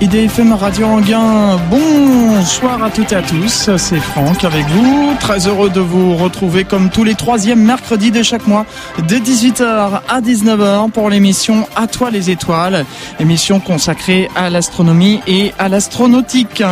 IDFM 0.00 0.52
Radio 0.52 0.86
Anguin, 0.86 1.58
bonsoir 1.68 2.84
à 2.84 2.88
toutes 2.88 3.10
et 3.10 3.16
à 3.16 3.22
tous, 3.22 3.68
c'est 3.76 3.98
Franck 3.98 4.44
avec 4.44 4.64
vous, 4.66 5.14
très 5.18 5.48
heureux 5.48 5.70
de 5.70 5.80
vous 5.80 6.14
retrouver 6.14 6.62
comme 6.62 6.88
tous 6.88 7.02
les 7.02 7.16
troisièmes 7.16 7.64
mercredis 7.64 8.12
de 8.12 8.22
chaque 8.22 8.46
mois, 8.46 8.64
de 9.08 9.16
18h 9.16 10.00
à 10.08 10.20
19h 10.20 10.92
pour 10.92 11.10
l'émission 11.10 11.66
À 11.74 11.88
toi 11.88 12.10
les 12.10 12.30
étoiles, 12.30 12.86
émission 13.18 13.58
consacrée 13.58 14.28
à 14.36 14.50
l'astronomie 14.50 15.18
et 15.26 15.52
à 15.58 15.68
l'astronautique. 15.68 16.62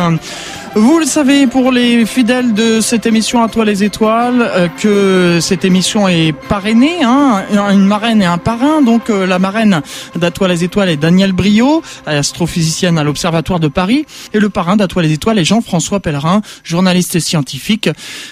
Vous 0.79 0.99
le 0.99 1.05
savez, 1.05 1.47
pour 1.47 1.71
les 1.71 2.05
fidèles 2.05 2.53
de 2.53 2.81
cette 2.81 3.07
émission 3.07 3.41
À 3.41 3.49
toi 3.49 3.65
les 3.65 3.83
étoiles, 3.83 4.43
euh, 4.43 4.67
que 4.67 5.39
cette 5.41 5.65
émission 5.65 6.07
est 6.07 6.33
parrainée, 6.33 7.03
hein, 7.03 7.43
une 7.71 7.87
marraine 7.87 8.21
et 8.21 8.27
un 8.27 8.37
parrain. 8.37 8.83
Donc 8.83 9.09
euh, 9.09 9.25
la 9.25 9.39
marraine 9.39 9.81
d'À 10.15 10.29
toi 10.29 10.47
les 10.47 10.63
étoiles 10.63 10.89
est 10.89 10.97
Danielle 10.97 11.31
Brio, 11.31 11.81
astrophysicienne 12.05 12.99
à 12.99 13.03
l'Observatoire 13.03 13.59
de 13.59 13.69
Paris, 13.69 14.05
et 14.35 14.39
le 14.39 14.49
parrain 14.49 14.77
d'À 14.77 14.87
toi 14.87 15.01
les 15.01 15.11
étoiles 15.13 15.39
est 15.39 15.45
Jean-François 15.45 15.99
Pellerin, 15.99 16.43
journaliste 16.63 17.17
scientifique. 17.17 17.89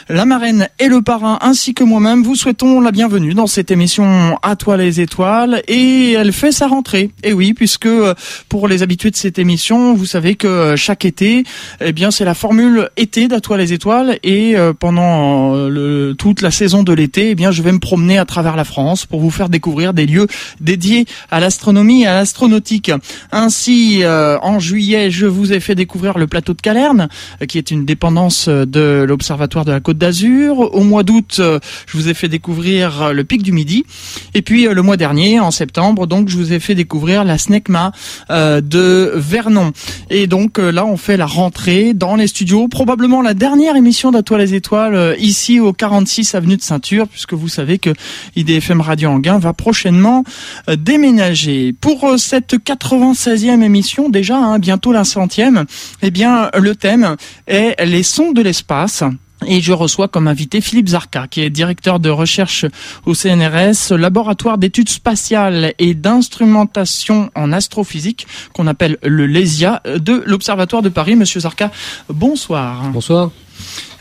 La 0.08 0.26
marraine 0.26 0.70
et 0.78 0.88
le 0.88 1.02
parrain, 1.02 1.40
ainsi 1.42 1.74
que 1.74 1.84
moi-même, 1.84 2.22
vous 2.22 2.36
souhaitons 2.36 2.80
la 2.80 2.92
bienvenue 2.92 3.34
dans 3.34 3.48
cette 3.48 3.72
émission 3.72 4.38
À 4.44 4.56
toi 4.56 4.78
les 4.78 5.02
étoiles, 5.02 5.64
et 5.68 6.12
elle 6.12 6.32
fait 6.32 6.52
sa 6.52 6.68
rentrée. 6.68 7.10
Et 7.24 7.34
oui, 7.34 7.56
puisque 7.56 7.88
euh, 7.88 8.14
pour 8.50 8.68
les 8.68 8.84
habitués 8.84 9.10
de 9.10 9.16
cette 9.16 9.40
émission, 9.40 9.96
vous 9.96 10.06
savez 10.06 10.36
que 10.36 10.76
chaque 10.76 11.06
été, 11.06 11.44
eh 11.82 11.92
bien 11.92 12.12
c'est 12.12 12.24
la 12.24 12.35
formule 12.36 12.90
été 12.98 13.28
d'À 13.28 13.40
toi 13.40 13.58
les 13.58 13.74
étoiles 13.74 14.20
et 14.22 14.56
euh, 14.56 14.74
pendant 14.74 15.56
euh, 15.56 15.70
le, 15.70 16.16
toute 16.16 16.42
la 16.42 16.52
saison 16.52 16.84
de 16.84 16.94
l'été, 16.94 17.32
eh 17.32 17.36
bien 17.36 17.52
je 17.52 17.62
vais 17.64 17.72
me 17.72 17.80
promener 17.80 18.18
à 18.18 18.26
travers 18.26 18.56
la 18.56 18.64
France 18.64 19.06
pour 19.06 19.20
vous 19.20 19.32
faire 19.32 19.50
découvrir 19.50 19.94
des 19.94 20.06
lieux 20.06 20.28
dédiés 20.62 21.06
à 21.32 21.40
l'astronomie 21.40 22.04
et 22.04 22.08
à 22.08 22.14
l'astronautique. 22.14 22.92
Ainsi, 23.32 24.04
euh, 24.04 24.38
en 24.42 24.60
juillet, 24.60 25.10
je 25.10 25.26
vous 25.26 25.54
ai 25.54 25.60
fait 25.60 25.76
découvrir 25.76 26.18
le 26.18 26.28
plateau 26.28 26.54
de 26.54 26.62
Calerne, 26.62 27.08
qui 27.48 27.58
est 27.58 27.72
une 27.72 27.86
dépendance 27.86 28.48
de 28.50 29.06
l'Observatoire 29.08 29.66
de 29.66 29.72
la 29.72 29.80
Côte 29.80 29.98
d'Azur. 29.98 30.60
Au 30.76 30.84
mois 30.84 31.04
d'août, 31.04 31.40
je 31.40 31.98
vous 31.98 32.10
ai 32.10 32.14
fait 32.14 32.28
découvrir 32.28 33.14
le 33.14 33.24
pic 33.24 33.42
du 33.42 33.52
Midi. 33.52 33.86
Et 34.34 34.42
puis 34.42 34.66
le 34.66 34.82
mois 34.82 34.98
dernier, 34.98 35.40
en 35.40 35.52
septembre, 35.52 36.06
donc 36.08 36.30
je 36.30 36.38
vous 36.38 36.54
ai 36.54 36.60
fait 36.60 36.76
découvrir 36.76 37.24
la 37.24 37.38
SNECMA 37.38 37.92
de 38.30 39.14
Vernon. 39.16 39.72
Et 40.10 40.28
donc 40.28 40.58
là, 40.58 40.86
on 40.86 40.98
fait 40.98 41.18
la 41.18 41.26
rentrée 41.26 41.94
dans 41.94 42.16
les 42.16 42.25
studios. 42.28 42.68
Probablement 42.68 43.22
la 43.22 43.34
dernière 43.34 43.76
émission 43.76 44.12
d'Atoile 44.12 44.36
les 44.38 44.54
étoiles 44.54 44.96
euh, 44.96 45.16
ici 45.18 45.60
au 45.60 45.74
46 45.74 46.36
avenue 46.36 46.58
de 46.58 46.62
Ceinture, 46.62 47.08
puisque 47.08 47.34
vous 47.34 47.48
savez 47.48 47.80
que 47.80 47.92
IDFM 48.36 48.82
Radio 48.82 49.10
Anguin 49.10 49.40
va 49.40 49.54
prochainement 49.54 50.24
euh, 50.70 50.76
déménager. 50.76 51.74
Pour 51.74 52.04
euh, 52.04 52.18
cette 52.18 52.56
96e 52.56 53.62
émission, 53.62 54.10
déjà 54.10 54.38
hein, 54.38 54.60
bientôt 54.60 54.92
la 54.92 55.04
centième, 55.04 55.66
eh 56.02 56.12
bien 56.12 56.50
le 56.58 56.76
thème 56.76 57.16
est 57.48 57.84
les 57.86 58.04
sons 58.04 58.32
de 58.32 58.42
l'espace. 58.42 59.04
Et 59.48 59.62
je 59.62 59.74
reçois 59.74 60.08
comme 60.08 60.28
invité 60.28 60.62
Philippe 60.62 60.90
Zarka, 60.90 61.28
qui 61.28 61.42
est 61.42 61.50
directeur 61.50 62.00
de 62.00 62.10
recherche 62.10 62.66
au 63.06 63.14
CNRS, 63.14 63.92
laboratoire 63.92 64.58
d'études 64.58 64.90
spatiales 64.90 65.74
et 65.78 65.94
d'instrumentation 65.94 67.30
en 67.36 67.52
astrophysique, 67.52 68.28
qu'on 68.54 68.68
appelle 68.68 68.98
le 69.04 69.28
LESIA, 69.28 69.82
de 69.86 70.24
l'Observatoire 70.26 70.82
de 70.82 70.90
Paris. 70.90 71.16
Monsieur 71.16 71.42
Zarka, 71.42 71.72
bonsoir. 72.10 72.90
Bonsoir. 72.92 73.30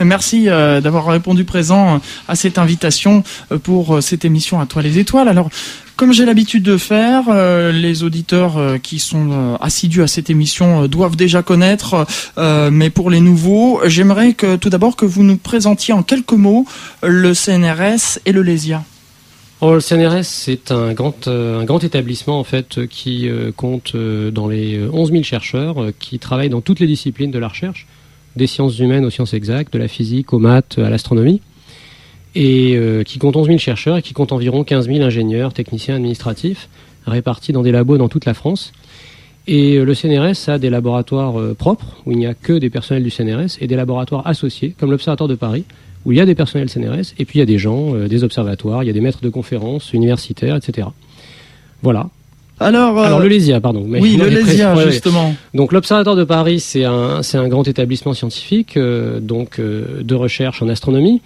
Merci 0.00 0.48
euh, 0.48 0.80
d'avoir 0.80 1.06
répondu 1.06 1.44
présent 1.44 2.00
à 2.28 2.34
cette 2.34 2.58
invitation 2.58 3.22
euh, 3.52 3.58
pour 3.58 3.96
euh, 3.96 4.00
cette 4.00 4.24
émission 4.24 4.60
à 4.60 4.66
toi 4.66 4.82
les 4.82 4.98
étoiles. 4.98 5.28
Alors, 5.28 5.48
comme 5.96 6.12
j'ai 6.12 6.24
l'habitude 6.24 6.64
de 6.64 6.76
faire, 6.76 7.32
les 7.72 8.02
auditeurs 8.02 8.80
qui 8.82 8.98
sont 8.98 9.56
assidus 9.60 10.02
à 10.02 10.08
cette 10.08 10.28
émission 10.28 10.88
doivent 10.88 11.14
déjà 11.14 11.44
connaître, 11.44 12.04
mais 12.36 12.90
pour 12.90 13.10
les 13.10 13.20
nouveaux, 13.20 13.80
j'aimerais 13.84 14.32
que 14.32 14.56
tout 14.56 14.70
d'abord 14.70 14.96
que 14.96 15.06
vous 15.06 15.22
nous 15.22 15.36
présentiez 15.36 15.94
en 15.94 16.02
quelques 16.02 16.32
mots 16.32 16.66
le 17.04 17.32
CNRS 17.32 18.18
et 18.26 18.32
le 18.32 18.42
LESIA. 18.42 18.82
Oh, 19.60 19.74
le 19.74 19.80
CNRS, 19.80 20.24
c'est 20.24 20.72
un 20.72 20.94
grand, 20.94 21.28
un 21.28 21.62
grand 21.62 21.84
établissement 21.84 22.40
en 22.40 22.44
fait 22.44 22.88
qui 22.88 23.30
compte 23.56 23.96
dans 23.96 24.48
les 24.48 24.80
11 24.92 25.12
000 25.12 25.22
chercheurs 25.22 25.76
qui 26.00 26.18
travaillent 26.18 26.50
dans 26.50 26.60
toutes 26.60 26.80
les 26.80 26.88
disciplines 26.88 27.30
de 27.30 27.38
la 27.38 27.46
recherche 27.46 27.86
des 28.36 28.46
sciences 28.46 28.78
humaines 28.78 29.04
aux 29.04 29.10
sciences 29.10 29.34
exactes, 29.34 29.72
de 29.72 29.78
la 29.78 29.88
physique 29.88 30.32
aux 30.32 30.38
maths, 30.38 30.78
à 30.78 30.90
l'astronomie, 30.90 31.40
et 32.34 32.76
euh, 32.76 33.02
qui 33.02 33.18
compte 33.18 33.36
11 33.36 33.46
000 33.46 33.58
chercheurs 33.58 33.96
et 33.96 34.02
qui 34.02 34.12
compte 34.12 34.32
environ 34.32 34.64
15 34.64 34.86
000 34.86 35.02
ingénieurs, 35.02 35.52
techniciens 35.52 35.96
administratifs, 35.96 36.68
répartis 37.06 37.52
dans 37.52 37.62
des 37.62 37.72
labos 37.72 37.98
dans 37.98 38.08
toute 38.08 38.24
la 38.24 38.34
France. 38.34 38.72
Et 39.46 39.76
euh, 39.76 39.84
le 39.84 39.94
CNRS 39.94 40.48
a 40.48 40.58
des 40.58 40.70
laboratoires 40.70 41.38
euh, 41.38 41.54
propres, 41.54 42.02
où 42.06 42.12
il 42.12 42.18
n'y 42.18 42.26
a 42.26 42.34
que 42.34 42.54
des 42.54 42.70
personnels 42.70 43.04
du 43.04 43.10
CNRS, 43.10 43.58
et 43.60 43.66
des 43.66 43.76
laboratoires 43.76 44.26
associés, 44.26 44.74
comme 44.78 44.90
l'Observatoire 44.90 45.28
de 45.28 45.34
Paris, 45.34 45.64
où 46.04 46.12
il 46.12 46.18
y 46.18 46.20
a 46.20 46.26
des 46.26 46.34
personnels 46.34 46.68
CNRS, 46.68 47.14
et 47.18 47.24
puis 47.24 47.38
il 47.38 47.40
y 47.40 47.42
a 47.42 47.46
des 47.46 47.58
gens, 47.58 47.94
des 47.94 48.24
observatoires, 48.24 48.82
il 48.82 48.86
y 48.88 48.90
a 48.90 48.92
des 48.92 49.00
maîtres 49.00 49.22
de 49.22 49.30
conférences 49.30 49.94
universitaires, 49.94 50.56
etc. 50.56 50.88
Voilà, 51.82 52.10
alors, 52.60 52.98
Alors 52.98 53.20
le 53.20 53.28
LESIA, 53.28 53.60
pardon. 53.60 53.84
oui, 53.88 54.16
le 54.16 54.28
LESIA, 54.28 54.74
justement. 54.88 55.34
Donc 55.54 55.72
l'Observatoire 55.72 56.16
de 56.16 56.24
Paris, 56.24 56.60
c'est 56.60 56.84
un, 56.84 57.22
c'est 57.22 57.38
un 57.38 57.48
grand 57.48 57.66
établissement 57.66 58.14
scientifique 58.14 58.76
euh, 58.76 59.18
donc 59.20 59.58
euh, 59.58 60.02
de 60.02 60.14
recherche 60.14 60.62
en 60.62 60.68
astronomie 60.68 61.20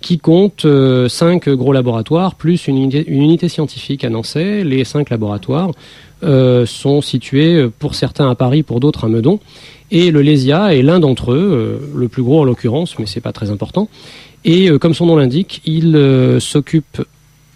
qui 0.00 0.18
compte 0.18 0.64
euh, 0.64 1.08
cinq 1.08 1.48
gros 1.48 1.72
laboratoires 1.72 2.36
plus 2.36 2.68
une 2.68 2.76
unité, 2.76 3.04
une 3.08 3.22
unité, 3.22 3.48
scientifique 3.48 4.04
à 4.04 4.10
Nancy. 4.10 4.62
Les 4.62 4.84
cinq 4.84 5.10
laboratoires 5.10 5.70
sont 6.20 7.00
situés 7.00 7.68
pour 7.78 7.94
certains 7.94 8.28
à 8.28 8.34
Paris, 8.34 8.64
pour 8.64 8.80
d'autres 8.80 9.04
à 9.04 9.08
Meudon. 9.08 9.38
Et 9.92 10.10
le 10.10 10.20
LESIA 10.20 10.74
est 10.74 10.82
l'un 10.82 10.98
d'entre 10.98 11.32
eux, 11.32 11.80
le 11.94 12.08
plus 12.08 12.24
gros 12.24 12.40
en 12.40 12.44
l'occurrence, 12.44 12.98
mais 12.98 13.06
c'est 13.06 13.20
pas 13.20 13.32
très 13.32 13.50
important. 13.52 13.88
Et 14.44 14.68
comme 14.80 14.94
son 14.94 15.06
nom 15.06 15.16
l'indique, 15.16 15.62
il 15.64 15.96
s'occupe 16.40 17.02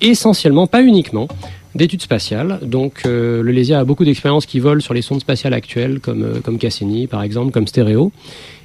essentiellement, 0.00 0.68
pas 0.68 0.82
uniquement, 0.82 1.26
d'études 1.74 2.02
spatiales. 2.02 2.58
Donc 2.62 3.02
euh, 3.04 3.42
le 3.42 3.52
LESIA 3.52 3.80
a 3.80 3.84
beaucoup 3.84 4.04
d'expériences 4.04 4.46
qui 4.46 4.60
volent 4.60 4.80
sur 4.80 4.94
les 4.94 5.02
sondes 5.02 5.20
spatiales 5.20 5.54
actuelles, 5.54 6.00
comme, 6.00 6.22
euh, 6.22 6.40
comme 6.40 6.58
Cassini 6.58 7.06
par 7.06 7.22
exemple, 7.22 7.52
comme 7.52 7.66
Stéréo. 7.66 8.12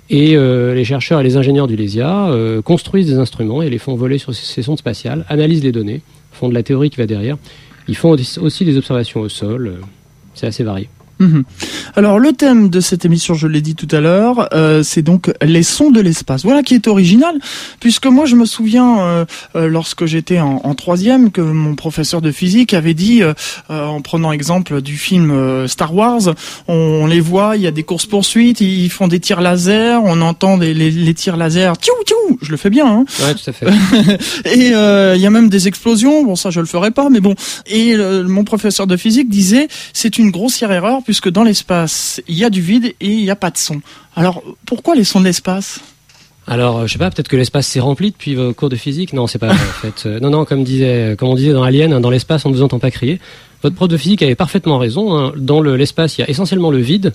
Et 0.09 0.37
euh, 0.37 0.73
les 0.73 0.85
chercheurs 0.85 1.19
et 1.19 1.23
les 1.23 1.35
ingénieurs 1.35 1.67
du 1.67 1.75
LESIA 1.75 2.29
construisent 2.63 3.07
des 3.07 3.17
instruments 3.17 3.61
et 3.61 3.69
les 3.69 3.77
font 3.77 3.95
voler 3.95 4.17
sur 4.17 4.33
ces 4.33 4.61
sondes 4.61 4.77
spatiales, 4.77 5.25
analysent 5.27 5.63
les 5.63 5.73
données, 5.73 6.01
font 6.31 6.47
de 6.47 6.53
la 6.53 6.63
théorie 6.63 6.89
qui 6.89 6.97
va 6.97 7.05
derrière. 7.05 7.37
Ils 7.89 7.95
font 7.95 8.15
aussi 8.41 8.65
des 8.65 8.77
observations 8.77 9.19
au 9.21 9.29
sol. 9.29 9.79
c'est 10.33 10.47
assez 10.47 10.63
varié. 10.63 10.87
Mhm. 11.19 11.43
Alors 11.95 12.19
le 12.19 12.31
thème 12.33 12.69
de 12.69 12.79
cette 12.79 13.05
émission, 13.05 13.33
je 13.33 13.47
l'ai 13.47 13.61
dit 13.61 13.75
tout 13.75 13.87
à 13.91 13.99
l'heure, 13.99 14.49
euh, 14.53 14.83
c'est 14.83 15.01
donc 15.01 15.31
les 15.41 15.63
sons 15.63 15.89
de 15.89 15.99
l'espace. 15.99 16.43
Voilà 16.43 16.61
qui 16.61 16.75
est 16.75 16.87
original, 16.87 17.35
puisque 17.79 18.05
moi 18.05 18.25
je 18.25 18.35
me 18.35 18.45
souviens 18.45 18.99
euh, 18.99 19.25
euh, 19.55 19.67
lorsque 19.67 20.05
j'étais 20.05 20.39
en, 20.39 20.61
en, 20.63 20.75
troisième 20.75 21.31
que 21.31 21.41
mon 21.41 21.75
professeur 21.75 22.21
de 22.21 22.31
physique 22.31 22.73
avait 22.73 22.93
dit, 22.93 23.23
en 23.69 24.01
prenant 24.01 24.31
exemple 24.31 24.81
du 24.81 24.95
film 24.95 25.67
Star 25.67 25.95
Wars, 25.95 26.35
on, 26.67 27.07
les 27.07 27.19
voit, 27.19 27.55
il 27.55 27.63
y 27.63 27.67
a 27.67 27.71
des 27.71 27.83
courses 27.83 28.05
poursuites, 28.05 28.61
ils 28.61 28.89
font 28.89 29.07
des 29.07 29.19
tirs 29.19 29.41
laser, 29.41 30.01
on 30.03 30.21
entend 30.21 30.57
des, 30.57 30.73
les, 30.73 31.13
tirs 31.15 31.35
laser, 31.35 31.75
tchou 31.77 31.91
tchou, 32.05 32.37
je 32.43 32.51
le 32.51 32.57
fais 32.57 32.69
bien. 32.69 32.85
Hein 32.85 33.05
ouais, 33.21 33.33
tout 33.33 33.49
à 33.49 33.53
fait. 33.53 33.65
et 34.45 34.67
il 35.15 35.21
y 35.21 35.25
a 35.25 35.29
même 35.29 35.49
des 35.49 35.67
explosions. 35.67 36.23
Bon 36.23 36.35
ça 36.35 36.51
je 36.51 36.59
le 36.59 36.67
ferai 36.67 36.91
pas, 36.91 37.09
mais 37.09 37.21
bon. 37.21 37.33
Et 37.65 37.97
mon 37.97 38.43
professeur 38.43 38.85
de 38.85 38.97
physique 38.97 39.29
disait, 39.29 39.67
c'est 39.93 40.19
une 40.19 40.29
grossière 40.29 40.71
erreur 40.71 41.01
puisque 41.07 41.29
dans 41.29 41.45
l'espace, 41.45 42.21
il 42.27 42.35
y 42.35 42.43
a 42.43 42.49
du 42.49 42.59
vide 42.59 42.93
et 42.99 43.07
il 43.07 43.23
n'y 43.23 43.29
a 43.29 43.37
pas 43.37 43.49
de 43.49 43.57
son. 43.57 43.79
Alors, 44.13 44.43
pourquoi 44.65 44.93
les 44.93 45.05
sons 45.05 45.21
de 45.21 45.23
l'espace? 45.23 45.79
Alors, 46.45 46.79
euh, 46.79 46.87
je 46.87 46.91
sais 46.91 46.99
pas, 46.99 47.09
peut-être 47.09 47.29
que 47.29 47.37
l'espace 47.37 47.65
s'est 47.65 47.79
rempli 47.79 48.11
depuis 48.11 48.35
vos 48.35 48.53
cours 48.53 48.67
de 48.67 48.75
physique. 48.75 49.13
Non, 49.13 49.25
c'est 49.25 49.39
pas 49.39 49.47
vrai, 49.47 49.55
en 49.55 49.81
fait. 49.89 50.05
Euh, 50.05 50.19
non, 50.19 50.31
non, 50.31 50.43
comme 50.43 50.65
disait, 50.65 51.15
comme 51.17 51.29
on 51.29 51.35
disait 51.35 51.53
dans 51.53 51.63
Alien, 51.63 51.93
hein, 51.93 52.01
dans 52.01 52.09
l'espace, 52.09 52.45
on 52.45 52.49
ne 52.49 52.55
vous 52.55 52.61
entend 52.61 52.79
pas 52.79 52.91
crier. 52.91 53.21
Votre 53.63 53.73
prof 53.77 53.87
de 53.87 53.95
physique 53.95 54.21
avait 54.21 54.35
parfaitement 54.35 54.77
raison. 54.79 55.17
Hein. 55.17 55.31
Dans 55.37 55.61
l'espace, 55.61 56.17
il 56.17 56.21
y 56.21 56.23
a 56.25 56.29
essentiellement 56.29 56.71
le 56.71 56.79
vide. 56.79 57.13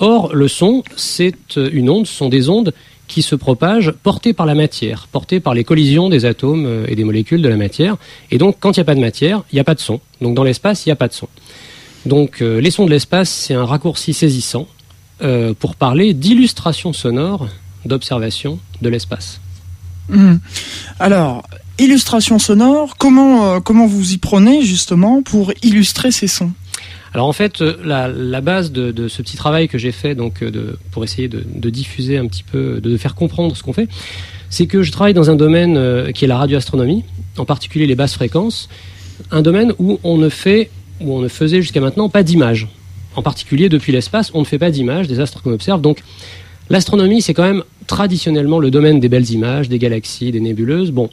Or, 0.00 0.34
le 0.34 0.48
son, 0.48 0.82
c'est 0.96 1.34
euh, 1.56 1.70
une 1.72 1.88
onde, 1.88 2.08
ce 2.08 2.14
sont 2.14 2.30
des 2.30 2.48
ondes 2.48 2.74
qui 3.06 3.22
se 3.22 3.36
propagent 3.36 3.92
portées 4.02 4.32
par 4.32 4.46
la 4.46 4.56
matière, 4.56 5.06
portées 5.12 5.38
par 5.38 5.54
les 5.54 5.62
collisions 5.62 6.08
des 6.08 6.24
atomes 6.24 6.84
et 6.88 6.96
des 6.96 7.04
molécules 7.04 7.42
de 7.42 7.48
la 7.48 7.56
matière. 7.56 7.96
Et 8.32 8.38
donc, 8.38 8.56
quand 8.58 8.76
il 8.76 8.80
n'y 8.80 8.82
a 8.82 8.86
pas 8.86 8.96
de 8.96 9.00
matière, 9.00 9.44
il 9.52 9.54
n'y 9.54 9.60
a 9.60 9.64
pas 9.64 9.76
de 9.76 9.80
son. 9.80 10.00
Donc, 10.20 10.34
dans 10.34 10.44
l'espace, 10.44 10.84
il 10.84 10.88
n'y 10.88 10.92
a 10.92 10.96
pas 10.96 11.06
de 11.06 11.12
son. 11.12 11.28
Donc 12.06 12.40
euh, 12.40 12.60
les 12.60 12.70
sons 12.70 12.86
de 12.86 12.90
l'espace, 12.90 13.28
c'est 13.28 13.54
un 13.54 13.64
raccourci 13.64 14.14
saisissant 14.14 14.66
euh, 15.22 15.54
pour 15.58 15.76
parler 15.76 16.14
d'illustration 16.14 16.92
sonore 16.92 17.48
d'observation 17.84 18.58
de 18.82 18.88
l'espace. 18.88 19.40
Hmm. 20.08 20.36
Alors, 20.98 21.46
illustration 21.78 22.38
sonore, 22.38 22.96
comment, 22.98 23.54
euh, 23.54 23.60
comment 23.60 23.86
vous 23.86 24.12
y 24.12 24.18
prenez 24.18 24.62
justement 24.62 25.22
pour 25.22 25.52
illustrer 25.62 26.10
ces 26.10 26.26
sons? 26.26 26.52
Alors 27.12 27.26
en 27.26 27.32
fait, 27.32 27.60
la, 27.60 28.06
la 28.08 28.40
base 28.40 28.70
de, 28.70 28.92
de, 28.92 29.08
ce 29.08 29.20
petit 29.22 29.36
travail 29.36 29.66
que 29.66 29.78
j'ai 29.78 29.92
fait 29.92 30.14
donc 30.14 30.44
de, 30.44 30.78
pour 30.92 31.02
essayer 31.02 31.26
de, 31.26 31.44
de, 31.44 31.70
diffuser 31.70 32.18
un 32.18 32.26
petit 32.26 32.44
peu, 32.44 32.80
de 32.80 32.96
faire 32.96 33.16
comprendre 33.16 33.56
ce 33.56 33.64
qu'on 33.64 33.72
fait, 33.72 33.88
c'est 34.48 34.66
que 34.66 34.82
je 34.82 34.92
travaille 34.92 35.14
dans 35.14 35.28
un 35.28 35.34
domaine 35.34 36.12
qui 36.12 36.24
est 36.24 36.28
la 36.28 36.38
radioastronomie, 36.38 37.04
en 37.36 37.44
particulier 37.44 37.86
les 37.86 37.96
basses 37.96 38.14
fréquences, 38.14 38.68
un 39.32 39.42
domaine 39.42 39.72
où 39.78 39.98
on 40.04 40.18
ne 40.18 40.28
fait 40.28 40.70
où 41.00 41.14
on 41.14 41.20
ne 41.20 41.28
faisait 41.28 41.62
jusqu'à 41.62 41.80
maintenant 41.80 42.08
pas 42.08 42.22
d'image. 42.22 42.68
en 43.16 43.22
particulier 43.22 43.68
depuis 43.68 43.90
l'espace, 43.92 44.30
on 44.34 44.40
ne 44.40 44.44
fait 44.44 44.58
pas 44.58 44.70
d'images 44.70 45.08
des 45.08 45.18
astres 45.18 45.42
qu'on 45.42 45.52
observe. 45.52 45.80
Donc 45.80 46.02
l'astronomie, 46.68 47.22
c'est 47.22 47.34
quand 47.34 47.42
même 47.42 47.64
traditionnellement 47.88 48.60
le 48.60 48.70
domaine 48.70 49.00
des 49.00 49.08
belles 49.08 49.30
images, 49.30 49.68
des 49.68 49.78
galaxies, 49.78 50.30
des 50.30 50.40
nébuleuses. 50.40 50.92
Bon, 50.92 51.10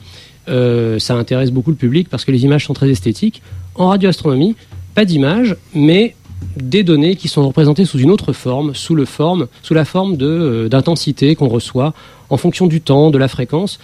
euh, 0.47 0.99
ça 0.99 1.15
intéresse 1.15 1.51
beaucoup 1.51 1.71
le 1.71 1.75
public 1.75 2.07
parce 2.09 2.23
que 2.23 2.31
les 2.31 2.43
images 2.45 2.65
sont 2.65 2.73
très 2.73 2.89
esthétiques. 2.89 3.41
En 3.75 3.87
radioastronomie, 3.87 4.55
pas 4.93 5.05
d'images, 5.05 5.55
mais 5.73 6.15
des 6.55 6.83
données 6.83 7.15
qui 7.15 7.27
sont 7.27 7.47
représentées 7.47 7.85
sous 7.85 7.99
une 7.99 8.11
autre 8.11 8.33
forme, 8.33 8.75
sous, 8.75 8.95
le 8.95 9.05
forme, 9.05 9.47
sous 9.63 9.73
la 9.73 9.85
forme 9.85 10.17
euh, 10.21 10.69
d'intensité 10.69 11.35
qu'on 11.35 11.47
reçoit 11.47 11.93
en 12.29 12.37
fonction 12.37 12.67
du 12.67 12.81
temps, 12.81 13.09
de 13.09 13.17
la 13.17 13.27
fréquence. 13.27 13.79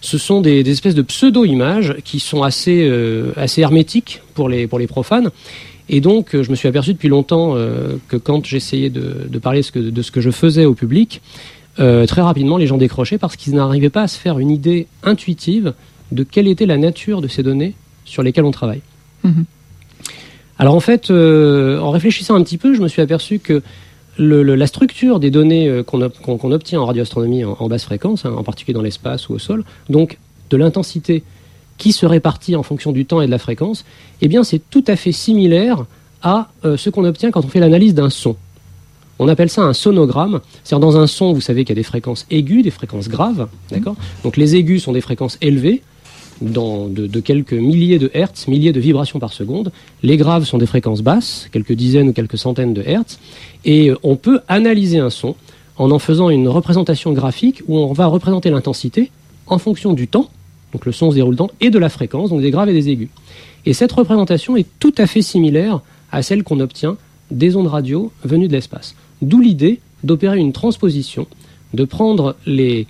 Ce 0.00 0.18
sont 0.18 0.40
des, 0.40 0.68
espèces 0.70 0.94
de 0.94 1.02
pseudo-images 1.02 1.96
qui 2.04 2.20
sont 2.20 2.42
assez, 2.42 2.88
euh, 2.88 3.32
assez 3.36 3.60
hermétiques 3.60 4.22
pour 4.34 4.48
les, 4.48 4.66
pour 4.66 4.78
les 4.78 4.86
profanes. 4.86 5.30
Et 5.88 6.00
donc, 6.00 6.34
euh, 6.34 6.42
je 6.42 6.50
me 6.50 6.56
suis 6.56 6.68
aperçu 6.68 6.94
depuis 6.94 7.08
longtemps 7.08 7.54
que 8.08 8.16
quand 8.16 8.44
j'essayais 8.46 8.90
de, 8.90 9.26
de, 9.28 9.38
parler 9.38 9.62
de 9.74 10.02
ce 10.02 10.10
que 10.10 10.20
je 10.20 10.30
faisais 10.30 10.64
au 10.64 10.74
public, 10.74 11.20
très 11.76 12.20
rapidement, 12.20 12.58
les 12.58 12.66
gens 12.66 12.76
décrochaient 12.76 13.18
parce 13.18 13.36
qu'ils 13.36 13.54
n'arrivaient 13.54 13.90
pas 13.90 14.02
à 14.02 14.08
se 14.08 14.18
faire 14.18 14.38
une 14.38 14.50
idée 14.50 14.86
intuitive 15.02 15.72
de 16.12 16.24
quelle 16.24 16.48
était 16.48 16.66
la 16.66 16.76
nature 16.76 17.20
de 17.20 17.28
ces 17.28 17.42
données 17.42 17.74
sur 18.04 18.22
lesquelles 18.22 18.44
on 18.44 18.50
travaille. 18.50 18.82
Mhm. 19.24 19.44
Alors 20.58 20.74
en 20.74 20.80
fait, 20.80 21.10
euh, 21.10 21.78
en 21.78 21.90
réfléchissant 21.90 22.34
un 22.34 22.42
petit 22.42 22.58
peu, 22.58 22.74
je 22.74 22.82
me 22.82 22.88
suis 22.88 23.00
aperçu 23.00 23.38
que 23.38 23.62
la 24.18 24.66
structure 24.66 25.20
des 25.20 25.30
données 25.30 25.68
euh, 25.68 25.82
qu'on 25.82 26.52
obtient 26.52 26.80
en 26.80 26.86
radioastronomie 26.86 27.44
en, 27.44 27.68
basse 27.68 27.84
fréquence, 27.84 28.24
hein, 28.24 28.34
en 28.36 28.42
particulier 28.42 28.74
dans 28.74 28.82
l'espace 28.82 29.28
ou 29.28 29.34
au 29.34 29.38
sol, 29.38 29.64
donc 29.88 30.18
de 30.50 30.56
l'intensité 30.56 31.22
qui 31.78 31.92
se 31.92 32.04
répartit 32.04 32.56
en 32.56 32.62
fonction 32.62 32.92
du 32.92 33.06
temps 33.06 33.22
et 33.22 33.26
de 33.26 33.30
la 33.30 33.38
fréquence, 33.38 33.84
eh 34.20 34.28
bien 34.28 34.44
c'est 34.44 34.60
tout 34.70 34.84
à 34.86 34.96
fait 34.96 35.12
similaire 35.12 35.86
à 36.22 36.48
euh, 36.64 36.76
ce 36.76 36.90
qu'on 36.90 37.04
obtient 37.04 37.30
quand 37.30 37.44
on 37.44 37.48
fait 37.48 37.60
l'analyse 37.60 37.94
d'un 37.94 38.10
son. 38.10 38.36
On 39.18 39.28
appelle 39.28 39.50
ça 39.50 39.62
un 39.62 39.74
sonogramme. 39.74 40.40
C'est-à-dire 40.64 40.86
dans 40.86 40.96
un 40.96 41.06
son, 41.06 41.32
vous 41.32 41.42
savez 41.42 41.64
qu'il 41.64 41.76
y 41.76 41.78
a 41.78 41.80
des 41.80 41.86
fréquences 41.86 42.26
aiguës, 42.30 42.62
des 42.62 42.70
fréquences 42.70 43.08
graves, 43.08 43.48
d'accord? 43.70 43.96
Donc 44.24 44.38
les 44.38 44.56
aigus 44.56 44.82
sont 44.82 44.92
des 44.92 45.02
fréquences 45.02 45.36
élevées, 45.42 45.82
de, 46.40 47.20
quelques 47.20 47.52
milliers 47.52 47.98
de 47.98 48.10
hertz, 48.14 48.48
milliers 48.48 48.72
de 48.72 48.80
vibrations 48.80 49.18
par 49.18 49.32
seconde. 49.32 49.72
Les 50.02 50.16
graves 50.16 50.44
sont 50.44 50.58
des 50.58 50.66
fréquences 50.66 51.02
basses, 51.02 51.48
quelques 51.52 51.72
dizaines 51.72 52.08
ou 52.08 52.12
quelques 52.12 52.38
centaines 52.38 52.74
de 52.74 52.82
hertz. 52.82 53.18
Et 53.64 53.90
euh, 53.90 53.98
on 54.02 54.16
peut 54.16 54.40
analyser 54.48 54.98
un 54.98 55.10
son 55.10 55.36
en 55.76 55.90
en 55.90 55.98
faisant 55.98 56.30
une 56.30 56.48
représentation 56.48 57.12
graphique 57.12 57.62
où 57.68 57.78
on 57.78 57.92
va 57.92 58.06
représenter 58.06 58.50
l'intensité 58.50 59.10
en 59.46 59.58
fonction 59.58 59.92
du 59.92 60.08
temps, 60.08 60.30
donc 60.72 60.86
le 60.86 60.92
son 60.92 61.10
se 61.10 61.16
déroule 61.16 61.36
temps, 61.36 61.50
et 61.60 61.70
de 61.70 61.78
la 61.78 61.88
fréquence, 61.88 62.30
donc 62.30 62.40
des 62.40 62.50
graves 62.50 62.68
et 62.68 62.74
des 62.74 62.88
aigus. 62.88 63.08
Et 63.66 63.72
cette 63.72 63.92
représentation 63.92 64.56
est 64.56 64.66
tout 64.78 64.94
à 64.98 65.06
fait 65.06 65.22
similaire 65.22 65.80
à 66.12 66.22
celle 66.22 66.42
qu'on 66.42 66.60
obtient 66.60 66.96
des 67.30 67.56
ondes 67.56 67.66
radio 67.66 68.12
venues 68.24 68.48
de 68.48 68.52
l'espace. 68.52 68.94
D'où 69.22 69.40
l'idée 69.40 69.80
d'opérer 70.04 70.38
une 70.38 70.52
transposition, 70.52 71.26
de 71.74 71.84
prendre 71.84 72.36
les, 72.46 72.86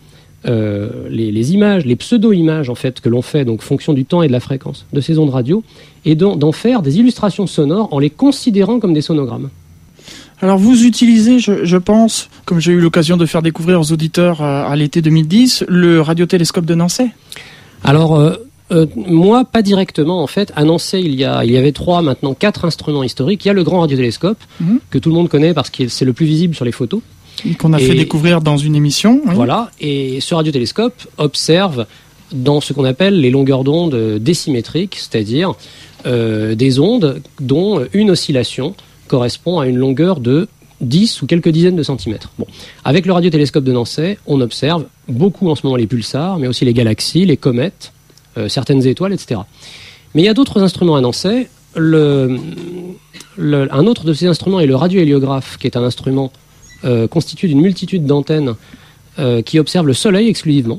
euh, 0.46 1.08
les, 1.10 1.52
images, 1.52 1.84
les 1.84 1.96
pseudo-images 1.96 2.70
en 2.70 2.74
fait 2.74 3.00
que 3.00 3.08
l'on 3.08 3.22
fait, 3.22 3.44
donc 3.44 3.62
fonction 3.62 3.92
du 3.92 4.04
temps 4.04 4.22
et 4.22 4.28
de 4.28 4.32
la 4.32 4.40
fréquence 4.40 4.86
de 4.92 5.00
ces 5.00 5.18
ondes 5.18 5.30
radio, 5.30 5.62
et 6.04 6.14
d'en 6.14 6.52
faire 6.52 6.82
des 6.82 6.98
illustrations 6.98 7.46
sonores 7.46 7.92
en 7.92 7.98
les 7.98 8.10
considérant 8.10 8.80
comme 8.80 8.94
des 8.94 9.02
sonogrammes. 9.02 9.50
Alors 10.40 10.56
vous 10.56 10.86
utilisez, 10.86 11.38
je, 11.38 11.76
pense, 11.76 12.30
comme 12.46 12.60
j'ai 12.60 12.72
eu 12.72 12.80
l'occasion 12.80 13.18
de 13.18 13.26
faire 13.26 13.42
découvrir 13.42 13.78
aux 13.80 13.92
auditeurs 13.92 14.40
euh, 14.40 14.64
à, 14.64 14.74
l'été 14.76 15.02
2010, 15.02 15.66
le 15.68 16.00
radiotélescope 16.00 16.64
de 16.64 16.74
Nancy 16.74 17.10
Alors 17.84 18.18
euh, 18.72 18.86
moi, 18.94 19.44
pas 19.44 19.62
directement 19.62 20.22
en 20.22 20.26
fait. 20.26 20.52
À 20.56 20.64
Nancy, 20.64 21.00
il 21.00 21.14
y, 21.14 21.24
a, 21.24 21.44
il 21.44 21.50
y 21.50 21.56
avait 21.56 21.72
trois, 21.72 22.02
maintenant 22.02 22.34
quatre 22.34 22.64
instruments 22.64 23.02
historiques. 23.02 23.44
Il 23.44 23.48
y 23.48 23.50
a 23.50 23.54
le 23.54 23.64
grand 23.64 23.80
radiotélescope, 23.80 24.38
mhm. 24.60 24.78
que 24.90 24.98
tout 24.98 25.08
le 25.08 25.14
monde 25.14 25.28
connaît 25.28 25.54
parce 25.54 25.70
que 25.70 25.88
c'est 25.88 26.04
le 26.04 26.12
plus 26.12 26.26
visible 26.26 26.54
sur 26.54 26.64
les 26.64 26.72
photos. 26.72 27.00
Qu'on 27.58 27.72
a 27.72 27.78
fait 27.78 27.94
découvrir 27.94 28.40
dans 28.40 28.56
une 28.56 28.74
émission. 28.74 29.20
Voilà, 29.24 29.70
et 29.80 30.20
ce 30.20 30.34
radiotélescope 30.34 31.06
observe 31.18 31.86
dans 32.32 32.60
ce 32.60 32.72
qu'on 32.72 32.84
appelle 32.84 33.20
les 33.20 33.30
longueurs 33.30 33.64
d'onde 33.64 34.18
désymétriques, 34.20 34.96
c'est-à-dire 34.96 35.54
euh, 36.06 36.54
des 36.54 36.78
ondes 36.78 37.20
dont 37.40 37.84
une 37.92 38.10
oscillation 38.10 38.74
correspond 39.08 39.58
à 39.58 39.66
une 39.66 39.76
longueur 39.76 40.20
de 40.20 40.48
10 40.80 41.22
ou 41.22 41.26
quelques 41.26 41.50
dizaines 41.50 41.76
de 41.76 41.82
centimètres. 41.82 42.30
Bon. 42.38 42.46
Avec 42.84 43.04
le 43.04 43.12
radiotélescope 43.12 43.64
de 43.64 43.72
Nancy, 43.72 44.16
on 44.26 44.40
observe 44.40 44.86
beaucoup 45.08 45.50
en 45.50 45.54
ce 45.54 45.66
moment 45.66 45.76
les 45.76 45.86
pulsars, 45.86 46.38
mais 46.38 46.46
aussi 46.46 46.64
les 46.64 46.72
galaxies, 46.72 47.26
les 47.26 47.36
comètes, 47.36 47.92
euh, 48.38 48.48
certaines 48.48 48.86
étoiles, 48.86 49.12
etc. 49.12 49.40
Mais 50.14 50.22
il 50.22 50.24
y 50.24 50.28
a 50.28 50.34
d'autres 50.34 50.62
instruments 50.62 50.96
à 50.96 51.00
Nancy. 51.00 51.46
Le, 51.76 52.38
un 53.38 53.86
autre 53.86 54.04
de 54.04 54.12
ces 54.14 54.26
instruments 54.26 54.60
est 54.60 54.66
le 54.66 54.76
radiohéliographe, 54.76 55.58
qui 55.58 55.66
est 55.66 55.76
un 55.76 55.84
instrument 55.84 56.32
euh, 56.32 56.49
constitué 57.10 57.48
d'une 57.48 57.60
multitude 57.60 58.06
d'antennes 58.06 58.54
euh, 59.18 59.42
qui 59.42 59.58
observent 59.58 59.88
le 59.88 59.92
Soleil 59.92 60.28
exclusivement. 60.28 60.78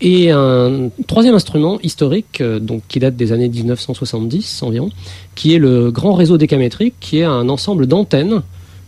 Et 0.00 0.30
un 0.30 0.88
troisième 1.08 1.34
instrument 1.34 1.80
historique, 1.82 2.40
euh, 2.40 2.60
donc 2.60 2.82
qui 2.88 3.00
date 3.00 3.16
des 3.16 3.32
années 3.32 3.48
1970 3.48 4.62
environ, 4.62 4.90
qui 5.34 5.52
est 5.52 5.58
le 5.58 5.90
grand 5.90 6.14
réseau 6.14 6.38
décamétrique, 6.38 6.94
qui 7.00 7.18
est 7.18 7.24
un 7.24 7.48
ensemble 7.48 7.86
d'antennes 7.86 8.42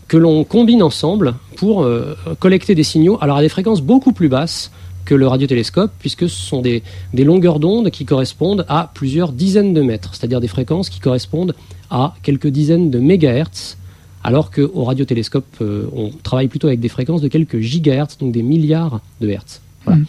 que 0.07 0.17
l'on 0.17 0.45
combine 0.45 0.83
ensemble 0.83 1.35
pour 1.57 1.89
collecter 2.39 2.77
des 2.77 2.85
signaux, 2.85 3.19
à 3.21 3.41
des 3.41 3.49
fréquences 3.49 3.81
beaucoup 3.81 4.13
plus 4.13 4.29
basses 4.29 4.71
que 5.05 5.17
le 5.17 5.27
radiotélescope, 5.27 5.91
puisque 5.99 6.29
ce 6.29 6.41
sont 6.41 6.63
des, 6.63 6.85
des 7.13 7.25
longueurs 7.25 7.59
d'onde 7.59 7.91
qui 7.91 8.05
correspondent 8.05 8.65
à 8.69 8.93
plusieurs 8.95 9.33
dizaines 9.33 9.75
de 9.75 9.83
mètres, 9.83 10.15
c'est-à-dire 10.15 10.41
des 10.41 10.49
fréquences 10.49 10.89
qui 10.91 11.01
correspondent 11.01 11.57
à 11.91 12.15
quelques 12.23 12.47
dizaines 12.47 12.91
de 12.91 13.01
mégahertz 13.01 13.77
alors 14.26 14.50
qu'au 14.50 14.82
radiotélescope, 14.82 15.46
euh, 15.62 15.87
on 15.94 16.11
travaille 16.11 16.49
plutôt 16.49 16.67
avec 16.67 16.81
des 16.81 16.88
fréquences 16.88 17.20
de 17.20 17.28
quelques 17.28 17.61
gigahertz, 17.61 18.19
donc 18.19 18.32
des 18.32 18.43
milliards 18.43 19.00
de 19.20 19.28
hertz. 19.28 19.61
Hmm. 19.87 20.02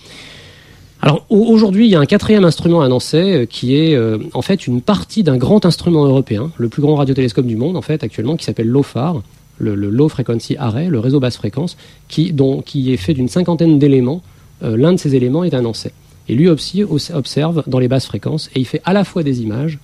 Alors 1.04 1.24
aujourd'hui, 1.30 1.86
il 1.86 1.92
y 1.92 1.96
a 1.96 2.00
un 2.00 2.08
quatrième 2.08 2.44
instrument 2.44 2.82
annoncé 2.82 3.18
euh, 3.18 3.46
qui 3.46 3.76
est 3.76 3.94
euh, 3.94 4.18
en 4.34 4.42
fait 4.42 4.66
une 4.66 4.82
partie 4.82 5.22
d'un 5.22 5.38
grand 5.38 5.68
instrument 5.68 6.04
européen, 6.04 6.50
le 6.58 6.68
plus 6.68 6.82
grand 6.82 6.96
radiotélescope 6.96 7.46
du 7.46 7.56
monde 7.56 7.78
en 7.78 7.84
fait 7.84 8.04
actuellement, 8.04 8.36
qui 8.38 8.46
s'appelle 8.46 8.68
LOFAR, 8.68 9.22
le, 9.60 9.76
Low 9.76 10.10
Frequency 10.10 10.58
Array, 10.58 10.88
le 10.88 11.00
réseau 11.00 11.20
basse 11.20 11.38
fréquence, 11.38 11.78
qui, 12.08 12.34
qui 12.66 12.92
est 12.92 12.98
fait 12.98 13.14
d'une 13.14 13.30
cinquantaine 13.30 13.78
d'éléments. 13.78 14.24
L'un 14.62 14.94
de 14.94 14.98
ces 14.98 15.14
éléments 15.14 15.44
est 15.44 15.54
annoncé. 15.54 15.92
Et 16.28 16.34
lui 16.34 16.50
aussi 16.50 16.84
observe 16.84 17.64
dans 17.68 17.78
les 17.78 17.88
basses 17.88 18.08
fréquences 18.08 18.50
et 18.56 18.60
il 18.60 18.66
fait 18.66 18.82
à 18.86 18.94
la 18.94 19.04
fois 19.04 19.22
des 19.22 19.42
images 19.42 19.78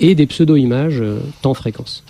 et 0.00 0.14
des 0.14 0.26
pseudo-images 0.26 1.02
temps 1.40 1.54
fréquence. 1.54 2.04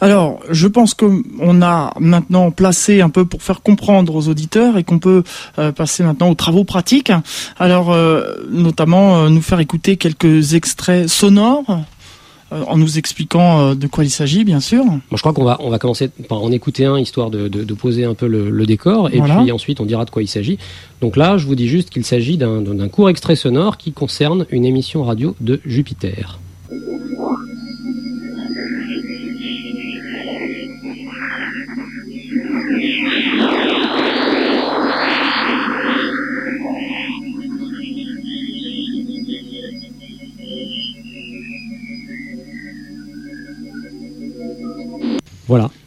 Alors, 0.00 0.40
je 0.50 0.66
pense 0.66 0.94
qu'on 0.94 1.62
a 1.62 1.92
maintenant 1.98 2.50
placé 2.50 3.00
un 3.00 3.08
peu 3.08 3.24
pour 3.24 3.42
faire 3.42 3.62
comprendre 3.62 4.14
aux 4.14 4.28
auditeurs 4.28 4.76
et 4.78 4.84
qu'on 4.84 4.98
peut 4.98 5.22
euh, 5.58 5.72
passer 5.72 6.02
maintenant 6.02 6.30
aux 6.30 6.34
travaux 6.34 6.64
pratiques. 6.64 7.12
Alors, 7.58 7.92
euh, 7.92 8.34
notamment, 8.50 9.16
euh, 9.16 9.28
nous 9.28 9.42
faire 9.42 9.60
écouter 9.60 9.96
quelques 9.96 10.54
extraits 10.54 11.08
sonores 11.08 11.84
en 12.66 12.76
nous 12.76 12.98
expliquant 12.98 13.74
de 13.74 13.86
quoi 13.86 14.04
il 14.04 14.10
s'agit, 14.10 14.44
bien 14.44 14.60
sûr. 14.60 14.84
je 15.10 15.16
crois 15.16 15.32
qu'on 15.32 15.42
va, 15.42 15.56
on 15.60 15.70
va 15.70 15.78
commencer 15.78 16.10
par 16.28 16.42
en 16.42 16.52
écouter 16.52 16.84
un, 16.84 16.98
histoire 16.98 17.30
de, 17.30 17.48
poser 17.72 18.04
un 18.04 18.12
peu 18.12 18.26
le, 18.26 18.66
décor, 18.66 19.08
et 19.10 19.22
puis 19.22 19.50
ensuite 19.50 19.80
on 19.80 19.86
dira 19.86 20.04
de 20.04 20.10
quoi 20.10 20.22
il 20.22 20.28
s'agit. 20.28 20.58
Donc 21.00 21.16
là, 21.16 21.38
je 21.38 21.46
vous 21.46 21.54
dis 21.54 21.66
juste 21.66 21.88
qu'il 21.88 22.04
s'agit 22.04 22.36
d'un 22.36 22.88
court 22.88 23.08
extrait 23.08 23.36
sonore 23.36 23.78
qui 23.78 23.92
concerne 23.92 24.44
une 24.50 24.66
émission 24.66 25.02
radio 25.02 25.34
de 25.40 25.60
Jupiter. 25.64 26.38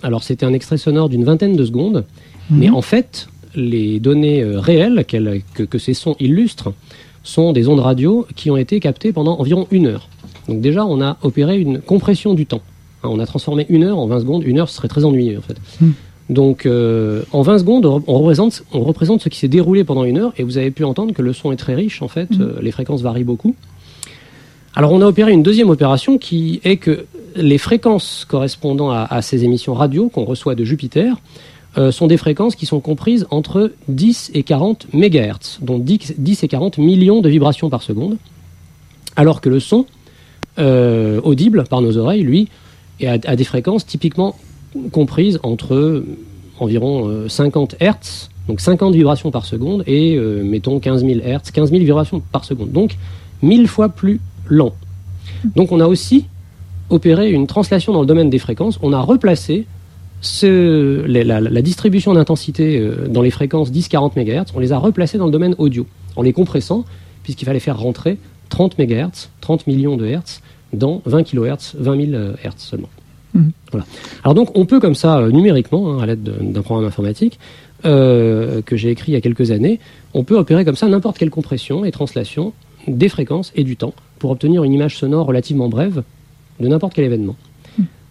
Alors 0.05 0.23
c'était 0.23 0.45
un 0.45 0.53
extrait 0.53 0.77
sonore 0.77 1.09
d'une 1.09 1.23
vingtaine 1.23 1.55
de 1.55 1.65
secondes, 1.65 2.05
mhm. 2.49 2.59
mais 2.59 2.69
en 2.69 2.81
fait, 2.81 3.27
les 3.55 3.99
données 3.99 4.43
euh, 4.43 4.59
réelles 4.59 5.03
que, 5.05 5.77
ces 5.79 5.95
sons 5.95 6.15
illustrent 6.19 6.73
sont 7.23 7.53
des 7.53 7.67
ondes 7.67 7.79
radio 7.79 8.27
qui 8.35 8.51
ont 8.51 8.57
été 8.57 8.79
captées 8.79 9.11
pendant 9.11 9.39
environ 9.39 9.67
une 9.71 9.87
heure. 9.87 10.07
Donc 10.47 10.61
déjà, 10.61 10.85
on 10.85 11.01
a 11.01 11.17
opéré 11.23 11.59
une 11.59 11.79
compression 11.79 12.35
du 12.35 12.45
temps. 12.45 12.61
Hein, 13.01 13.09
on 13.11 13.19
a 13.19 13.25
transformé 13.25 13.65
une 13.69 13.83
heure 13.83 13.97
en 13.97 14.05
20 14.05 14.19
secondes. 14.19 14.43
Une 14.45 14.59
heure, 14.59 14.69
ce 14.69 14.75
serait 14.75 14.87
très 14.87 15.05
ennuyeux 15.05 15.39
en 15.39 15.41
fait. 15.41 15.57
Mhm. 15.81 15.93
Donc 16.29 16.65
euh, 16.65 17.23
en 17.31 17.41
20 17.41 17.59
secondes, 17.59 17.85
on 17.85 18.19
représente, 18.19 18.63
on 18.73 18.81
représente 18.81 19.21
ce 19.21 19.29
qui 19.29 19.39
s'est 19.39 19.47
déroulé 19.47 19.83
pendant 19.83 20.03
une 20.03 20.19
heure 20.19 20.33
et 20.37 20.43
vous 20.43 20.57
avez 20.57 20.71
pu 20.71 20.83
entendre 20.83 21.13
que 21.13 21.21
le 21.23 21.33
son 21.33 21.51
est 21.51 21.55
très 21.55 21.73
riche 21.75 22.01
en 22.03 22.07
fait, 22.07 22.29
mhm. 22.31 22.41
euh, 22.41 22.59
les 22.61 22.71
fréquences 22.71 23.01
varient 23.01 23.23
beaucoup. 23.23 23.55
Alors 24.77 24.91
on 24.91 25.01
a 25.01 25.05
opéré 25.05 25.31
une 25.31 25.41
deuxième 25.41 25.69
opération 25.69 26.17
qui 26.17 26.59
est 26.65 26.75
que 26.75 27.05
les 27.37 27.57
fréquences 27.57 28.25
correspondant 28.27 28.91
à, 28.91 29.21
ces 29.21 29.45
émissions 29.45 29.73
radio 29.73 30.09
qu'on 30.09 30.25
reçoit 30.25 30.53
de 30.53 30.65
Jupiter 30.65 31.15
euh, 31.77 31.91
sont 31.91 32.07
des 32.07 32.17
fréquences 32.17 32.55
qui 32.55 32.65
sont 32.65 32.81
comprises 32.81 33.25
entre 33.29 33.71
10 33.87 34.31
et 34.33 34.43
40 34.43 34.87
MHz, 34.93 35.59
donc 35.61 35.85
10, 35.85 36.43
et 36.43 36.47
40 36.49 36.77
millions 36.77 37.21
de 37.21 37.29
vibrations 37.29 37.69
par 37.69 37.83
seconde, 37.83 38.17
alors 39.15 39.39
que 39.39 39.47
le 39.47 39.61
son 39.61 39.85
euh, 40.59 41.21
audible 41.23 41.63
par 41.69 41.79
nos 41.79 41.97
oreilles, 41.97 42.23
lui, 42.23 42.49
est 42.99 43.25
à, 43.25 43.35
des 43.35 43.43
fréquences 43.45 43.85
typiquement 43.85 44.35
comprises 44.91 45.39
entre 45.43 46.03
environ 46.59 47.29
50 47.29 47.75
Hertz, 47.79 48.29
donc 48.49 48.59
50 48.59 48.93
vibrations 48.93 49.31
par 49.31 49.45
seconde, 49.45 49.83
et 49.87 50.17
mettons 50.17 50.79
15 50.79 51.05
000 51.05 51.19
Hertz, 51.23 51.51
15 51.51 51.71
000 51.71 51.83
vibrations 51.83 52.21
par 52.31 52.43
seconde. 52.43 52.71
Donc 52.71 52.97
1000 53.41 53.67
fois 53.67 53.89
plus 53.89 54.19
lent. 54.47 54.73
Donc 55.55 55.71
on 55.71 55.79
a 55.79 55.87
aussi 55.87 56.25
opéré 56.89 57.31
une 57.31 57.47
translation 57.47 57.93
dans 57.93 58.01
le 58.01 58.07
domaine 58.07 58.29
des 58.29 58.39
fréquences. 58.39 58.79
On 58.81 58.93
a 58.93 58.99
replacé 58.99 59.65
la, 60.41 61.61
distribution 61.61 62.13
d'intensité 62.13 62.79
euh, 62.79 63.07
dans 63.07 63.21
les 63.21 63.31
fréquences 63.31 63.71
10-40 63.71 64.13
MHz, 64.15 64.51
on 64.55 64.59
les 64.59 64.71
a 64.71 64.77
replacées 64.77 65.17
dans 65.17 65.25
le 65.25 65.31
domaine 65.31 65.55
audio, 65.57 65.85
en 66.15 66.21
les 66.21 66.33
compressant, 66.33 66.85
puisqu'il 67.23 67.45
fallait 67.45 67.59
faire 67.59 67.77
rentrer 67.77 68.17
30 68.49 68.77
MHz, 68.79 69.29
30 69.41 69.67
millions 69.67 69.97
de 69.97 70.05
Hertz, 70.05 70.41
dans 70.73 71.01
20 71.05 71.23
kHz, 71.23 71.75
20 71.77 72.11
000 72.11 72.23
Hz 72.43 72.51
seulement. 72.57 72.89
Mhm. 73.33 73.51
Voilà. 73.71 73.85
Alors 74.23 74.33
donc 74.33 74.57
on 74.57 74.65
peut 74.65 74.79
comme 74.79 74.95
ça, 74.95 75.19
euh, 75.19 75.31
numériquement, 75.31 75.93
hein, 75.93 75.99
à 75.99 76.05
l'aide 76.05 76.23
d'un 76.23 76.61
programme 76.61 76.85
informatique, 76.85 77.39
euh, 77.85 78.61
que 78.61 78.77
j'ai 78.77 78.89
écrit 78.89 79.11
il 79.11 79.15
y 79.15 79.17
a 79.17 79.21
quelques 79.21 79.51
années, 79.51 79.79
on 80.13 80.23
peut 80.23 80.37
opérer 80.37 80.65
comme 80.65 80.75
ça 80.75 80.87
n'importe 80.87 81.17
quelle 81.17 81.29
compression 81.29 81.85
et 81.85 81.91
translation 81.91 82.53
des 82.87 83.09
fréquences 83.09 83.51
et 83.55 83.63
du 83.63 83.77
temps 83.77 83.93
pour 84.25 84.31
obtenir 84.31 84.63
une 84.63 84.73
image 84.73 84.97
sonore 84.97 85.27
relativement 85.27 85.69
brève 85.69 86.01
de 86.59 86.67
n'importe 86.67 86.95
quel 86.95 87.05
événement. 87.05 87.35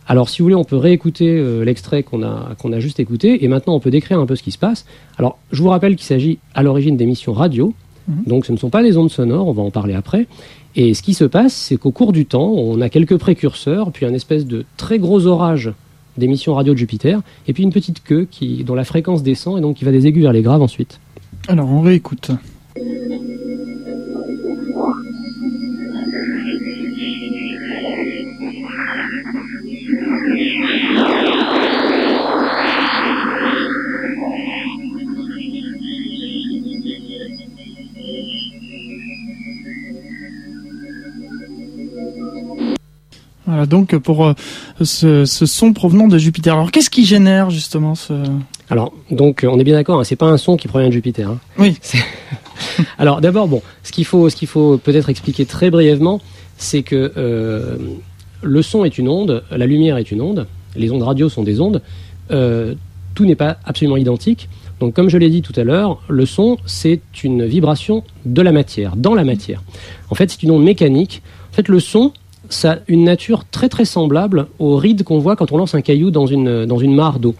Alors, 0.07 0.29
si 0.29 0.39
vous 0.39 0.45
voulez, 0.45 0.55
on 0.55 0.63
peut 0.63 0.77
réécouter 0.77 1.29
euh, 1.29 1.65
l'extrait 1.65 2.05
qu'on 2.05 2.23
a, 2.23 2.55
qu'on 2.57 2.73
a 2.73 2.79
juste 2.79 3.01
écouté, 3.01 3.45
et 3.45 3.49
maintenant 3.49 3.75
on 3.75 3.81
peut 3.81 3.91
décrire 3.91 4.21
un 4.21 4.27
peu 4.27 4.37
ce 4.37 4.45
qui 4.45 4.53
se 4.53 4.59
passe. 4.59 4.87
Alors, 5.19 5.39
je 5.51 5.61
vous 5.61 5.71
rappelle 5.71 5.97
qu'il 5.97 6.07
s'agit 6.07 6.39
à 6.55 6.63
l'origine 6.63 6.97
d'émissions 6.97 7.33
radio, 7.33 7.75
mhm. 8.07 8.23
donc 8.29 8.47
ce 8.47 8.53
ne 8.53 8.59
sont 8.59 8.71
pas 8.71 8.81
des 8.85 8.97
ondes 8.97 9.11
sonores, 9.11 9.49
on 9.49 9.53
va 9.53 9.63
en 9.63 9.73
parler 9.73 9.95
après. 9.95 10.29
Et 10.77 10.95
ce 10.95 11.03
qui 11.03 11.15
se 11.15 11.25
passe, 11.25 11.53
c'est 11.53 11.79
qu'au 11.79 11.91
cours 11.91 12.13
du 12.13 12.27
temps, 12.27 12.53
on 12.53 12.81
a 12.81 12.89
quelques 12.89 13.17
précurseurs, 13.17 13.91
puis 13.91 14.07
un 14.07 14.15
espèce 14.15 14.47
de 14.47 14.65
très 14.77 15.01
gros 15.01 15.27
orage 15.27 15.73
d'émissions 16.17 16.55
radio 16.55 16.75
de 16.75 16.79
Jupiter, 16.79 17.23
et 17.49 17.53
puis 17.53 17.65
une 17.65 17.73
petite 17.73 18.05
queue 18.05 18.29
qui, 18.31 18.63
dont 18.63 18.77
la 18.77 18.85
fréquence 18.85 19.25
descend 19.25 19.59
et 19.59 19.61
donc 19.61 19.79
qui 19.79 19.85
va 19.85 19.91
des 19.91 20.07
aigus 20.07 20.23
vers 20.23 20.33
les 20.33 20.43
graves 20.43 20.63
ensuite. 20.63 21.01
Alors, 21.49 21.69
on 21.69 21.81
réécoute. 21.81 22.31
Voilà, 43.47 43.67
donc 43.67 43.97
pour 43.99 44.27
euh, 44.27 44.33
ce, 44.83 45.25
son 45.27 45.73
provenant 45.73 46.09
de 46.09 46.17
Jupiter. 46.17 46.55
Alors 46.55 46.71
qu'est-ce 46.71 46.91
qui 46.91 47.05
génère 47.05 47.51
justement 47.51 47.95
ce... 47.95 48.15
Alors, 48.71 48.95
donc 49.11 49.45
on 49.47 49.59
est 49.59 49.65
bien 49.65 49.75
d'accord, 49.75 50.01
hein, 50.01 50.05
c'est 50.05 50.17
pas 50.17 50.27
un 50.27 50.39
son 50.39 50.57
qui 50.57 50.67
provient 50.67 50.89
de 50.89 50.93
Jupiter. 50.93 51.29
Hein. 51.29 51.39
Oui. 51.59 51.79
Alors 52.99 53.21
d'abord, 53.21 53.47
bon, 53.49 53.63
ce 53.83 53.93
qu'il 53.93 54.07
faut, 54.07 54.31
ce 54.31 54.37
qu'il 54.37 54.49
faut 54.49 54.79
peut-être 54.79 55.11
expliquer 55.11 55.45
très 55.45 55.71
brièvement, 55.71 56.21
c'est 56.57 56.83
que 56.83 57.13
euh, 57.17 57.77
le 58.45 58.63
son 58.63 58.85
est 58.85 58.99
une 58.99 59.09
onde, 59.09 59.43
la 59.51 59.67
lumière 59.67 59.97
est 59.97 60.11
une 60.11 60.21
onde, 60.21 60.47
les 60.77 60.91
ondes 60.91 61.03
radio 61.03 61.29
sont 61.29 61.43
des 61.43 61.61
ondes, 61.61 61.83
euh, 62.31 62.75
tout 63.15 63.25
n'est 63.25 63.35
pas 63.35 63.59
absolument 63.65 63.97
identique. 63.97 64.49
Donc 64.81 64.95
comme 64.95 65.09
je 65.09 65.19
l'ai 65.19 65.31
dit 65.31 65.43
tout 65.43 65.53
à 65.57 65.65
l'heure, 65.65 66.03
le 66.09 66.27
son, 66.27 66.59
c'est 66.67 67.01
une 67.23 67.45
vibration 67.45 68.03
de 68.25 68.43
la 68.43 68.53
matière, 68.53 68.97
dans 68.97 69.15
la 69.15 69.25
matière. 69.25 69.63
En 70.11 70.15
fait, 70.15 70.31
c'est 70.31 70.43
une 70.43 70.51
onde 70.51 70.65
mécanique. 70.65 71.23
En 71.53 71.55
fait, 71.55 71.69
le 71.69 71.81
son, 71.81 72.13
ça 72.49 72.73
a 72.73 72.77
une 72.89 73.05
nature 73.05 73.45
très 73.51 73.69
très 73.69 73.85
semblable 73.85 74.47
aux 74.59 74.77
rides 74.77 75.05
qu'on 75.05 75.19
voit 75.19 75.37
quand 75.37 75.53
on 75.53 75.57
lance 75.57 75.75
un 75.75 75.81
caillou 75.81 76.11
dans 76.11 76.27
une, 76.27 76.67
dans 76.67 76.79
une 76.79 76.95
mare 76.95 77.19
d'eau. 77.19 77.35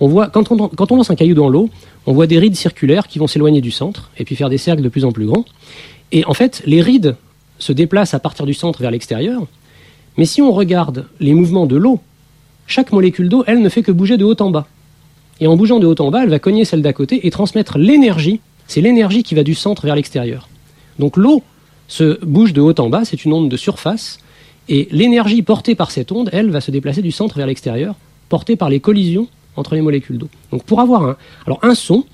On 0.00 0.08
voit, 0.08 0.28
quand 0.28 0.50
on, 0.52 0.68
quand 0.68 0.92
on 0.92 0.96
lance 0.96 1.10
un 1.10 1.16
caillou 1.16 1.34
dans 1.34 1.48
l'eau, 1.48 1.68
on 2.06 2.12
voit 2.12 2.26
des 2.26 2.38
rides 2.38 2.56
circulaires 2.56 3.08
qui 3.08 3.18
vont 3.18 3.26
s'éloigner 3.26 3.60
du 3.60 3.70
centre 3.70 4.10
et 4.16 4.24
puis 4.24 4.36
faire 4.36 4.48
des 4.48 4.58
cercles 4.58 4.82
de 4.82 4.88
plus 4.88 5.04
en 5.04 5.12
plus 5.12 5.26
grands. 5.26 5.44
Et 6.12 6.24
en 6.26 6.34
fait, 6.34 6.62
les 6.66 6.80
rides 6.80 7.16
se 7.58 7.72
déplacent 7.72 8.14
à 8.14 8.18
partir 8.18 8.46
du 8.46 8.54
centre 8.54 8.80
vers 8.80 8.90
l'extérieur. 8.90 9.46
Mais 10.16 10.24
si 10.24 10.42
on 10.42 10.52
regarde 10.52 11.06
les 11.20 11.34
mouvements 11.34 11.66
de 11.66 11.76
l'eau, 11.76 12.00
chaque 12.66 12.92
molécule 12.92 13.28
d'eau, 13.28 13.44
elle 13.46 13.60
ne 13.60 13.68
fait 13.68 13.82
que 13.82 13.92
bouger 13.92 14.16
de 14.16 14.24
haut 14.24 14.40
en 14.40 14.50
bas. 14.50 14.66
Et 15.40 15.46
en 15.46 15.56
bougeant 15.56 15.78
de 15.78 15.86
haut 15.86 16.00
en 16.00 16.10
bas, 16.10 16.22
elle 16.22 16.30
va 16.30 16.38
cogner 16.38 16.64
celle 16.64 16.82
d'à 16.82 16.92
côté 16.92 17.26
et 17.26 17.30
transmettre 17.30 17.78
l'énergie. 17.78 18.40
C'est 18.66 18.80
l'énergie 18.80 19.22
qui 19.22 19.34
va 19.34 19.42
du 19.42 19.54
centre 19.54 19.84
vers 19.84 19.94
l'extérieur. 19.94 20.48
Donc 20.98 21.16
l'eau 21.16 21.42
se 21.88 22.24
bouge 22.24 22.52
de 22.52 22.60
haut 22.60 22.78
en 22.78 22.88
bas, 22.88 23.04
c'est 23.04 23.24
une 23.24 23.32
onde 23.32 23.48
de 23.48 23.56
surface, 23.56 24.18
et 24.68 24.88
l'énergie 24.90 25.42
portée 25.42 25.74
par 25.74 25.90
cette 25.90 26.10
onde, 26.10 26.30
elle, 26.32 26.50
va 26.50 26.60
se 26.60 26.70
déplacer 26.70 27.02
du 27.02 27.12
centre 27.12 27.36
vers 27.36 27.46
l'extérieur, 27.46 27.94
portée 28.28 28.56
par 28.56 28.68
les 28.68 28.80
collisions 28.80 29.28
entre 29.56 29.74
les 29.74 29.80
molécules 29.82 30.18
d'eau. 30.18 30.28
Donc 30.50 30.64
pour 30.64 30.80
avoir 30.80 31.04
un, 31.04 31.16
alors 31.46 31.60
un 31.62 31.74
son, 31.74 32.04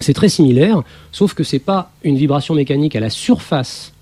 c'est 0.00 0.14
très 0.14 0.28
similaire, 0.28 0.82
sauf 1.12 1.34
que 1.34 1.42
c'est 1.42 1.58
pas 1.58 1.90
une 2.04 2.16
vibration 2.16 2.54
mécanique 2.54 2.94
à 2.94 3.00
la 3.00 3.10
surface 3.10 3.92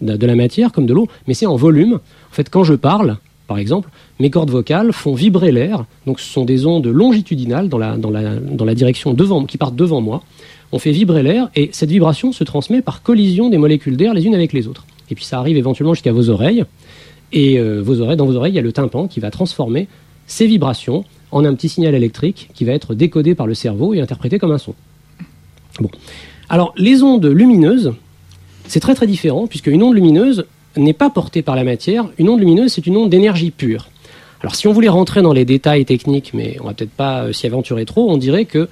de 0.00 0.26
la 0.26 0.34
matière 0.34 0.72
comme 0.72 0.86
de 0.86 0.94
l'eau, 0.94 1.08
mais 1.26 1.34
c'est 1.34 1.46
en 1.46 1.56
volume. 1.56 2.00
Quand 2.48 2.64
je 2.64 2.74
parle, 2.74 3.18
par 3.46 3.58
exemple, 3.58 3.90
mes 4.20 4.30
cordes 4.30 4.50
vocales 4.50 4.92
font 4.92 5.14
vibrer 5.14 5.50
l'air. 5.50 5.84
Donc, 6.06 6.20
ce 6.20 6.32
sont 6.32 6.44
des 6.44 6.66
ondes 6.66 6.86
longitudinales 6.86 7.68
dans 7.68 7.78
la 7.78 8.74
direction 8.74 9.12
devant, 9.12 9.44
qui 9.44 9.58
partent 9.58 9.76
devant 9.76 10.00
moi. 10.00 10.22
On 10.72 10.78
fait 10.78 10.92
vibrer 10.92 11.24
l'air 11.24 11.50
et 11.56 11.68
cette 11.72 11.90
vibration 11.90 12.32
se 12.32 12.44
transmet 12.44 12.80
par 12.80 13.02
collision 13.02 13.48
des 13.48 13.58
molécules 13.58 13.96
d'air 13.96 14.14
les 14.14 14.24
unes 14.24 14.36
avec 14.36 14.52
les 14.52 14.68
autres. 14.68 14.86
Et 15.10 15.16
puis, 15.16 15.24
ça 15.24 15.38
arrive 15.40 15.56
éventuellement 15.56 15.94
jusqu'à 15.94 16.12
vos 16.12 16.30
oreilles. 16.30 16.64
Et 17.32 17.58
euh, 17.58 17.80
vos 17.82 18.00
oreilles, 18.00 18.16
dans 18.16 18.26
vos 18.26 18.36
oreilles, 18.36 18.52
il 18.52 18.56
y 18.56 18.60
a 18.60 18.62
le 18.62 18.72
tympan 18.72 19.08
qui 19.08 19.20
va 19.20 19.30
transformer 19.30 19.88
ces 20.26 20.46
vibrations 20.46 21.04
en 21.32 21.44
un 21.44 21.54
petit 21.54 21.68
signal 21.68 21.94
électrique 21.94 22.50
qui 22.54 22.64
va 22.64 22.72
être 22.72 22.94
décodé 22.94 23.34
par 23.34 23.46
le 23.46 23.54
cerveau 23.54 23.94
et 23.94 24.00
interprété 24.00 24.38
comme 24.38 24.52
un 24.52 24.58
son. 24.58 24.74
Bon. 25.80 25.90
Alors, 26.48 26.72
les 26.76 27.02
ondes 27.02 27.26
lumineuses, 27.26 27.92
c'est 28.66 28.80
très 28.80 28.94
très 28.94 29.06
différent, 29.06 29.46
puisque 29.46 29.68
une 29.68 29.82
onde 29.82 29.94
lumineuse 29.94 30.46
n'est 30.76 30.92
pas 30.92 31.10
portée 31.10 31.42
par 31.42 31.56
la 31.56 31.64
matière. 31.64 32.06
Une 32.18 32.28
onde 32.28 32.40
lumineuse, 32.40 32.72
c'est 32.72 32.86
une 32.86 32.96
onde 32.96 33.10
d'énergie 33.10 33.50
pure. 33.50 33.88
Alors, 34.40 34.54
si 34.54 34.66
on 34.66 34.72
voulait 34.72 34.88
rentrer 34.88 35.22
dans 35.22 35.32
les 35.32 35.44
détails 35.44 35.84
techniques, 35.84 36.32
mais 36.32 36.56
on 36.60 36.66
va 36.66 36.74
peut-être 36.74 36.90
pas 36.90 37.24
euh, 37.24 37.32
s'y 37.32 37.46
aventurer 37.46 37.84
trop, 37.84 38.10
on 38.10 38.16
dirait 38.16 38.46
que 38.46 38.68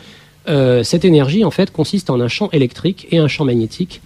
euh, 0.49 0.83
cette 0.83 1.05
énergie, 1.05 1.45
en 1.45 1.51
fait, 1.51 1.71
consiste 1.71 2.09
en 2.09 2.21
un 2.21 2.29
champ 2.29 2.49
électrique 2.53 3.07
et 3.11 3.19
un 3.19 3.29
champ 3.29 3.45
magnétique 3.45 4.01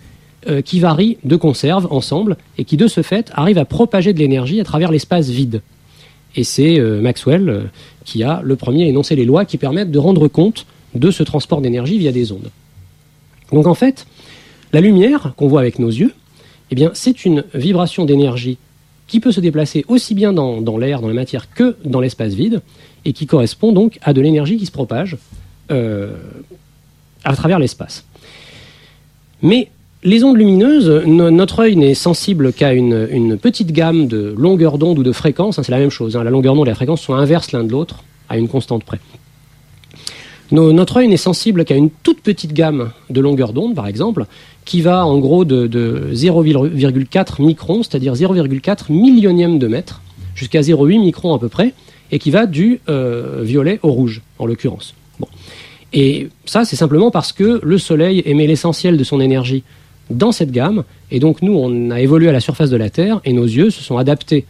euh, 0.49 0.61
qui 0.61 0.81
varient 0.81 1.19
de 1.23 1.37
conserve 1.37 1.87
ensemble 1.91 2.37
et 2.59 2.65
qui, 2.65 2.77
de 2.77 2.89
ce 2.89 3.03
fait, 3.03 3.31
arrivent 3.35 3.59
à 3.59 3.65
propager 3.65 4.13
de 4.13 4.19
l'énergie 4.19 4.61
à 4.61 4.65
travers 4.65 4.91
l'espace 4.91 5.29
vide. 5.29 5.63
Et 6.35 6.45
c'est 6.45 6.81
Maxwell 6.81 7.69
qui 8.07 8.23
a 8.23 8.41
le 8.43 8.57
premier 8.57 8.89
énoncé 8.89 9.15
les 9.15 9.27
lois 9.27 9.45
qui 9.45 9.59
permettent 9.59 9.91
de 9.91 9.99
rendre 9.99 10.29
compte 10.29 10.65
de 10.95 11.11
ce 11.11 11.23
transport 11.23 11.61
d'énergie 11.61 11.99
via 11.99 12.11
des 12.11 12.33
ondes. 12.33 12.49
Donc 13.53 13.67
en 13.67 13.75
fait, 13.75 14.07
la 14.73 14.81
lumière 14.81 15.35
qu'on 15.37 15.47
voit 15.47 15.61
avec 15.61 15.79
nos 15.79 15.91
yeux, 15.91 16.15
eh 16.73 16.89
c'est 16.95 17.25
une 17.25 17.45
vibration 17.55 18.05
d'énergie 18.05 18.59
qui 19.07 19.21
peut 19.21 19.33
se 19.33 19.41
déplacer 19.41 19.85
aussi 19.89 20.15
bien 20.15 20.33
dans, 20.33 20.79
l'air, 20.79 21.01
dans 21.01 21.09
la 21.09 21.15
matière, 21.15 21.53
que 21.53 21.77
dans 21.85 22.01
l'espace 22.01 22.33
vide, 22.33 22.63
et 23.05 23.13
qui 23.13 23.27
correspond 23.27 23.73
donc 23.73 23.99
à 24.03 24.13
de 24.13 24.21
l'énergie 24.21 24.57
qui 24.57 24.65
se 24.65 24.71
propage 24.71 25.19
euh, 25.71 26.13
à 27.25 27.37
travers 27.37 27.59
l'espace. 27.59 28.07
Mais 29.43 29.69
les 30.03 30.25
ondes 30.25 30.37
lumineuses, 30.39 31.05
notre 31.05 31.61
œil 31.61 31.77
n'est 31.77 31.95
sensible 31.95 32.53
qu'à 32.53 32.73
une, 32.73 33.37
petite 33.37 33.73
gamme 33.73 34.07
de 34.07 34.35
longueurs 34.37 34.79
d'onde 34.79 34.99
ou 34.99 35.03
de 35.03 35.13
fréquences. 35.13 35.59
Hein, 35.59 35.63
c'est 35.65 35.73
la 35.73 35.79
même 35.79 35.91
chose. 35.91 36.17
Hein. 36.17 36.25
la 36.25 36.31
longueur 36.31 36.55
d'onde 36.55 36.67
et 36.67 36.71
la 36.71 36.75
fréquence 36.75 37.03
sont 37.03 37.15
inverses 37.15 37.53
l'un 37.53 37.65
de 37.65 37.71
l'autre, 37.71 38.03
à 38.29 38.39
une 38.39 38.49
constante 38.49 38.85
près 38.85 38.99
notre 40.53 40.99
œil 40.99 41.09
n'est 41.09 41.17
sensible 41.17 41.65
qu'à 41.65 41.77
une 41.77 41.91
toute 41.91 42.21
petite 42.21 42.53
gamme 42.53 42.91
de 43.11 43.21
longueur 43.21 43.53
d'onde, 43.53 43.75
par 43.75 43.87
exemple, 43.87 44.27
qui 44.65 44.83
va 44.83 45.07
en 45.07 45.19
gros 45.19 45.45
de, 45.45 46.11
0,4 46.13 47.43
microns, 47.43 47.83
c'est-à-dire 47.83 48.15
0,4 48.15 48.93
millionième 48.93 49.59
de 49.59 49.67
mètre, 49.67 50.03
jusqu'à 50.35 50.61
0,8 50.61 51.01
microns 51.01 51.35
à 51.35 51.39
peu 51.39 51.49
près, 51.49 51.73
et 52.11 52.19
qui 52.19 52.31
va 52.31 52.47
du 52.47 52.81
euh, 52.89 53.41
violet 53.43 53.81
au 53.83 53.91
rouge, 53.91 54.21
en 54.39 54.47
l'occurrence. 54.47 54.95
Et 55.95 56.29
ça, 56.45 56.65
c'est 56.65 56.77
simplement 56.77 57.11
parce 57.11 57.33
que 57.33 57.61
le 57.63 57.79
Soleil 57.79 58.23
émet 58.27 58.47
l'essentiel 58.47 58.97
de 58.97 59.05
son 59.05 59.21
énergie 59.21 59.63
dans 60.11 60.33
cette 60.33 60.51
gamme, 60.51 60.85
et 61.11 61.19
donc 61.19 61.43
nous, 61.43 61.55
on 61.55 61.91
a 61.91 62.01
évolué 62.01 62.29
à 62.29 62.33
la 62.33 62.41
surface 62.41 62.71
de 62.71 62.77
la 62.77 62.91
Terre, 62.91 63.21
et 63.25 63.33
nos 63.33 63.45
yeux 63.45 63.71
se 63.71 63.83
sont 63.83 63.97
adaptés 63.97 64.45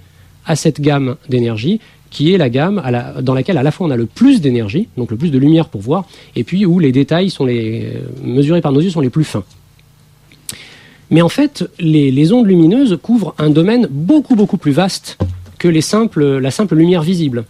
à 0.44 0.56
cette 0.56 0.80
gamme 0.80 1.16
d'énergie 1.28 1.80
qui 2.12 2.32
est 2.32 2.38
la 2.38 2.50
gamme 2.50 2.80
dans 3.22 3.34
laquelle 3.34 3.58
à 3.58 3.62
la 3.62 3.72
fois 3.72 3.86
on 3.86 3.90
a 3.90 3.96
le 3.96 4.06
plus 4.06 4.40
d'énergie, 4.40 4.86
donc 4.96 5.10
le 5.10 5.16
plus 5.16 5.30
de 5.30 5.38
lumière 5.38 5.68
pour 5.68 5.80
voir, 5.80 6.04
et 6.36 6.44
puis 6.44 6.64
où 6.66 6.78
les 6.78 6.92
détails 6.92 7.32
euh, 7.40 8.00
mesurés 8.22 8.60
par 8.60 8.70
nos 8.70 8.80
yeux 8.80 8.90
sont 8.90 9.00
les 9.00 9.10
plus 9.10 9.24
fins. 9.24 9.44
Mais 11.10 11.22
en 11.22 11.28
fait, 11.28 11.64
les, 11.80 12.32
ondes 12.32 12.46
lumineuses 12.46 12.98
couvrent 13.02 13.34
un 13.38 13.50
domaine 13.50 13.88
beaucoup 13.90 14.36
beaucoup 14.36 14.58
plus 14.58 14.72
vaste 14.72 15.18
que 15.58 15.68
la 15.68 16.50
simple 16.50 16.74
lumière 16.74 17.02
visible. 17.02 17.44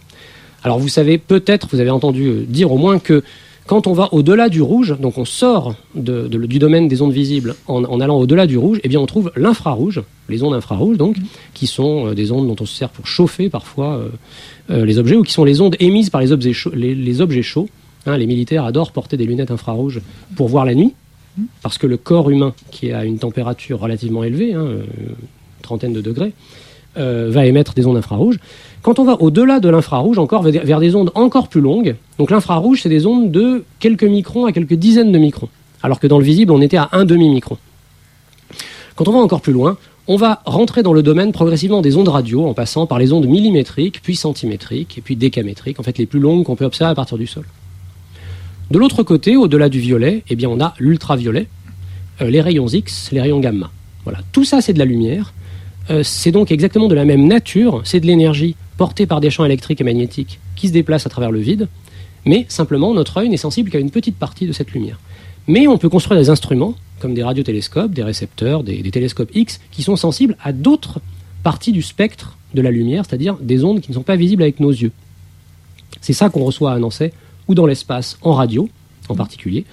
Alors 0.63 0.79
vous 0.79 0.87
savez 0.87 1.17
peut-être, 1.17 1.67
vous 1.71 1.81
avez 1.81 1.89
entendu 1.89 2.45
dire 2.47 2.71
au 2.71 2.77
moins 2.77 2.99
que 2.99 3.23
Quand 3.65 3.87
on 3.87 3.93
va 3.93 4.09
au-delà 4.13 4.49
du 4.49 4.61
rouge, 4.61 4.97
donc 4.99 5.17
on 5.17 5.23
sort 5.23 5.75
du 5.95 6.59
domaine 6.59 6.89
des 6.89 7.01
ondes 7.01 7.13
visibles 7.13 7.55
en, 7.67 7.99
allant 8.01 8.17
au-delà 8.17 8.45
du 8.45 8.57
rouge, 8.57 8.79
eh 8.83 8.89
bien 8.89 8.99
on 8.99 9.05
trouve 9.05 9.31
l'infrarouge, 9.37 10.01
les 10.27 10.43
ondes 10.43 10.53
infrarouges 10.53 10.97
donc, 10.97 11.15
qui 11.53 11.67
sont 11.67 12.07
euh, 12.07 12.13
des 12.13 12.31
ondes 12.31 12.47
dont 12.47 12.57
on 12.59 12.65
se 12.65 12.75
sert 12.75 12.89
pour 12.89 13.07
chauffer 13.07 13.49
parfois 13.49 13.95
euh, 13.95 14.09
euh, 14.69 14.85
les 14.85 14.97
objets, 14.97 15.15
ou 15.15 15.23
qui 15.23 15.31
sont 15.31 15.45
les 15.45 15.61
ondes 15.61 15.77
émises 15.79 16.09
par 16.09 16.19
les 16.19 16.31
objets 16.33 16.53
chauds. 17.41 17.69
Hein, 18.05 18.17
les 18.17 18.27
militaires 18.27 18.65
adorent 18.65 18.91
porter 18.91 19.15
des 19.15 19.25
lunettes 19.25 19.51
infrarouges 19.51 20.01
pour 20.35 20.49
voir 20.49 20.65
la 20.65 20.75
nuit, 20.75 20.93
parce 21.61 21.77
que 21.77 21.87
le 21.87 21.95
corps 21.95 22.29
humain, 22.29 22.53
qui 22.69 22.87
est 22.87 22.93
à 22.93 23.05
une 23.05 23.17
température 23.17 23.79
relativement 23.79 24.25
élevée, 24.25 24.53
hein, 24.53 24.67
trentaine 25.61 25.93
de 25.93 26.01
degrés, 26.01 26.33
euh, 26.97 27.29
va 27.31 27.45
émettre 27.45 27.73
des 27.73 27.85
ondes 27.85 27.97
infrarouges. 27.97 28.39
Quand 28.81 28.99
on 28.99 29.03
va 29.03 29.21
au-delà 29.21 29.59
de 29.59 29.69
l'infrarouge, 29.69 30.17
encore 30.17 30.43
vers 30.43 30.79
des 30.79 30.95
ondes 30.95 31.11
encore 31.15 31.47
plus 31.47 31.61
longues, 31.61 31.95
donc 32.19 32.31
l'infrarouge, 32.31 32.81
c'est 32.81 32.89
des 32.89 33.05
ondes 33.05 33.31
de 33.31 33.63
quelques 33.79 34.03
microns 34.03 34.45
à 34.45 34.51
quelques 34.51 34.73
dizaines 34.73 35.11
de 35.11 35.17
microns, 35.17 35.49
alors 35.81 35.99
que 35.99 36.07
dans 36.07 36.19
le 36.19 36.25
visible, 36.25 36.51
on 36.51 36.61
était 36.61 36.77
à 36.77 36.89
un 36.91 37.05
demi-micron. 37.05 37.57
Quand 38.95 39.07
on 39.07 39.13
va 39.13 39.19
encore 39.19 39.41
plus 39.41 39.53
loin, 39.53 39.77
on 40.07 40.17
va 40.17 40.41
rentrer 40.45 40.83
dans 40.83 40.91
le 40.93 41.01
domaine 41.01 41.31
progressivement 41.31 41.81
des 41.81 41.95
ondes 41.95 42.09
radio, 42.09 42.45
en 42.45 42.53
passant 42.53 42.85
par 42.85 42.99
les 42.99 43.13
ondes 43.13 43.25
millimétriques, 43.25 44.01
puis 44.03 44.15
centimétriques, 44.15 44.97
et 44.97 45.01
puis 45.01 45.15
décamétriques, 45.15 45.79
en 45.79 45.83
fait 45.83 45.97
les 45.97 46.05
plus 46.05 46.19
longues 46.19 46.43
qu'on 46.43 46.57
peut 46.57 46.65
observer 46.65 46.91
à 46.91 46.95
partir 46.95 47.17
du 47.17 47.25
sol. 47.25 47.45
De 48.69 48.77
l'autre 48.77 49.03
côté, 49.03 49.37
au-delà 49.37 49.69
du 49.69 49.79
violet, 49.79 50.23
eh 50.29 50.35
bien 50.35 50.49
on 50.49 50.59
a 50.59 50.73
l'ultraviolet, 50.77 51.47
euh, 52.21 52.29
les 52.29 52.41
rayons 52.41 52.67
X, 52.67 53.09
les 53.11 53.21
rayons 53.21 53.39
gamma. 53.39 53.71
Voilà, 54.03 54.19
tout 54.31 54.43
ça 54.43 54.61
c'est 54.61 54.73
de 54.73 54.79
la 54.79 54.85
lumière. 54.85 55.33
Euh, 55.89 56.01
c'est 56.03 56.31
donc 56.31 56.51
exactement 56.51 56.87
de 56.87 56.95
la 56.95 57.05
même 57.05 57.27
nature, 57.27 57.81
c'est 57.83 57.99
de 57.99 58.05
l'énergie 58.05 58.55
portée 58.77 59.05
par 59.05 59.21
des 59.21 59.29
champs 59.29 59.45
électriques 59.45 59.81
et 59.81 59.83
magnétiques 59.83 60.39
qui 60.55 60.67
se 60.67 60.73
déplacent 60.73 61.05
à 61.05 61.09
travers 61.09 61.31
le 61.31 61.39
vide, 61.39 61.67
mais 62.25 62.45
simplement 62.47 62.93
notre 62.93 63.17
œil 63.17 63.29
n'est 63.29 63.37
sensible 63.37 63.69
qu'à 63.69 63.79
une 63.79 63.91
petite 63.91 64.15
partie 64.15 64.47
de 64.47 64.53
cette 64.53 64.71
lumière. 64.71 64.99
Mais 65.47 65.67
on 65.67 65.77
peut 65.77 65.89
construire 65.89 66.19
des 66.19 66.29
instruments, 66.29 66.75
comme 66.99 67.13
des 67.13 67.23
radiotélescopes, 67.23 67.91
des 67.91 68.03
récepteurs, 68.03 68.63
des, 68.63 68.81
des 68.81 68.91
télescopes 68.91 69.31
X, 69.35 69.59
qui 69.71 69.83
sont 69.83 69.97
sensibles 69.97 70.37
à 70.41 70.53
d'autres 70.53 71.01
parties 71.43 71.73
du 71.73 71.81
spectre 71.81 72.37
de 72.53 72.61
la 72.61 72.71
lumière, 72.71 73.03
c'est-à-dire 73.05 73.35
des 73.41 73.65
ondes 73.65 73.81
qui 73.81 73.91
ne 73.91 73.95
sont 73.95 74.03
pas 74.03 74.15
visibles 74.15 74.43
avec 74.43 74.61
nos 74.61 74.71
yeux. 74.71 74.91
C'est 75.99 76.13
ça 76.13 76.29
qu'on 76.29 76.45
reçoit 76.45 76.71
à 76.71 76.79
Nancy 76.79 77.09
ou 77.47 77.55
dans 77.55 77.65
l'espace, 77.65 78.17
en 78.21 78.33
radio 78.33 78.69
en 79.09 79.15
particulier, 79.15 79.65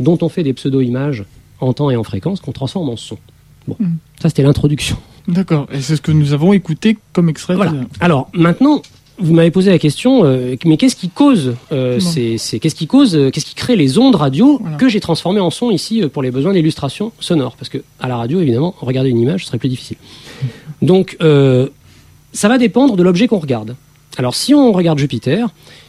dont 0.00 0.18
on 0.22 0.28
fait 0.28 0.42
des 0.42 0.54
pseudo-images 0.54 1.24
en 1.60 1.72
temps 1.72 1.90
et 1.90 1.96
en 1.96 2.04
fréquence 2.04 2.40
qu'on 2.40 2.52
transforme 2.52 2.88
en 2.88 2.96
son. 2.96 3.18
Bon, 3.66 3.76
mm. 3.78 3.96
ça 4.20 4.28
c'était 4.28 4.42
l'introduction. 4.42 4.96
D'accord, 5.28 5.66
et 5.70 5.82
c'est 5.82 5.96
ce 5.96 6.00
que 6.00 6.10
nous 6.10 6.32
avons 6.32 6.54
écouté 6.54 6.96
comme 7.12 7.28
extrait. 7.28 7.54
Voilà. 7.54 7.72
Alors 8.00 8.30
maintenant, 8.32 8.82
vous 9.18 9.34
m'avez 9.34 9.50
posé 9.50 9.70
la 9.70 9.78
question, 9.78 10.24
euh, 10.24 10.56
mais 10.64 10.76
qu'est-ce 10.76 10.96
qui 10.96 11.08
cause, 11.08 11.54
euh, 11.72 11.98
c'est, 12.00 12.58
qu'est-ce 12.58 12.74
qui 12.74 12.86
cause, 12.86 13.16
euh, 13.16 13.30
qu'est-ce 13.30 13.46
qui 13.46 13.54
crée 13.54 13.76
les 13.76 13.98
ondes 13.98 14.14
radio 14.14 14.58
voilà. 14.60 14.76
que 14.76 14.88
j'ai 14.88 15.00
transformées 15.00 15.40
en 15.40 15.50
son 15.50 15.70
ici 15.70 16.02
pour 16.12 16.22
les 16.22 16.30
besoins 16.30 16.52
d'illustration 16.52 17.12
sonore? 17.20 17.56
Parce 17.56 17.68
que 17.68 17.78
à 18.00 18.08
la 18.08 18.16
radio, 18.16 18.40
évidemment, 18.40 18.74
regarder 18.80 19.10
une 19.10 19.18
image 19.18 19.46
serait 19.46 19.58
plus 19.58 19.68
difficile. 19.68 19.96
Donc, 20.82 21.16
ça 21.20 22.48
va 22.48 22.58
dépendre 22.58 22.96
de 22.96 23.02
l'objet 23.02 23.26
qu'on 23.26 23.38
regarde. 23.38 23.74
Alors, 24.16 24.34
si 24.34 24.54
on 24.54 24.72
regarde 24.72 24.98
Jupiter, 24.98 25.48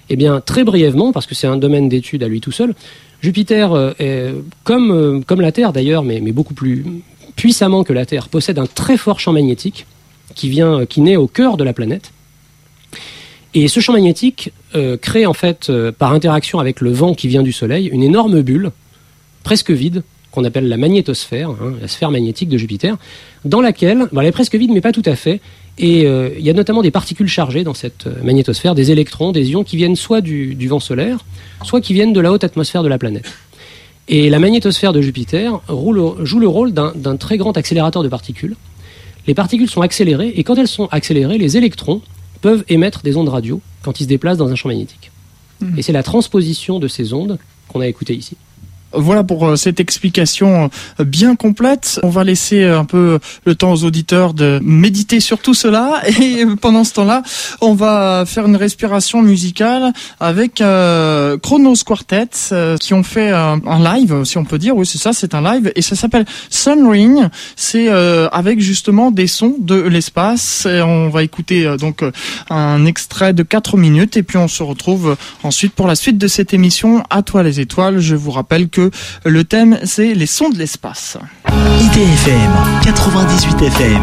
eh 0.10 0.16
bien, 0.16 0.42
très 0.42 0.64
brièvement, 0.64 1.12
parce 1.12 1.28
que 1.28 1.36
c'est 1.36 1.48
un 1.48 1.58
domaine 1.58 1.88
d'étude 1.88 2.24
à 2.24 2.28
lui 2.28 2.42
tout 2.42 2.52
seul, 2.52 2.74
Jupiter, 3.22 3.94
est, 4.00 4.34
comme, 4.64 5.24
comme 5.26 5.42
la 5.42 5.52
Terre 5.52 5.72
d'ailleurs, 5.72 6.04
mais, 6.04 6.20
mais 6.22 6.32
beaucoup 6.32 6.54
plus 6.54 6.84
puissamment 7.40 7.86
que 7.86 7.94
la 7.94 8.06
Terre, 8.06 8.28
possède 8.28 8.60
un 8.60 8.66
très 8.66 8.98
fort 8.98 9.22
champ 9.22 9.32
magnétique 9.32 9.86
qui, 10.36 10.50
vient, 10.50 10.86
qui 10.86 11.00
naît 11.00 11.16
au 11.16 11.28
cœur 11.28 11.56
de 11.56 11.64
la 11.64 11.72
planète. 11.72 12.12
Et 13.54 13.70
ce 13.70 13.80
champ 13.80 13.94
magnétique 13.94 14.52
euh, 14.76 14.98
crée 14.98 15.26
en 15.26 15.34
fait, 15.34 15.70
euh, 15.70 15.94
par 15.94 16.12
interaction 16.12 16.60
avec 16.60 16.82
le 16.82 16.92
vent 16.92 17.14
qui 17.14 17.30
vient 17.30 17.42
du 17.42 17.54
Soleil, 17.54 17.88
une 17.94 18.04
énorme 18.04 18.42
bulle, 18.42 18.72
presque 19.44 19.72
vide, 19.72 20.04
qu'on 20.32 20.44
appelle 20.44 20.68
la 20.68 20.76
magnétosphère, 20.76 21.52
hein, 21.52 21.76
la 21.82 21.88
sphère 21.88 22.12
magnétique 22.12 22.50
de 22.50 22.58
Jupiter, 22.58 22.98
dans 23.46 23.62
laquelle, 23.62 24.08
elle 24.12 24.26
est 24.26 24.32
presque 24.34 24.56
vide 24.56 24.72
mais 24.74 24.82
pas 24.82 24.92
tout 24.92 25.06
à 25.06 25.16
fait, 25.16 25.40
et 25.78 26.08
euh, 26.08 26.32
il 26.38 26.46
y 26.46 26.50
a 26.50 26.54
notamment 26.54 26.82
des 26.82 26.92
particules 26.92 27.30
chargées 27.30 27.64
dans 27.64 27.74
cette 27.74 28.06
euh, 28.06 28.22
magnétosphère, 28.22 28.76
des 28.76 28.92
électrons, 28.92 29.32
des 29.32 29.50
ions 29.52 29.64
qui 29.64 29.78
viennent 29.78 29.96
soit 29.96 30.20
du 30.20 30.68
vent 30.68 30.82
solaire, 30.82 31.20
soit 31.64 31.80
qui 31.80 31.94
viennent 31.94 32.12
de 32.12 32.20
la 32.20 32.34
haute 32.34 32.44
atmosphère 32.44 32.84
de 32.84 32.90
la 32.90 32.98
planète. 32.98 33.32
Et 34.12 34.32
la 34.32 34.40
magnétosphère 34.40 34.92
de 34.92 35.02
Jupiter 35.02 35.62
roule, 35.68 36.26
joue 36.26 36.40
le 36.40 36.48
rôle 36.48 36.74
d'un 36.74 37.16
très 37.16 37.38
grand 37.38 37.56
accélérateur 37.56 38.02
de 38.02 38.10
particules. 38.10 38.56
Les 39.28 39.36
particules 39.36 39.70
sont 39.70 39.82
accélérées, 39.82 40.34
et 40.36 40.44
quand 40.44 40.56
elles 40.56 40.68
sont 40.68 40.88
accélérées, 40.88 41.38
les 41.38 41.58
électrons 41.58 42.02
peuvent 42.42 42.64
émettre 42.70 43.04
des 43.04 43.16
ondes 43.18 43.30
radio 43.30 43.62
quand 43.84 44.00
ils 44.00 44.06
se 44.06 44.10
déplacent 44.10 44.40
dans 44.40 44.50
un 44.50 44.56
champ 44.56 44.70
magnétique. 44.70 45.12
Mmh. 45.62 45.78
Et 45.78 45.82
c'est 45.84 45.94
la 45.94 46.02
transposition 46.02 46.80
de 46.80 46.88
ces 46.88 47.14
ondes 47.14 47.38
qu'on 47.68 47.82
a 47.82 47.88
écoutées 47.88 48.16
ici. 48.16 48.36
Voilà 48.94 49.24
pour 49.24 49.48
euh, 49.48 49.56
cette 49.56 49.80
explication 49.80 50.70
euh, 51.00 51.04
bien 51.04 51.36
complète. 51.36 52.00
On 52.04 52.10
va 52.10 52.24
laisser 52.24 52.64
un 52.64 52.86
peu 52.86 53.20
le 53.46 53.56
temps 53.56 53.72
aux 53.72 53.84
auditeurs 53.84 54.34
de 54.34 54.60
méditer 54.64 55.20
sur 55.20 55.40
tout 55.40 55.54
cela 55.54 56.02
et 56.22 56.46
pendant 56.62 56.84
ce 56.84 56.94
temps-là, 56.94 57.24
on 57.62 57.74
va 57.74 58.24
faire 58.26 58.46
une 58.46 58.56
respiration 58.56 59.22
musicale 59.22 59.94
avec 60.20 60.62
euh, 60.62 61.38
Chronos 61.38 61.84
Quartet 61.86 62.30
euh, 62.52 62.78
qui 62.78 62.94
ont 62.94 63.04
fait 63.04 63.32
un, 63.32 63.60
live, 63.80 64.24
si 64.24 64.38
on 64.38 64.46
peut 64.46 64.58
dire. 64.58 64.76
Oui, 64.76 64.86
c'est 64.86 64.98
ça, 64.98 65.14
c'est 65.14 65.34
un 65.34 65.42
live 65.42 65.72
et 65.76 65.82
ça 65.82 65.96
s'appelle 65.96 66.26
Sunring. 66.50 67.28
C'est 67.56 67.90
euh, 67.90 68.28
avec 68.30 68.60
justement 68.60 69.12
des 69.12 69.28
sons 69.28 69.56
de 69.60 69.76
l'espace. 69.76 70.68
On 70.68 71.10
va 71.10 71.24
écouter 71.24 71.76
donc 71.78 72.04
un 72.50 72.86
extrait 72.86 73.34
de 73.34 73.44
4 73.44 73.78
minutes 73.78 74.18
et 74.18 74.24
puis 74.24 74.38
on 74.38 74.48
se 74.48 74.64
retrouve 74.64 75.16
ensuite 75.44 75.74
pour 75.74 75.88
la 75.88 75.96
suite 75.96 76.18
de 76.18 76.28
cette 76.28 76.54
émission 76.54 77.04
À 77.10 77.22
toi 77.22 77.44
les 77.44 77.60
étoiles. 77.60 78.00
Je 78.00 78.16
vous 78.16 78.32
rappelle 78.32 78.70
que 78.70 78.79
le 79.26 79.44
thème 79.44 79.80
c'est 79.84 80.14
les 80.14 80.26
sons 80.26 80.50
de 80.50 80.58
l'espace. 80.58 81.18
IDFM 81.48 82.52
98 82.84 83.62
FM, 83.64 84.02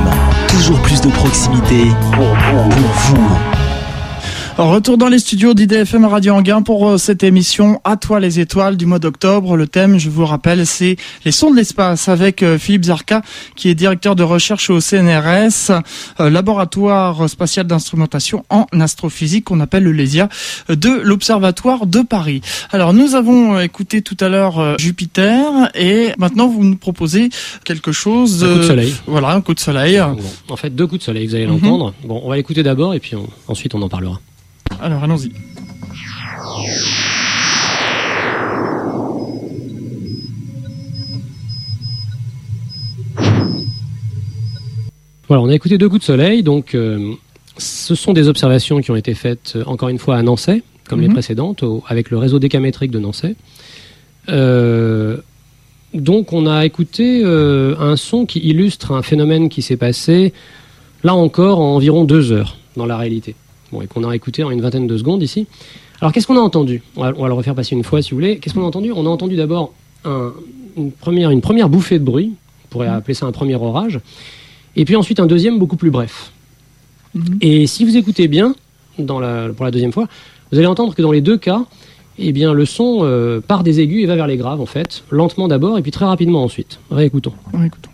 toujours 0.49 0.81
plus 0.83 1.01
de 1.01 1.09
proximité. 1.09 1.85
Pour 2.13 2.35
vous. 2.35 3.66
Retour 4.59 4.97
dans 4.97 5.09
les 5.09 5.19
studios 5.19 5.53
d'IDFM 5.53 6.07
Radio 6.07 6.33
Anguin 6.33 6.63
pour 6.63 6.89
euh, 6.89 6.97
cette 6.97 7.23
émission 7.23 7.79
À 7.85 7.99
toi 7.99 8.21
les 8.21 8.41
étoiles 8.41 8.79
du 8.79 8.87
mois 8.87 8.99
d'octobre. 8.99 9.55
Le 9.55 9.67
thème, 9.67 9.99
je 9.99 10.09
vous 10.09 10.23
le 10.23 10.27
rappelle, 10.27 10.67
c'est 10.67 10.97
les 11.27 11.31
sons 11.31 11.51
de 11.51 11.57
l'espace 11.57 12.09
avec 12.09 12.43
euh, 12.43 12.59
Philippe 12.59 12.85
Zarka 12.85 13.21
qui 13.55 13.69
est 13.69 13.75
directeur 13.75 14.17
de 14.17 14.23
recherche 14.23 14.71
au 14.71 14.81
CNRS, 14.81 15.73
euh, 16.21 16.31
laboratoire 16.31 17.29
spatial 17.29 17.67
d'instrumentation 17.67 18.47
en 18.49 18.65
astrophysique 18.81 19.45
qu'on 19.45 19.61
appelle 19.61 19.83
le 19.85 19.93
LESIA 19.93 20.31
de 20.71 21.03
l'Observatoire 21.03 21.87
de 21.87 22.01
Paris. 22.01 22.41
Alors 22.71 22.95
nous 22.95 23.15
avons 23.15 23.61
écouté 23.61 24.01
tout 24.01 24.17
à 24.21 24.31
l'heure 24.31 24.79
Jupiter 24.79 25.71
et 25.75 26.13
maintenant 26.17 26.49
vous 26.49 26.65
nous 26.65 26.77
proposez 26.77 27.29
quelque 27.67 27.93
chose. 27.93 28.43
Un 28.43 28.55
coup 28.55 28.59
de 28.61 28.63
soleil. 28.63 28.95
Voilà, 29.07 29.33
un 29.33 29.43
coup 29.43 29.53
de 29.53 29.61
soleil. 29.61 29.99
Bon, 29.99 30.55
en 30.55 30.57
fait, 30.57 30.71
deux 30.75 30.87
coups 30.87 31.01
de 31.01 31.05
soleil, 31.05 31.27
vous 31.27 31.35
allez 31.35 31.45
l'entendre. 31.45 31.91
Mm 32.01 32.05
-hmm. 32.05 32.09
Bon, 32.09 32.23
on 32.25 32.31
va 32.31 32.37
l'écouter 32.37 32.63
d'abord 32.63 32.95
et 32.95 33.01
puis 33.01 33.17
on, 33.17 33.29
ensuite 33.49 33.75
on 33.75 33.83
en 33.83 33.91
parlera. 33.91 34.19
Alors 34.81 35.03
allons-y. 35.03 35.33
Voilà, 45.29 45.43
on 45.43 45.49
a 45.49 45.55
écouté 45.55 45.77
deux 45.77 45.89
coups 45.89 46.03
de 46.03 46.05
soleil, 46.05 46.45
donc 46.45 46.75
euh, 46.75 47.15
ce 47.59 47.95
sont 47.97 48.13
des 48.13 48.29
observations 48.29 48.81
qui 48.81 48.93
ont 48.93 48.97
été 48.97 49.15
faites 49.15 49.55
euh, 49.57 49.65
encore 49.67 49.89
une 49.89 49.99
fois 49.99 50.17
à 50.17 50.23
Nancy, 50.23 50.63
comme 50.89 51.01
mm 51.01 51.03
-hmm. 51.03 51.07
les 51.09 51.13
précédentes, 51.13 51.63
au, 51.65 51.83
avec 51.89 52.11
le 52.11 52.19
réseau 52.19 52.39
décamétrique 52.39 52.93
de 52.93 53.01
Nancy. 53.01 53.35
Euh, 54.29 55.17
donc 55.95 56.33
on 56.33 56.47
a 56.47 56.65
écouté 56.65 57.23
euh, 57.25 57.75
un 57.79 57.97
son 57.97 58.27
qui 58.27 58.39
illustre 58.41 58.93
un 58.93 59.03
phénomène 59.03 59.49
qui 59.49 59.63
s'est 59.63 59.77
passé, 59.77 60.33
là 61.03 61.15
encore, 61.15 61.59
en 61.59 61.75
environ 61.75 62.05
deux 62.05 62.31
heures 62.33 62.57
dans 62.77 62.87
la 62.87 62.97
réalité 62.97 63.35
bon, 63.73 63.83
et 63.83 63.87
qu'on 63.87 64.09
a 64.09 64.15
écouté 64.15 64.43
en 64.45 64.51
une 64.51 64.61
vingtaine 64.61 64.87
de 64.87 64.97
secondes 64.97 65.23
ici. 65.23 65.47
Alors 66.01 66.13
qu'est-ce 66.13 66.27
qu'on 66.27 66.37
a 66.37 66.41
entendu? 66.41 66.83
On 66.97 67.03
va, 67.03 67.13
on 67.17 67.23
va, 67.23 67.29
le 67.29 67.35
refaire 67.35 67.55
passer 67.55 67.75
une 67.75 67.85
fois 67.85 68.03
si 68.03 68.11
vous 68.11 68.17
voulez. 68.17 68.39
Qu'est-ce 68.39 68.55
qu'on 68.55 68.63
a 68.63 68.67
entendu? 68.67 68.93
On 68.93 69.07
a 69.07 69.09
entendu 69.09 69.37
d'abord 69.37 69.73
un, 70.05 70.33
une, 70.77 70.93
première, 70.93 71.31
une 71.31 71.41
première 71.41 71.69
bouffée 71.69 71.99
de 71.99 72.05
bruit, 72.05 72.33
on 72.65 72.69
pourrait 72.69 72.89
appeler 72.89 73.15
ça 73.15 73.27
un 73.27 73.33
premier 73.33 73.55
orage, 73.55 74.01
et 74.77 74.85
puis 74.85 74.97
ensuite 74.97 75.21
un 75.21 75.27
deuxième 75.27 75.59
beaucoup 75.59 75.77
plus 75.77 75.91
bref. 75.91 76.33
Mm 77.15 77.21
-hmm. 77.21 77.37
Et 77.41 77.67
si 77.67 77.85
vous 77.85 77.97
écoutez 77.97 78.29
bien, 78.29 78.55
dans 78.99 79.21
la, 79.21 79.49
pour 79.55 79.65
la 79.65 79.71
deuxième 79.71 79.93
fois, 79.93 80.07
vous 80.51 80.59
allez 80.59 80.67
entendre 80.67 80.95
que 80.95 81.03
dans 81.03 81.13
les 81.13 81.23
deux 81.23 81.39
cas, 81.39 81.63
eh 82.19 82.33
bien, 82.33 82.55
le 82.55 82.65
son 82.65 83.01
euh, 83.03 83.41
part 83.41 83.63
des 83.63 83.81
aigus 83.81 84.03
et 84.03 84.07
va 84.07 84.17
vers 84.17 84.27
les 84.27 84.37
graves, 84.37 84.61
en 84.61 84.67
fait, 84.67 85.05
lentement 85.11 85.49
d'abord 85.49 85.77
et 85.79 85.83
puis 85.83 85.91
très 85.91 86.07
rapidement 86.07 86.43
ensuite. 86.43 86.79
Réécoutons. 86.91 87.35
Réécoutons. 87.53 87.91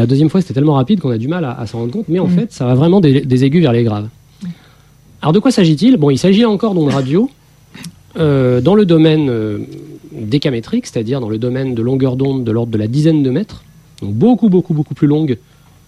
La 0.00 0.06
deuxième 0.06 0.30
fois, 0.30 0.40
c'était 0.40 0.54
tellement 0.54 0.74
rapide 0.74 1.00
qu'on 1.00 1.10
a 1.10 1.18
du 1.18 1.28
mal 1.28 1.44
à, 1.44 1.52
à 1.52 1.66
s'en 1.66 1.78
rendre 1.78 1.92
compte, 1.92 2.08
mais 2.08 2.18
en 2.18 2.26
mmh. 2.26 2.30
fait, 2.30 2.52
ça 2.52 2.64
va 2.64 2.74
vraiment 2.74 3.00
des, 3.00 3.20
des, 3.20 3.44
aigus 3.44 3.62
vers 3.62 3.72
les 3.72 3.84
graves. 3.84 4.08
Alors, 5.22 5.32
de 5.32 5.38
quoi 5.38 5.50
s'agit-il? 5.50 5.96
Bon, 5.96 6.10
il 6.10 6.18
s'agit 6.18 6.44
encore 6.44 6.74
d'ondes 6.74 6.92
radio 6.92 7.30
euh, 8.16 8.60
dans 8.60 8.74
le 8.74 8.86
domaine 8.86 9.28
euh, 9.28 9.58
décamétrique, 10.12 10.86
c'est-à-dire 10.86 11.20
dans 11.20 11.28
le 11.28 11.38
domaine 11.38 11.74
de 11.74 11.82
longueur 11.82 12.16
d'onde 12.16 12.44
de 12.44 12.50
l'ordre 12.50 12.72
de 12.72 12.78
la 12.78 12.86
dizaine 12.86 13.22
de 13.22 13.30
mètres, 13.30 13.62
donc 14.00 14.14
beaucoup, 14.14 14.48
beaucoup, 14.48 14.72
beaucoup 14.72 14.94
plus 14.94 15.06
longues 15.06 15.36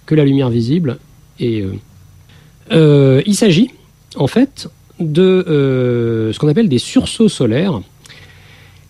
que 0.05 0.14
la 0.14 0.25
lumière 0.25 0.51
visible. 0.51 0.98
Et 1.40 1.64
il 2.70 3.35
s'agit, 3.35 3.70
en 4.16 4.27
fait, 4.27 4.68
de 5.01 6.31
ce 6.33 6.38
qu'on 6.38 6.48
appelle 6.48 6.68
des 6.68 6.79
sursauts 6.79 7.29
solaires. 7.29 7.81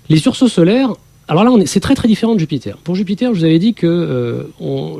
Les 0.09 0.17
sursauts 0.19 0.49
solaires, 0.49 0.93
alors 1.29 1.45
là, 1.45 1.53
c'est 1.67 1.81
très 1.81 1.95
très 1.95 2.09
différent 2.09 2.35
de 2.35 2.41
Jupiter. 2.41 2.77
Pour 2.79 2.95
Jupiter, 2.95 3.33
je 3.33 3.41
vous 3.41 3.45
avais 3.45 3.59
dit 3.59 3.75
que 3.75 3.87
euh, 3.87 4.45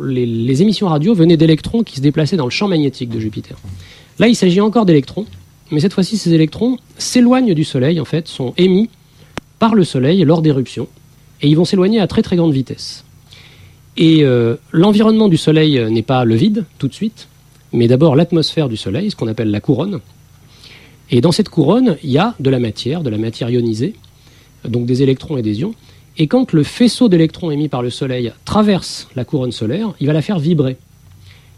les, 0.03 0.63
émissions 0.63 0.87
radio 0.87 1.15
venaient 1.15 1.37
d'électrons 1.37 1.83
qui 1.83 1.97
se 1.97 2.01
déplaçaient 2.01 2.37
dans 2.37 2.45
le 2.45 2.51
champ 2.51 2.69
magnétique 2.69 3.11
de 3.11 3.19
Jupiter. 3.19 3.57
Là, 4.19 4.29
il 4.29 4.37
s'agit 4.37 4.61
encore 4.61 4.87
d'électrons, 4.87 5.27
mais 5.71 5.81
cette 5.81 5.93
fois-ci, 5.93 6.17
ces 6.17 6.33
électrons 6.33 6.79
s'éloignent 6.97 7.55
du 7.55 7.65
Soleil, 7.65 8.01
en 8.01 8.05
fait, 8.05 8.29
sont 8.29 8.55
émis 8.57 8.89
par 9.59 9.75
le 9.75 9.85
Soleil 9.85 10.25
lors 10.25 10.43
d'éruptions, 10.43 10.89
et 11.41 11.49
ils 11.49 11.57
vont 11.57 11.65
s'éloigner 11.65 12.01
à 12.01 12.07
très 12.07 12.23
très 12.23 12.37
grande 12.37 12.53
vitesse. 12.53 13.05
Et 13.97 14.23
euh, 14.23 14.57
l'environnement 14.71 15.29
du 15.29 15.37
Soleil 15.37 15.85
n'est 15.91 16.03
pas 16.03 16.25
le 16.25 16.35
vide 16.35 16.65
tout 16.79 16.89
de 16.89 16.95
suite, 16.95 17.29
mais 17.73 17.89
d'abord 17.89 18.17
l'atmosphère 18.17 18.69
du 18.69 18.77
Soleil, 18.77 19.11
ce 19.11 19.17
qu'on 19.17 19.29
appelle 19.29 19.51
la 19.51 19.61
couronne. 19.61 20.01
Et 21.11 21.21
dans 21.21 21.33
cette 21.33 21.49
couronne, 21.49 21.97
il 22.03 22.11
y 22.11 22.19
a 22.19 22.35
de 22.39 22.49
la 22.49 22.59
matière, 22.59 23.03
de 23.03 23.11
la 23.11 23.19
matière 23.19 23.51
ionisée, 23.51 23.95
donc 24.67 24.87
des 24.87 25.03
électrons 25.03 25.37
et 25.37 25.43
des 25.43 25.61
ions. 25.61 25.75
Et 26.19 26.27
quand 26.27 26.53
le 26.53 26.63
faisceau 26.63 27.09
d'électrons 27.09 27.51
émis 27.51 27.69
par 27.69 27.83
le 27.83 27.91
Soleil 27.91 28.33
traverse 28.45 29.09
la 29.17 29.25
couronne 29.25 29.53
solaire, 29.53 29.95
il 30.01 30.07
va 30.07 30.13
la 30.13 30.23
faire 30.23 30.39
vibrer. 30.39 30.77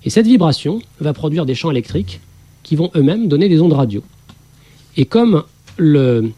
Et 0.05 0.11
cette 0.11 0.27
vibration 0.27 0.81
va 1.01 1.13
produire 1.13 1.47
des 1.47 1.55
champs 1.55 1.71
électriques 1.71 2.21
qui 2.63 2.77
vont 2.77 2.91
eux-mêmes 2.95 3.29
donner 3.29 3.49
des 3.49 3.61
ondes 3.61 3.73
radio. 3.73 4.03
Et 4.97 5.07
comme 5.07 5.43
le, 5.77 6.33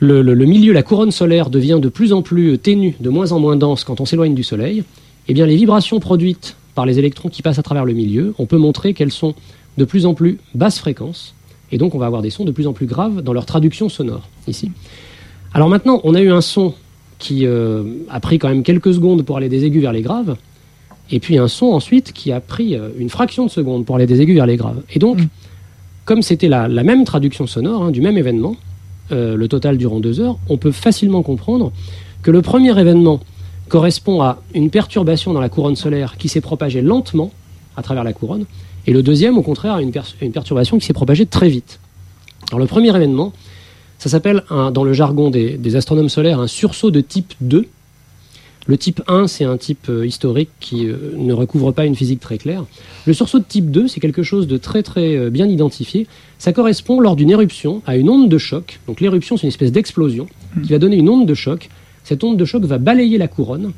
milieu, 0.00 0.72
la 0.72 0.82
couronne 0.82 1.10
solaire 1.10 1.50
devient 1.50 1.78
de 1.80 1.88
plus 1.88 2.12
en 2.12 2.22
plus 2.22 2.58
ténue, 2.58 2.96
de 3.00 3.10
moins 3.10 3.32
en 3.32 3.40
moins 3.40 3.56
dense 3.56 3.84
quand 3.84 4.00
on 4.00 4.06
s'éloigne 4.06 4.34
du 4.34 4.44
Soleil, 4.44 4.84
eh 5.28 5.34
bien 5.34 5.46
les 5.46 5.56
vibrations 5.56 6.00
produites 6.00 6.56
par 6.74 6.86
les 6.86 6.98
électrons 6.98 7.28
qui 7.28 7.42
passent 7.42 7.58
à 7.58 7.62
travers 7.62 7.84
le 7.84 7.92
milieu, 7.92 8.34
on 8.38 8.46
peut 8.46 8.56
montrer 8.56 8.94
qu'elles 8.94 9.12
sont 9.12 9.34
de 9.76 9.84
plus 9.84 10.06
en 10.06 10.14
plus 10.14 10.38
basse 10.54 10.78
fréquence, 10.78 11.34
et 11.70 11.76
donc 11.76 11.94
on 11.94 11.98
va 11.98 12.06
avoir 12.06 12.22
des 12.22 12.30
sons 12.30 12.44
de 12.44 12.50
plus 12.50 12.66
en 12.66 12.72
plus 12.72 12.86
graves 12.86 13.20
dans 13.20 13.32
leur 13.32 13.46
traduction 13.46 13.88
sonore 13.88 14.28
ici. 14.46 14.70
Alors 15.54 15.68
maintenant, 15.68 16.00
on 16.04 16.14
a 16.14 16.20
eu 16.20 16.30
un 16.30 16.40
son 16.40 16.74
qui 17.18 17.46
euh, 17.46 17.82
a 18.10 18.20
pris 18.20 18.38
quand 18.38 18.48
même 18.48 18.62
quelques 18.62 18.94
secondes 18.94 19.24
pour 19.24 19.36
aller 19.36 19.48
des 19.48 19.64
aigus 19.64 19.82
vers 19.82 19.92
les 19.92 20.02
graves, 20.02 20.36
et 21.10 21.20
puis 21.20 21.38
un 21.38 21.48
son 21.48 21.66
ensuite 21.66 22.12
qui 22.12 22.32
a 22.32 22.40
pris 22.40 22.76
euh, 22.76 22.90
une 22.98 23.08
fraction 23.08 23.46
de 23.46 23.50
seconde 23.50 23.84
pour 23.84 23.96
aller 23.96 24.06
des 24.06 24.20
aigus 24.20 24.36
vers 24.36 24.46
les 24.46 24.56
graves. 24.56 24.82
Et 24.92 24.98
donc, 24.98 25.18
mm. 25.18 25.28
comme 26.04 26.22
c'était 26.22 26.48
la, 26.48 26.68
même 26.68 27.04
traduction 27.04 27.46
sonore 27.46 27.84
hein, 27.84 27.90
du 27.90 28.00
même 28.00 28.18
événement, 28.18 28.56
euh, 29.10 29.36
le 29.36 29.48
total 29.48 29.78
durant 29.78 30.00
deux 30.00 30.20
heures, 30.20 30.38
on 30.48 30.58
peut 30.58 30.72
facilement 30.72 31.22
comprendre 31.22 31.72
que 32.22 32.30
le 32.30 32.42
premier 32.42 32.78
événement 32.78 33.20
correspond 33.68 34.22
à 34.22 34.38
une 34.54 34.70
perturbation 34.70 35.32
dans 35.32 35.40
la 35.40 35.48
couronne 35.48 35.76
solaire 35.76 36.16
qui 36.18 36.28
s'est 36.28 36.40
propagée 36.40 36.82
lentement 36.82 37.32
à 37.76 37.82
travers 37.82 38.04
la 38.04 38.12
couronne, 38.12 38.44
et 38.86 38.92
le 38.92 39.02
deuxième, 39.02 39.36
au 39.38 39.42
contraire, 39.42 39.74
à 39.74 39.82
une, 39.82 39.92
une 40.20 40.32
perturbation 40.32 40.78
qui 40.78 40.86
s'est 40.86 40.92
propagée 40.92 41.26
très 41.26 41.48
vite. 41.48 41.80
Alors 42.50 42.60
le 42.60 42.66
premier 42.66 42.94
événement, 42.94 43.32
ça 43.98 44.08
s'appelle, 44.08 44.44
dans 44.50 44.84
le 44.84 44.92
jargon 44.92 45.30
des, 45.30 45.76
astronomes 45.76 46.08
solaires, 46.08 46.40
un 46.40 46.46
sursaut 46.46 46.90
de 46.90 47.00
type 47.00 47.34
2. 47.40 47.66
Le 48.66 48.76
type 48.76 49.00
1, 49.08 49.28
c'est 49.28 49.44
un 49.44 49.56
type 49.56 49.88
euh, 49.88 50.06
historique 50.06 50.50
qui 50.60 50.88
euh, 50.88 51.14
ne 51.16 51.32
recouvre 51.32 51.72
pas 51.72 51.86
une 51.86 51.94
physique 51.94 52.20
très 52.20 52.36
claire. 52.36 52.66
Le 53.06 53.14
sursaut 53.14 53.38
de 53.38 53.44
type 53.44 53.70
2, 53.70 53.88
c'est 53.88 53.98
quelque 53.98 54.22
chose 54.22 54.46
de 54.46 54.58
très 54.58 54.82
très 54.82 55.16
euh, 55.16 55.30
bien 55.30 55.48
identifié. 55.48 56.06
Ça 56.38 56.52
correspond 56.52 57.00
lors 57.00 57.16
d'une 57.16 57.30
éruption 57.30 57.80
à 57.86 57.96
une 57.96 58.10
onde 58.10 58.28
de 58.28 58.36
choc. 58.36 58.78
Donc 58.86 59.00
l'éruption, 59.00 59.38
c'est 59.38 59.44
une 59.44 59.48
espèce 59.48 59.72
d'explosion 59.72 60.26
hmm. 60.54 60.62
qui 60.62 60.72
va 60.72 60.78
donner 60.78 60.96
une 60.96 61.08
onde 61.08 61.26
de 61.26 61.32
choc. 61.32 61.70
Cette 62.04 62.22
onde 62.22 62.36
de 62.36 62.44
choc 62.44 62.62
va 62.64 62.76
balayer 62.76 63.16
la 63.16 63.26
couronne 63.26 63.72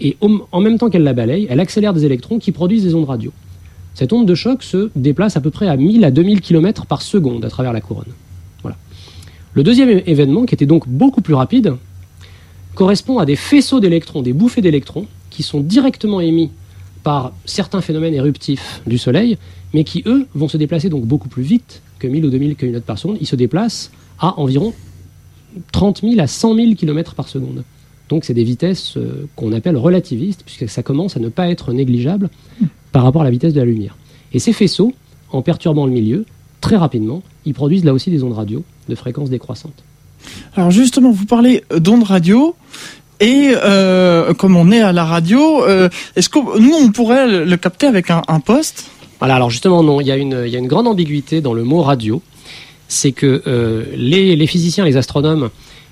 et 0.00 0.16
en 0.20 0.60
même 0.60 0.78
temps 0.78 0.90
qu'elle 0.90 1.04
la 1.04 1.12
balaye, 1.12 1.46
elle 1.48 1.60
accélère 1.60 1.94
des 1.94 2.04
électrons 2.04 2.38
qui 2.38 2.52
produisent 2.52 2.84
des 2.84 2.94
ondes 2.94 3.06
radio. 3.06 3.32
Cette 3.94 4.12
onde 4.12 4.26
de 4.26 4.34
choc 4.34 4.62
se 4.62 4.90
déplace 4.96 5.36
à 5.36 5.40
peu 5.40 5.50
près 5.50 5.68
à 5.68 5.76
1000 5.76 6.04
à 6.04 6.10
2000 6.10 6.40
km 6.40 6.84
par 6.84 7.00
seconde 7.00 7.44
à 7.44 7.48
travers 7.48 7.72
la 7.72 7.80
couronne. 7.80 8.12
Le 9.54 9.62
deuxième 9.62 10.02
événement, 10.06 10.46
qui 10.46 10.54
était 10.54 10.66
donc 10.66 10.88
beaucoup 10.88 11.20
plus 11.20 11.34
rapide, 11.34 11.76
correspond 12.74 13.18
à 13.18 13.24
des 13.24 13.36
faisceaux 13.36 13.78
d'électrons, 13.78 14.20
des 14.20 14.32
bouffées 14.32 14.62
d'électrons, 14.62 15.06
qui 15.30 15.44
sont 15.44 15.60
directement 15.60 16.20
émis 16.20 16.50
par 17.04 17.32
certains 17.44 17.80
phénomènes 17.80 18.14
éruptifs 18.14 18.82
du 18.86 18.98
Soleil, 18.98 19.38
mais 19.72 19.84
qui, 19.84 20.02
eux, 20.06 20.26
vont 20.34 20.48
se 20.48 20.56
déplacer 20.56 20.88
donc 20.88 21.04
beaucoup 21.04 21.28
plus 21.28 21.44
vite 21.44 21.82
que 22.00 22.08
1000 22.08 22.24
ou 22.24 22.30
2000 22.30 22.56
km 22.56 22.84
par 22.84 22.98
seconde. 22.98 23.18
Ils 23.20 23.28
se 23.28 23.36
déplacent 23.36 23.92
à 24.18 24.40
environ 24.40 24.72
30 25.70 26.00
000 26.00 26.18
à 26.18 26.26
100 26.26 26.54
000 26.56 26.74
km 26.74 27.14
par 27.14 27.28
seconde. 27.28 27.62
Donc 28.08 28.24
c'est 28.24 28.34
des 28.34 28.44
vitesses 28.44 28.96
euh, 28.96 29.28
qu'on 29.36 29.52
appelle 29.52 29.76
relativistes, 29.76 30.42
puisque 30.44 30.68
ça 30.68 30.82
commence 30.82 31.16
à 31.16 31.20
ne 31.20 31.28
pas 31.28 31.48
être 31.48 31.72
négligeable 31.72 32.28
par 32.90 33.04
rapport 33.04 33.22
à 33.22 33.24
la 33.24 33.30
vitesse 33.30 33.54
de 33.54 33.60
la 33.60 33.66
lumière. 33.66 33.96
Et 34.32 34.40
ces 34.40 34.52
faisceaux, 34.52 34.92
en 35.30 35.42
perturbant 35.42 35.86
le 35.86 35.92
milieu, 35.92 36.26
très 36.60 36.76
rapidement, 36.76 37.22
ils 37.44 37.54
produisent 37.54 37.84
là 37.84 37.92
aussi 37.92 38.10
des 38.10 38.24
ondes 38.24 38.32
radio 38.32 38.64
de 38.88 38.94
fréquences 38.94 39.30
décroissantes. 39.30 39.84
Alors 40.56 40.70
justement, 40.70 41.10
vous 41.10 41.26
parlez 41.26 41.64
d'ondes 41.76 42.04
radio. 42.04 42.54
Et 43.20 43.52
euh, 43.54 44.34
comme 44.34 44.56
on 44.56 44.72
est 44.72 44.80
à 44.80 44.92
la 44.92 45.04
radio, 45.04 45.64
euh, 45.64 45.88
est-ce 46.16 46.28
que 46.28 46.38
nous 46.58 46.74
on 46.74 46.90
pourrait 46.90 47.44
le 47.44 47.56
capter 47.56 47.86
avec 47.86 48.10
un, 48.10 48.40
poste? 48.40 48.90
Voilà, 49.20 49.36
alors 49.36 49.50
justement 49.50 49.82
non, 49.82 50.00
il 50.00 50.06
y, 50.06 50.12
a 50.12 50.16
une, 50.16 50.42
il 50.44 50.52
y 50.52 50.56
a 50.56 50.58
une 50.58 50.66
grande 50.66 50.88
ambiguïté 50.88 51.40
dans 51.40 51.54
le 51.54 51.62
mot 51.62 51.82
radio. 51.82 52.22
C'est 52.88 53.12
que 53.12 53.42
euh, 53.46 53.84
les, 53.96 54.36
les, 54.36 54.46
physiciens, 54.46 54.84
les 54.84 54.96
astronomes 54.96 55.50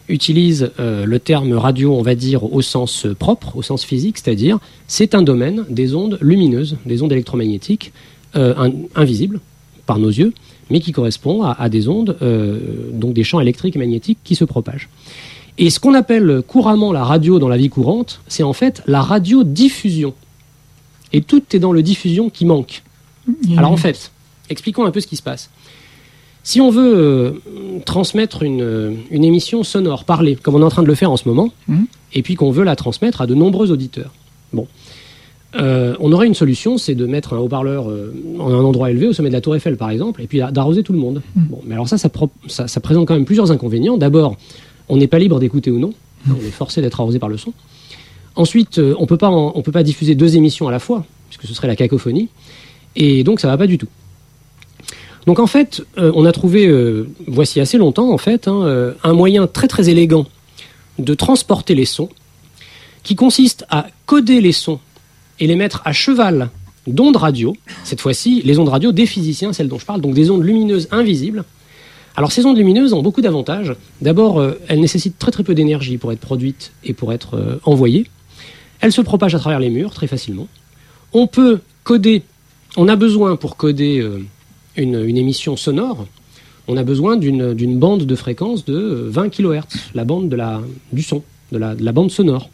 utilisent 0.08 0.72
le 0.78 1.18
terme 1.18 1.54
radio, 1.54 1.94
on 1.94 2.02
va 2.02 2.14
dire, 2.14 2.52
au 2.52 2.60
sens 2.60 3.06
propre, 3.18 3.56
au 3.56 3.62
sens 3.62 3.84
physique, 3.84 4.18
c'est-à-dire 4.18 4.58
c'est 4.86 5.14
un 5.14 5.22
domaine 5.22 5.64
des 5.70 5.94
ondes 5.94 6.18
lumineuses, 6.20 6.76
des 6.84 7.02
ondes 7.02 7.12
électromagnétiques 7.12 7.92
invisibles 8.34 9.40
par 9.86 9.98
nos 9.98 10.10
yeux, 10.10 10.34
mais 10.70 10.80
qui 10.80 10.92
correspond 10.92 11.42
à, 11.42 11.68
des 11.68 11.88
ondes, 11.88 12.16
euh, 12.22 12.58
donc 12.92 13.12
des 13.12 13.24
champs 13.24 13.40
électriques 13.40 13.76
et 13.76 13.78
magnétiques 13.78 14.18
qui 14.24 14.34
se 14.34 14.44
propagent. 14.44 14.88
Et 15.58 15.70
ce 15.70 15.80
qu'on 15.80 15.94
appelle 15.94 16.42
couramment 16.46 16.92
la 16.92 17.04
radio 17.04 17.38
dans 17.38 17.48
la 17.48 17.56
vie 17.56 17.68
courante, 17.68 18.20
c'est 18.26 18.42
en 18.42 18.52
fait 18.52 18.82
la 18.86 19.02
radiodiffusion. 19.02 20.14
Et 21.12 21.20
tout 21.20 21.42
est 21.52 21.58
dans 21.58 21.72
le 21.72 21.82
diffusion 21.82 22.30
qui 22.30 22.46
manque. 22.46 22.82
Mmh. 23.26 23.58
Alors 23.58 23.70
en 23.70 23.76
fait, 23.76 24.12
expliquons 24.48 24.86
un 24.86 24.90
peu 24.90 25.00
ce 25.00 25.06
qui 25.06 25.16
se 25.16 25.22
passe. 25.22 25.50
Si 26.42 26.60
on 26.60 26.70
veut 26.70 26.94
euh, 26.96 27.32
transmettre 27.84 28.42
une, 28.42 28.96
une, 29.10 29.24
émission 29.24 29.62
sonore, 29.62 30.04
parlée, 30.04 30.36
comme 30.36 30.56
on 30.56 30.60
est 30.60 30.64
en 30.64 30.70
train 30.70 30.82
de 30.82 30.88
le 30.88 30.94
faire 30.94 31.10
en 31.10 31.16
ce 31.16 31.28
moment, 31.28 31.52
mmh. 31.68 31.82
et 32.14 32.22
puis 32.22 32.34
qu'on 32.34 32.50
veut 32.50 32.64
la 32.64 32.74
transmettre 32.74 33.20
à 33.20 33.26
de 33.26 33.34
nombreux 33.34 33.70
auditeurs, 33.70 34.12
bon, 34.52 34.66
euh, 35.54 35.94
on 36.00 36.12
aurait 36.12 36.26
une 36.26 36.34
solution, 36.34 36.78
c'est 36.78 36.94
de 36.94 37.04
mettre 37.06 37.34
un 37.34 37.38
haut-parleur 37.38 37.88
euh, 37.90 38.14
en 38.38 38.52
un 38.52 38.64
endroit 38.64 38.90
élevé, 38.90 39.06
au 39.06 39.12
sommet 39.12 39.28
de 39.28 39.34
la 39.34 39.40
Tour 39.40 39.54
Eiffel 39.54 39.76
par 39.76 39.90
exemple, 39.90 40.22
et 40.22 40.26
puis 40.26 40.40
d'arroser 40.50 40.82
tout 40.82 40.92
le 40.92 40.98
monde. 40.98 41.22
Mm. 41.34 41.42
Bon, 41.44 41.60
mais 41.66 41.74
alors 41.74 41.88
ça 41.88 41.98
ça, 41.98 42.80
présente 42.80 43.06
quand 43.06 43.14
même 43.14 43.24
plusieurs 43.24 43.50
inconvénients. 43.50 43.98
D'abord, 43.98 44.36
on 44.88 44.96
n'est 44.96 45.06
pas 45.06 45.18
libre 45.18 45.38
d'écouter 45.40 45.70
ou 45.70 45.78
non, 45.78 45.92
mm. 46.26 46.32
on 46.32 46.46
est 46.46 46.50
forcé 46.50 46.80
d'être 46.80 47.00
arrosé 47.00 47.18
par 47.18 47.28
le 47.28 47.36
son. 47.36 47.52
Ensuite, 48.34 48.78
euh, 48.78 48.94
on 48.98 49.02
ne 49.02 49.62
peut 49.62 49.72
pas 49.72 49.82
diffuser 49.82 50.14
deux 50.14 50.36
émissions 50.36 50.68
à 50.68 50.70
la 50.70 50.78
fois, 50.78 51.04
puisque 51.28 51.46
ce 51.46 51.54
serait 51.54 51.68
la 51.68 51.76
cacophonie, 51.76 52.28
et 52.96 53.24
donc 53.24 53.40
ça 53.40 53.48
va 53.48 53.58
pas 53.58 53.66
du 53.66 53.76
tout. 53.76 53.88
Donc 55.26 55.38
en 55.38 55.46
fait, 55.46 55.84
on 55.96 56.24
a 56.24 56.32
trouvé, 56.32 56.68
voici 57.28 57.60
assez 57.60 57.78
longtemps 57.78 58.12
en 58.12 58.18
fait, 58.18 58.48
hein, 58.48 58.92
un 59.04 59.12
moyen 59.12 59.46
très 59.46 59.68
très 59.68 59.88
élégant 59.88 60.26
de 60.98 61.14
transporter 61.14 61.76
les 61.76 61.84
sons, 61.84 62.08
qui 63.04 63.14
consiste 63.14 63.64
à 63.70 63.86
coder 64.04 64.40
les 64.40 64.50
sons 64.50 64.80
et 65.42 65.48
les 65.48 65.56
mettre 65.56 65.82
à 65.84 65.92
cheval 65.92 66.50
d'ondes 66.86 67.16
radio, 67.16 67.52
cette 67.82 68.00
fois-ci 68.00 68.42
les 68.44 68.60
ondes 68.60 68.68
radio 68.68 68.92
des 68.92 69.06
physiciens, 69.06 69.52
celles 69.52 69.66
dont 69.66 69.78
je 69.78 69.84
parle, 69.84 70.00
donc 70.00 70.14
des 70.14 70.30
ondes 70.30 70.44
lumineuses 70.44 70.86
invisibles. 70.92 71.42
Alors 72.14 72.30
ces 72.30 72.46
ondes 72.46 72.56
lumineuses 72.56 72.92
ont 72.92 73.02
beaucoup 73.02 73.22
d'avantages. 73.22 73.74
D'abord, 74.00 74.38
euh, 74.38 74.60
elles 74.68 74.78
nécessitent 74.78 75.18
très 75.18 75.32
très 75.32 75.42
peu 75.42 75.56
d'énergie 75.56 75.98
pour 75.98 76.12
être 76.12 76.20
produites 76.20 76.70
et 76.84 76.92
pour 76.92 77.12
être 77.12 77.34
euh, 77.34 77.58
envoyées. 77.64 78.06
Elles 78.78 78.92
se 78.92 79.00
propagent 79.00 79.34
à 79.34 79.40
travers 79.40 79.58
les 79.58 79.68
murs 79.68 79.92
très 79.92 80.06
facilement. 80.06 80.46
On 81.12 81.26
peut 81.26 81.58
coder, 81.82 82.22
on 82.76 82.86
a 82.86 82.94
besoin 82.94 83.34
pour 83.34 83.56
coder 83.56 83.98
euh, 83.98 84.24
une, 84.76 85.16
émission 85.16 85.56
sonore, 85.56 86.06
on 86.68 86.76
a 86.76 86.84
besoin 86.84 87.16
d'une 87.16 87.78
bande 87.80 88.06
de 88.06 88.14
fréquence 88.14 88.64
de 88.64 89.08
20 89.10 89.28
kHz, 89.30 89.62
la 89.94 90.04
bande 90.04 90.32
du 90.92 91.02
son, 91.02 91.24
de 91.50 91.58
la 91.58 91.92
bande 91.92 92.12
sonore. 92.12 92.48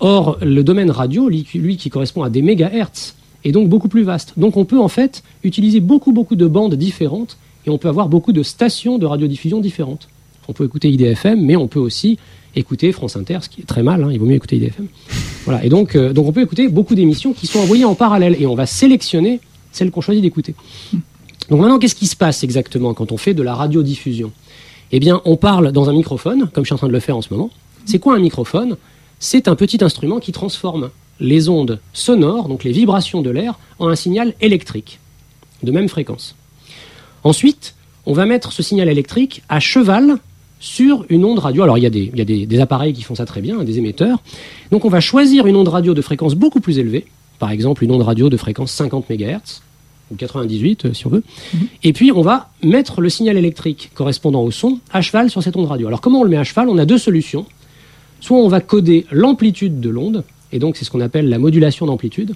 Or, 0.00 0.38
le 0.42 0.62
domaine 0.62 0.90
radio, 0.90 1.28
lui, 1.28 1.76
qui 1.76 1.90
correspond 1.90 2.22
à 2.22 2.30
des 2.30 2.42
mégahertz, 2.42 3.16
est 3.44 3.52
donc 3.52 3.68
beaucoup 3.68 3.88
plus 3.88 4.02
vaste. 4.02 4.34
Donc 4.36 4.56
on 4.56 4.64
peut 4.64 4.78
en 4.78 4.88
fait 4.88 5.22
utiliser 5.44 5.80
beaucoup 5.80 6.12
beaucoup 6.12 6.36
de 6.36 6.46
bandes 6.46 6.74
différentes 6.74 7.36
et 7.66 7.70
on 7.70 7.78
peut 7.78 7.88
avoir 7.88 8.08
beaucoup 8.08 8.32
de 8.32 8.42
stations 8.42 8.98
de 8.98 9.06
radiodiffusion 9.06 9.60
différentes. 9.60 10.08
On 10.48 10.52
peut 10.52 10.64
écouter 10.64 10.90
IDFM, 10.90 11.40
mais 11.44 11.56
on 11.56 11.68
peut 11.68 11.78
aussi 11.78 12.18
écouter 12.56 12.90
France 12.92 13.16
Inter, 13.16 13.38
ce 13.42 13.48
qui 13.48 13.60
est 13.60 13.64
très 13.64 13.82
mal, 13.82 14.02
hein, 14.02 14.08
il 14.10 14.18
vaut 14.18 14.26
mieux 14.26 14.34
écouter 14.34 14.56
IDFM. 14.56 14.86
Voilà, 15.44 15.64
et 15.64 15.68
donc, 15.68 15.94
euh, 15.94 16.12
donc 16.12 16.26
on 16.26 16.32
peut 16.32 16.40
écouter 16.40 16.68
beaucoup 16.68 16.94
d'émissions 16.94 17.32
qui 17.32 17.46
sont 17.46 17.60
envoyées 17.60 17.84
en 17.84 17.94
parallèle 17.94 18.36
et 18.40 18.46
on 18.46 18.54
va 18.54 18.66
sélectionner 18.66 19.40
celles 19.72 19.90
qu'on 19.90 20.00
choisit 20.00 20.22
d'écouter. 20.22 20.54
Donc 21.50 21.60
maintenant, 21.60 21.78
qu'est-ce 21.78 21.94
qui 21.94 22.06
se 22.06 22.16
passe 22.16 22.42
exactement 22.42 22.94
quand 22.94 23.12
on 23.12 23.16
fait 23.16 23.34
de 23.34 23.42
la 23.42 23.54
radiodiffusion? 23.54 24.32
Eh 24.90 25.00
bien, 25.00 25.20
on 25.24 25.36
parle 25.36 25.72
dans 25.72 25.90
un 25.90 25.92
microphone, 25.92 26.48
comme 26.52 26.64
je 26.64 26.68
suis 26.68 26.74
en 26.74 26.78
train 26.78 26.88
de 26.88 26.92
le 26.92 27.00
faire 27.00 27.16
en 27.16 27.22
ce 27.22 27.32
moment. 27.32 27.50
C'est 27.84 27.98
quoi 27.98 28.16
un 28.16 28.20
microphone? 28.20 28.76
C'est 29.18 29.48
un 29.48 29.56
petit 29.56 29.82
instrument 29.82 30.20
qui 30.20 30.32
transforme 30.32 30.90
les 31.20 31.48
ondes 31.48 31.80
sonores, 31.92 32.48
donc 32.48 32.64
les 32.64 32.72
vibrations 32.72 33.22
de 33.22 33.30
l'air, 33.30 33.58
en 33.78 33.88
un 33.88 33.96
signal 33.96 34.34
électrique 34.40 35.00
de 35.62 35.72
même 35.72 35.88
fréquence. 35.88 36.36
Ensuite, 37.24 37.74
on 38.06 38.12
va 38.12 38.26
mettre 38.26 38.52
ce 38.52 38.62
signal 38.62 38.88
électrique 38.88 39.42
à 39.48 39.60
cheval 39.60 40.18
sur 40.60 41.04
une 41.08 41.24
onde 41.24 41.38
radio. 41.38 41.62
Alors 41.62 41.78
il 41.78 41.82
y 41.82 41.86
a, 41.86 41.90
des, 41.90 42.60
appareils 42.60 42.92
qui 42.92 43.02
font 43.02 43.14
ça 43.14 43.26
très 43.26 43.40
bien, 43.40 43.62
des 43.64 43.78
émetteurs. 43.78 44.18
Donc 44.70 44.84
on 44.84 44.88
va 44.88 45.00
choisir 45.00 45.46
une 45.46 45.56
onde 45.56 45.68
radio 45.68 45.94
de 45.94 46.02
fréquence 46.02 46.34
beaucoup 46.34 46.60
plus 46.60 46.78
élevée, 46.78 47.06
par 47.38 47.50
exemple 47.50 47.84
une 47.84 47.92
onde 47.92 48.02
radio 48.02 48.28
de 48.28 48.36
fréquence 48.36 48.72
50 48.72 49.08
MHz, 49.10 49.62
ou 50.10 50.16
98 50.16 50.86
euh, 50.86 50.94
si 50.94 51.06
on 51.06 51.10
veut. 51.10 51.22
Mhm. 51.54 51.68
Et 51.84 51.92
puis 51.92 52.12
on 52.12 52.22
va 52.22 52.50
mettre 52.62 53.00
le 53.00 53.08
signal 53.08 53.36
électrique 53.36 53.90
correspondant 53.94 54.42
au 54.42 54.50
son 54.50 54.78
à 54.92 55.00
cheval 55.00 55.30
sur 55.30 55.42
cette 55.42 55.56
onde 55.56 55.66
radio. 55.66 55.86
Alors 55.86 56.00
comment 56.00 56.20
on 56.20 56.24
le 56.24 56.30
met 56.30 56.38
à 56.38 56.44
cheval? 56.44 56.68
On 56.68 56.78
a 56.78 56.86
deux 56.86 56.98
solutions. 56.98 57.46
Soit 58.20 58.38
on 58.38 58.48
va 58.48 58.60
coder 58.60 59.06
l'amplitude 59.10 59.80
de 59.80 59.90
l'onde, 59.90 60.24
et 60.52 60.58
donc 60.58 60.76
c'est 60.76 60.84
ce 60.84 60.90
qu'on 60.90 61.00
appelle 61.00 61.28
la 61.28 61.38
modulation 61.38 61.86
d'amplitude. 61.86 62.34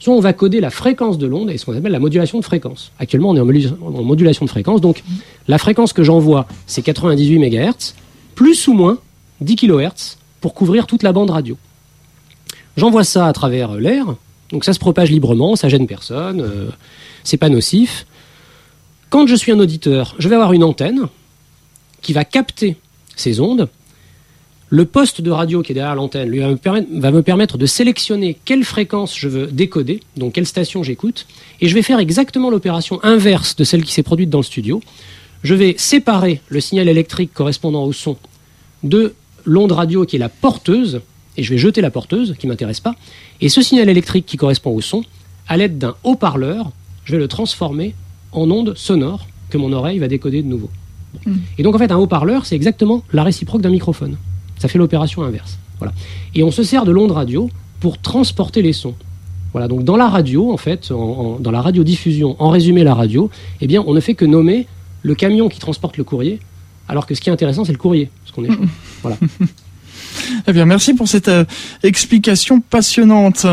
Soit 0.00 0.14
on 0.14 0.20
va 0.20 0.32
coder 0.32 0.60
la 0.60 0.70
fréquence 0.70 1.18
de 1.18 1.26
l'onde, 1.26 1.50
et 1.50 1.58
ce 1.58 1.64
qu'on 1.64 1.76
appelle 1.76 1.92
la 1.92 2.00
modulation 2.00 2.38
de 2.38 2.44
fréquence. 2.44 2.92
Actuellement 2.98 3.30
on 3.30 3.36
est 3.36 3.40
en, 3.40 4.02
modulation 4.02 4.44
de 4.44 4.50
fréquence, 4.50 4.80
donc 4.80 5.02
la 5.48 5.58
fréquence 5.58 5.92
que 5.92 6.02
j'envoie 6.02 6.46
c'est 6.66 6.82
98 6.82 7.38
MHz, 7.38 7.94
plus 8.34 8.66
ou 8.68 8.72
moins 8.72 8.98
10 9.40 9.56
kHz 9.56 10.18
pour 10.40 10.54
couvrir 10.54 10.86
toute 10.86 11.02
la 11.02 11.12
bande 11.12 11.30
radio. 11.30 11.56
J'envoie 12.76 13.04
ça 13.04 13.26
à 13.26 13.32
travers 13.32 13.74
l'air, 13.74 14.16
donc 14.50 14.64
ça 14.64 14.72
se 14.72 14.78
propage 14.78 15.10
librement, 15.10 15.56
ça 15.56 15.68
gêne 15.68 15.86
personne, 15.86 16.40
euh, 16.40 16.68
c'est 17.22 17.36
pas 17.36 17.48
nocif. 17.48 18.06
Quand 19.10 19.26
je 19.26 19.34
suis 19.36 19.52
un 19.52 19.60
auditeur, 19.60 20.16
je 20.18 20.28
vais 20.28 20.34
avoir 20.34 20.52
une 20.52 20.64
antenne 20.64 21.06
qui 22.02 22.12
va 22.12 22.24
capter 22.24 22.76
ces 23.16 23.40
ondes. 23.40 23.68
Le 24.74 24.86
poste 24.86 25.20
de 25.20 25.30
radio 25.30 25.62
qui 25.62 25.70
est 25.70 25.74
derrière 25.76 25.94
l'antenne 25.94 26.28
lui 26.28 26.40
va 26.40 26.48
me, 26.48 26.56
permettre, 26.56 26.88
va 26.90 27.12
me 27.12 27.22
permettre 27.22 27.58
de 27.58 27.64
sélectionner 27.64 28.36
quelle 28.44 28.64
fréquence 28.64 29.16
je 29.16 29.28
veux 29.28 29.46
décoder, 29.46 30.00
donc 30.16 30.32
quelle 30.32 30.46
station 30.46 30.82
j'écoute, 30.82 31.28
et 31.60 31.68
je 31.68 31.74
vais 31.76 31.82
faire 31.82 32.00
exactement 32.00 32.50
l'opération 32.50 32.98
inverse 33.04 33.54
de 33.54 33.62
celle 33.62 33.84
qui 33.84 33.92
s'est 33.92 34.02
produite 34.02 34.30
dans 34.30 34.40
le 34.40 34.44
studio. 34.44 34.82
Je 35.44 35.54
vais 35.54 35.76
séparer 35.78 36.40
le 36.48 36.58
signal 36.58 36.88
électrique 36.88 37.30
correspondant 37.32 37.84
au 37.84 37.92
son 37.92 38.16
de 38.82 39.14
l'onde 39.44 39.70
radio 39.70 40.04
qui 40.04 40.16
est 40.16 40.18
la 40.18 40.28
porteuse, 40.28 41.02
et 41.36 41.44
je 41.44 41.50
vais 41.50 41.58
jeter 41.58 41.80
la 41.80 41.92
porteuse 41.92 42.34
qui 42.36 42.48
m'intéresse 42.48 42.80
pas. 42.80 42.96
Et 43.40 43.50
ce 43.50 43.62
signal 43.62 43.88
électrique 43.88 44.26
qui 44.26 44.36
correspond 44.36 44.74
au 44.74 44.80
son, 44.80 45.04
à 45.46 45.56
l'aide 45.56 45.78
d'un 45.78 45.94
haut-parleur, 46.02 46.72
je 47.04 47.12
vais 47.12 47.18
le 47.18 47.28
transformer 47.28 47.94
en 48.32 48.50
onde 48.50 48.76
sonore 48.76 49.28
que 49.50 49.56
mon 49.56 49.72
oreille 49.72 50.00
va 50.00 50.08
décoder 50.08 50.42
de 50.42 50.48
nouveau. 50.48 50.70
Hmm. 51.26 51.36
Et 51.58 51.62
donc 51.62 51.76
en 51.76 51.78
fait, 51.78 51.92
un 51.92 51.96
haut-parleur, 51.96 52.44
c'est 52.44 52.56
exactement 52.56 53.04
la 53.12 53.22
réciproque 53.22 53.60
d'un 53.60 53.70
microphone. 53.70 54.16
Ça 54.58 54.68
fait 54.68 54.78
l'opération 54.78 55.22
inverse. 55.22 55.58
Voilà. 55.78 55.92
Et 56.34 56.42
on 56.42 56.50
se 56.50 56.62
sert 56.62 56.84
de 56.84 56.92
l'onde 56.92 57.12
radio 57.12 57.50
pour 57.80 57.98
transporter 57.98 58.62
les 58.62 58.72
sons. 58.72 58.94
Voilà, 59.52 59.68
donc 59.68 59.84
dans 59.84 59.96
la 59.96 60.08
radio, 60.08 60.52
en 60.52 60.56
fait, 60.56 60.90
dans 60.90 61.50
la 61.50 61.60
radiodiffusion, 61.60 62.34
en 62.40 62.50
résumé 62.50 62.82
la 62.82 62.94
radio, 62.94 63.30
eh 63.60 63.66
bien, 63.68 63.84
on 63.86 63.94
ne 63.94 64.00
fait 64.00 64.14
que 64.14 64.24
nommer 64.24 64.66
le 65.02 65.14
camion 65.14 65.48
qui 65.48 65.60
transporte 65.60 65.96
le 65.96 66.02
courrier, 66.02 66.40
alors 66.88 67.06
que 67.06 67.14
ce 67.14 67.20
qui 67.20 67.28
est 67.28 67.32
intéressant, 67.32 67.64
c'est 67.64 67.72
le 67.72 67.78
courrier, 67.78 68.10
ce 68.24 68.32
qu'on 68.32 68.44
échange. 68.44 68.66
Voilà. 69.02 69.16
Eh 70.46 70.52
bien, 70.52 70.64
merci 70.64 70.94
pour 70.94 71.08
cette 71.08 71.28
euh, 71.28 71.44
explication 71.82 72.60
passionnante. 72.60 73.46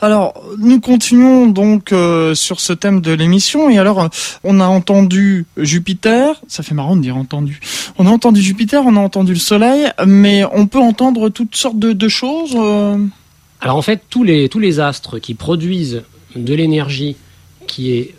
Alors, 0.00 0.34
nous 0.58 0.80
continuons 0.80 1.46
donc 1.46 1.92
euh, 1.92 2.34
sur 2.34 2.60
ce 2.60 2.72
thème 2.72 3.00
de 3.00 3.12
l'émission. 3.12 3.70
Et 3.70 3.78
alors, 3.78 4.08
on 4.44 4.60
a 4.60 4.66
entendu 4.66 5.46
Jupiter. 5.56 6.40
Ça 6.48 6.62
fait 6.62 6.74
marrant 6.74 6.96
de 6.96 7.02
dire 7.02 7.16
entendu. 7.16 7.60
On 7.98 8.06
a 8.06 8.10
entendu 8.10 8.40
Jupiter, 8.40 8.82
on 8.86 8.96
a 8.96 9.00
entendu 9.00 9.32
le 9.32 9.38
Soleil, 9.38 9.88
mais 10.06 10.44
on 10.52 10.66
peut 10.66 10.80
entendre 10.80 11.28
toutes 11.28 11.56
sortes 11.56 11.78
de, 11.78 12.08
choses. 12.08 12.54
Euh? 12.56 12.96
Alors, 13.60 13.76
en 13.76 13.82
fait, 13.82 14.02
tous 14.08 14.24
les 14.24 14.48
tous 14.48 14.60
les 14.60 14.80
astres 14.80 15.18
qui 15.18 15.34
produisent 15.34 16.02
de 16.36 16.54
l'énergie 16.54 17.16
qui 17.66 17.92
est 17.92 18.14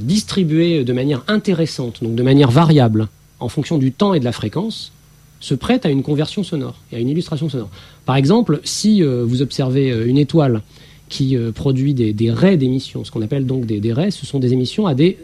distribuée 0.00 0.84
de 0.84 0.92
manière 0.94 1.22
intéressante, 1.28 2.02
donc 2.02 2.14
de 2.14 2.22
manière 2.22 2.50
variable, 2.50 3.08
en 3.40 3.48
fonction 3.48 3.76
du 3.76 3.92
temps 3.92 4.14
et 4.14 4.20
de 4.20 4.24
la 4.24 4.32
fréquence, 4.32 4.92
se 5.40 5.54
prête 5.54 5.86
à 5.86 5.90
une 5.90 6.02
conversion 6.02 6.42
sonore 6.42 6.76
et 6.92 6.96
à 6.96 6.98
une 6.98 7.08
illustration 7.08 7.48
sonore. 7.48 7.68
Par 8.04 8.16
exemple, 8.16 8.60
si 8.64 9.02
euh, 9.02 9.24
vous 9.26 9.42
observez 9.42 9.90
euh, 9.90 10.06
une 10.06 10.18
étoile 10.18 10.62
qui 11.08 11.36
euh, 11.36 11.52
produit 11.52 11.94
des, 11.94 12.30
raies 12.30 12.56
d'émissions, 12.56 13.04
ce 13.04 13.10
qu'on 13.10 13.22
appelle 13.22 13.46
donc 13.46 13.66
des, 13.66 13.80
des, 13.80 13.92
raies, 13.92 14.10
ce 14.10 14.26
sont 14.26 14.38
des 14.38 14.52
émissions 14.52 14.86
à 14.86 14.94
des 14.94 15.18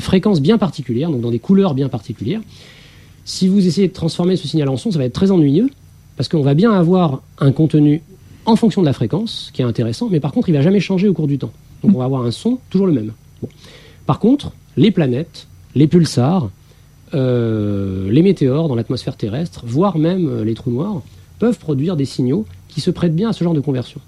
fréquences 0.00 0.42
bien 0.42 0.58
particulières, 0.58 1.10
donc 1.10 1.22
dans 1.22 1.30
des 1.30 1.38
couleurs 1.38 1.72
bien 1.72 1.88
particulières. 1.88 2.42
Si 3.24 3.48
vous 3.48 3.66
essayez 3.66 3.88
de 3.88 3.92
transformer 3.92 4.36
ce 4.36 4.46
signal 4.46 4.68
en 4.68 4.76
son, 4.76 4.90
ça 4.90 4.98
va 4.98 5.04
être 5.04 5.14
très 5.14 5.30
ennuyeux, 5.30 5.70
parce 6.16 6.28
qu'on 6.28 6.42
va 6.42 6.52
bien 6.52 6.72
avoir 6.72 7.22
un 7.38 7.52
contenu 7.52 8.02
en 8.44 8.54
fonction 8.56 8.82
de 8.82 8.86
la 8.86 8.92
fréquence, 8.92 9.50
qui 9.54 9.62
est 9.62 9.64
intéressant, 9.64 10.08
mais 10.10 10.20
par 10.20 10.32
contre, 10.32 10.50
il 10.50 10.54
va 10.54 10.60
jamais 10.60 10.80
changer 10.80 11.08
au 11.08 11.14
cours 11.14 11.26
du 11.26 11.38
temps. 11.38 11.52
Donc 11.82 11.94
on 11.94 11.98
va 11.98 12.04
avoir 12.04 12.22
un 12.22 12.30
son 12.30 12.58
toujours 12.68 12.86
le 12.86 12.92
même. 12.92 13.12
Par 14.04 14.18
contre, 14.18 14.52
les 14.76 14.90
planètes, 14.90 15.46
les 15.74 15.86
pulsars, 15.86 16.50
euh, 17.14 18.10
les 18.10 18.22
météores 18.22 18.68
dans 18.68 18.74
l'atmosphère 18.74 19.16
terrestre, 19.16 19.62
voire 19.66 19.98
même 19.98 20.28
euh, 20.28 20.44
les 20.44 20.54
trous 20.54 20.70
noirs, 20.70 21.02
peuvent 21.38 21.58
produire 21.58 21.96
des 21.96 22.04
signaux 22.04 22.46
qui 22.68 22.80
se 22.80 22.90
prêtent 22.90 23.14
bien 23.14 23.30
à 23.30 23.32
ce 23.32 23.44
genre 23.44 23.54
de 23.54 23.60
conversion. 23.60 24.00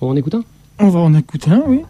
On 0.00 0.08
en 0.08 0.16
écoute 0.16 0.34
un? 0.34 0.44
On 0.78 0.88
va 0.88 1.00
en 1.00 1.14
écouter 1.14 1.50
un, 1.50 1.62
oui. 1.66 1.80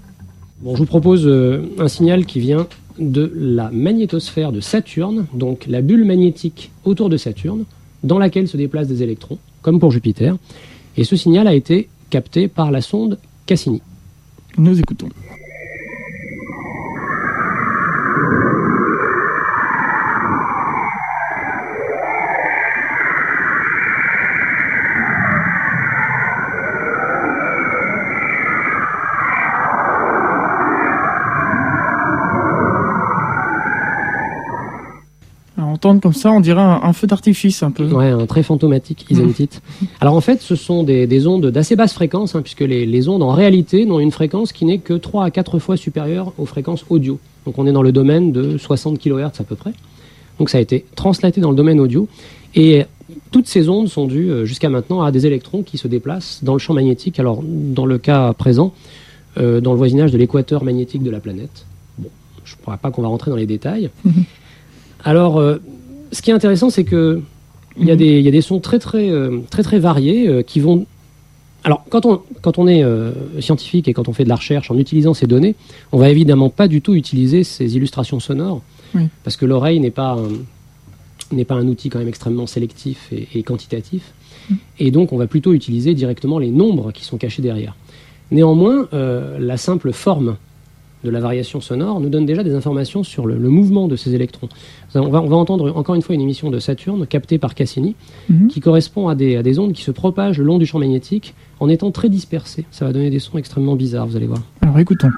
Bon, 0.60 0.74
je 0.74 0.80
vous 0.80 0.86
propose 0.86 1.26
euh, 1.26 1.70
un 1.78 1.88
signal 1.88 2.24
qui 2.24 2.40
vient 2.40 2.66
de 2.98 3.30
la 3.34 3.70
magnétosphère 3.70 4.52
de 4.52 4.60
Saturne, 4.60 5.26
donc 5.34 5.66
la 5.66 5.82
bulle 5.82 6.04
magnétique 6.04 6.70
autour 6.84 7.08
de 7.08 7.16
Saturne, 7.16 7.64
dans 8.04 8.18
laquelle 8.18 8.48
se 8.48 8.56
déplacent 8.56 8.88
des 8.88 9.02
électrons, 9.02 9.38
comme 9.62 9.80
pour 9.80 9.90
Jupiter. 9.90 10.36
Et 10.96 11.04
ce 11.04 11.16
signal 11.16 11.46
a 11.46 11.54
été 11.54 11.88
capté 12.08 12.48
par 12.48 12.70
la 12.70 12.80
sonde 12.80 13.18
Cassini. 13.44 13.82
Nous 14.56 14.78
écoutons. 14.78 15.08
Comme 36.00 36.12
ça, 36.12 36.32
on 36.32 36.40
dirait 36.40 36.60
un, 36.60 36.92
feu 36.92 37.06
d'artifice 37.06 37.62
un 37.62 37.70
peu. 37.70 37.86
Ouais, 37.86 38.10
un 38.10 38.26
très 38.26 38.42
fantomatique, 38.42 39.06
isentite. 39.10 39.62
Alors 40.00 40.14
en 40.14 40.20
fait, 40.20 40.40
ce 40.40 40.54
sont 40.54 40.82
des, 40.82 41.26
ondes 41.26 41.46
d'assez 41.46 41.76
basse 41.76 41.92
fréquence, 41.92 42.34
hein, 42.34 42.42
puisque 42.42 42.60
les, 42.60 43.08
ondes 43.08 43.22
en 43.22 43.32
réalité 43.32 43.84
n'ont 43.86 44.00
une 44.00 44.10
fréquence 44.10 44.52
qui 44.52 44.64
n'est 44.64 44.78
que 44.78 44.94
3 44.94 45.24
à 45.24 45.30
4 45.30 45.58
fois 45.58 45.76
supérieure 45.76 46.32
aux 46.38 46.46
fréquences 46.46 46.84
audio. 46.90 47.18
Donc 47.44 47.58
on 47.58 47.66
est 47.66 47.72
dans 47.72 47.82
le 47.82 47.92
domaine 47.92 48.32
de 48.32 48.58
60 48.58 48.98
kHz 48.98 49.40
à 49.40 49.44
peu 49.44 49.54
près. 49.54 49.72
Donc 50.38 50.50
ça 50.50 50.58
a 50.58 50.60
été 50.60 50.84
translaté 50.94 51.40
dans 51.40 51.50
le 51.50 51.56
domaine 51.56 51.80
audio. 51.80 52.08
Et 52.54 52.84
toutes 53.30 53.46
ces 53.46 53.68
ondes 53.68 53.88
sont 53.88 54.06
dues 54.06 54.30
euh, 54.30 54.44
jusqu'à 54.44 54.68
maintenant 54.68 55.02
à 55.02 55.12
des 55.12 55.26
électrons 55.26 55.62
qui 55.62 55.78
se 55.78 55.88
déplacent 55.88 56.40
dans 56.42 56.52
le 56.52 56.58
champ 56.58 56.74
magnétique. 56.74 57.20
Alors 57.20 57.42
dans 57.44 57.86
le 57.86 57.98
cas 57.98 58.32
présent, 58.32 58.72
euh, 59.38 59.60
dans 59.60 59.72
le 59.72 59.78
voisinage 59.78 60.12
de 60.12 60.18
l'équateur 60.18 60.64
magnétique 60.64 61.02
de 61.02 61.10
la 61.10 61.20
planète. 61.20 61.66
Bon, 61.98 62.08
je 62.44 62.54
ne 62.54 62.60
crois 62.62 62.78
pas 62.78 62.90
qu'on 62.90 63.02
va 63.02 63.08
rentrer 63.08 63.30
dans 63.30 63.36
les 63.36 63.46
détails. 63.46 63.90
Alors, 65.04 65.38
euh, 65.38 65.58
ce 66.16 66.22
qui 66.22 66.30
est 66.30 66.34
intéressant, 66.34 66.70
c'est 66.70 66.84
que 66.84 67.20
il 67.78 67.86
y, 67.86 67.90
a 67.90 67.96
des, 67.96 68.40
sons 68.40 68.58
très 68.58 68.78
très 68.78 69.10
euh, 69.10 69.40
très 69.50 69.62
très 69.62 69.78
variés 69.78 70.28
euh, 70.28 70.42
qui 70.42 70.60
vont. 70.60 70.86
Alors, 71.62 71.84
quand 71.90 72.06
on, 72.06 72.22
quand 72.40 72.58
on 72.58 72.66
est 72.68 72.82
scientifique 73.40 73.88
et 73.88 73.92
quand 73.92 74.08
on 74.08 74.12
fait 74.12 74.22
de 74.22 74.28
la 74.28 74.36
recherche 74.36 74.70
en 74.70 74.78
utilisant 74.78 75.14
ces 75.14 75.26
données, 75.26 75.56
on 75.90 75.98
va 75.98 76.08
évidemment 76.08 76.48
pas 76.48 76.68
du 76.68 76.80
tout 76.80 76.94
utiliser 76.94 77.42
ces 77.42 77.76
illustrations 77.76 78.20
sonores, 78.20 78.62
parce 79.24 79.36
que 79.36 79.44
l'oreille 79.44 79.80
n'est 79.80 79.90
pas 79.90 80.16
n'est 81.32 81.44
pas 81.44 81.56
un 81.56 81.66
outil 81.66 81.88
quand 81.88 81.98
même 81.98 82.06
extrêmement 82.06 82.46
sélectif 82.46 83.12
et, 83.12 83.42
quantitatif, 83.42 84.12
mm. 84.48 84.54
et 84.78 84.90
donc 84.92 85.12
on 85.12 85.16
va 85.16 85.26
plutôt 85.26 85.52
utiliser 85.54 85.92
directement 85.94 86.38
les 86.38 86.50
nombres 86.50 86.92
qui 86.92 87.04
sont 87.04 87.16
cachés 87.16 87.42
derrière. 87.42 87.74
Néanmoins, 88.30 88.88
la 88.92 89.56
simple 89.56 89.92
forme 89.92 90.36
de 91.06 91.10
la 91.10 91.20
variation 91.20 91.60
sonore 91.60 92.00
nous 92.00 92.08
donne 92.08 92.26
déjà 92.26 92.42
des 92.42 92.54
informations 92.54 93.02
sur 93.04 93.26
le, 93.26 93.36
mouvement 93.38 93.86
de 93.86 93.96
ces 93.96 94.14
électrons. 94.14 94.48
On 94.94 95.08
va, 95.08 95.20
entendre 95.20 95.72
encore 95.76 95.94
une 95.94 96.02
fois 96.02 96.14
une 96.14 96.20
émission 96.20 96.50
de 96.50 96.58
Saturne 96.58 97.06
captée 97.06 97.38
par 97.38 97.54
Cassini 97.54 97.94
mhm. 98.28 98.48
qui 98.48 98.60
correspond 98.60 99.08
à 99.08 99.14
des, 99.14 99.36
à 99.36 99.42
des 99.42 99.58
ondes 99.58 99.72
qui 99.72 99.82
se 99.82 99.92
propagent 99.92 100.38
le 100.38 100.44
long 100.44 100.58
du 100.58 100.66
champ 100.66 100.78
magnétique 100.78 101.34
en 101.60 101.68
étant 101.68 101.90
très 101.92 102.08
dispersées. 102.08 102.66
Ça 102.70 102.84
va 102.84 102.92
donner 102.92 103.10
des 103.10 103.20
sons 103.20 103.38
extrêmement 103.38 103.76
bizarres, 103.76 104.06
vous 104.06 104.16
allez 104.16 104.26
voir. 104.26 104.42
Alors 104.62 104.78
écoutons. 104.78 105.08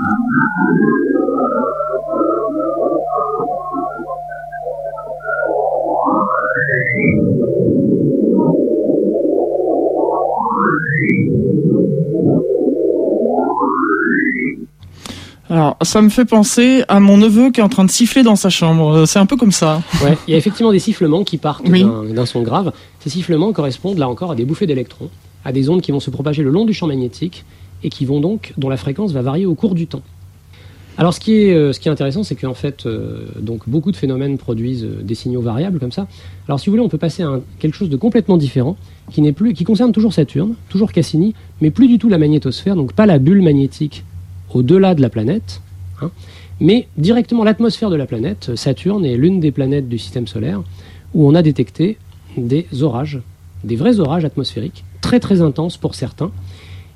Alors, 15.50 15.78
ça 15.80 16.02
me 16.02 16.10
fait 16.10 16.26
penser 16.26 16.84
à 16.88 17.00
mon 17.00 17.16
neveu 17.16 17.50
qui 17.50 17.60
est 17.60 17.62
en 17.62 17.70
train 17.70 17.84
de 17.84 17.90
siffler 17.90 18.22
dans 18.22 18.36
sa 18.36 18.50
chambre. 18.50 18.90
Euh, 18.90 19.06
c'est 19.06 19.18
un 19.18 19.24
peu 19.24 19.36
comme 19.36 19.52
ça. 19.52 19.82
Ouais, 20.04 20.16
il 20.26 20.32
y 20.32 20.34
a 20.34 20.36
effectivement 20.36 20.72
des 20.72 20.78
sifflements 20.78 21.24
qui 21.24 21.38
partent 21.38 21.64
d'un 21.66 22.26
son 22.26 22.42
grave. 22.42 22.72
Ces 23.00 23.08
sifflements 23.08 23.52
correspondent 23.52 23.98
là 23.98 24.08
encore 24.08 24.32
à 24.32 24.34
des 24.34 24.44
bouffées 24.44 24.66
d'électrons, 24.66 25.08
à 25.44 25.52
des 25.52 25.70
ondes 25.70 25.80
qui 25.80 25.90
vont 25.90 26.00
se 26.00 26.10
propager 26.10 26.42
le 26.42 26.50
long 26.50 26.66
du 26.66 26.74
champ 26.74 26.86
magnétique 26.86 27.44
et 27.82 27.88
qui 27.88 28.04
vont 28.04 28.20
donc, 28.20 28.52
dont 28.58 28.68
la 28.68 28.76
fréquence 28.76 29.12
va 29.12 29.22
varier 29.22 29.46
au 29.46 29.54
cours 29.54 29.74
du 29.74 29.86
temps. 29.86 30.02
Alors 30.98 31.14
ce 31.14 31.20
qui 31.20 31.34
est, 31.34 31.54
euh, 31.54 31.72
ce 31.72 31.78
qui 31.78 31.88
est 31.88 31.92
intéressant, 31.92 32.24
c'est 32.24 32.34
qu'en 32.34 32.54
fait, 32.54 32.84
euh, 32.84 33.26
donc 33.40 33.68
beaucoup 33.68 33.92
de 33.92 33.96
phénomènes 33.96 34.36
produisent 34.36 34.86
des 35.00 35.14
signaux 35.14 35.40
variables 35.40 35.78
comme 35.78 35.92
ça. 35.92 36.08
Alors 36.48 36.58
si 36.58 36.66
vous 36.66 36.72
voulez, 36.72 36.84
on 36.84 36.88
peut 36.88 36.98
passer 36.98 37.22
à 37.22 37.40
quelque 37.60 37.74
chose 37.74 37.88
de 37.88 37.96
complètement 37.96 38.36
différent, 38.36 38.76
qui 39.12 39.22
n'est 39.22 39.32
plus, 39.32 39.54
qui 39.54 39.64
concerne 39.64 39.92
toujours 39.92 40.12
Saturne, 40.12 40.56
toujours 40.68 40.92
Cassini, 40.92 41.34
mais 41.60 41.70
plus 41.70 41.86
du 41.86 41.98
tout 41.98 42.08
la 42.08 42.18
magnétosphère, 42.18 42.74
donc 42.74 42.92
pas 42.92 43.06
la 43.06 43.18
bulle 43.18 43.42
magnétique 43.42 44.04
au-delà 44.52 44.94
de 44.94 45.02
la 45.02 45.08
planète, 45.08 45.60
hein, 46.00 46.10
mais 46.60 46.88
directement 46.96 47.44
l'atmosphère 47.44 47.90
de 47.90 47.96
la 47.96 48.06
planète. 48.06 48.56
Saturne 48.56 49.04
est 49.04 49.16
l'une 49.16 49.40
des 49.40 49.52
planètes 49.52 49.88
du 49.88 49.98
système 49.98 50.26
solaire 50.26 50.62
où 51.14 51.28
on 51.28 51.34
a 51.34 51.42
détecté 51.42 51.98
des 52.36 52.66
orages, 52.82 53.20
des 53.64 53.76
vrais 53.76 54.00
orages 54.00 54.24
atmosphériques, 54.24 54.84
très 55.00 55.20
très 55.20 55.40
intenses 55.40 55.76
pour 55.76 55.94
certains. 55.94 56.30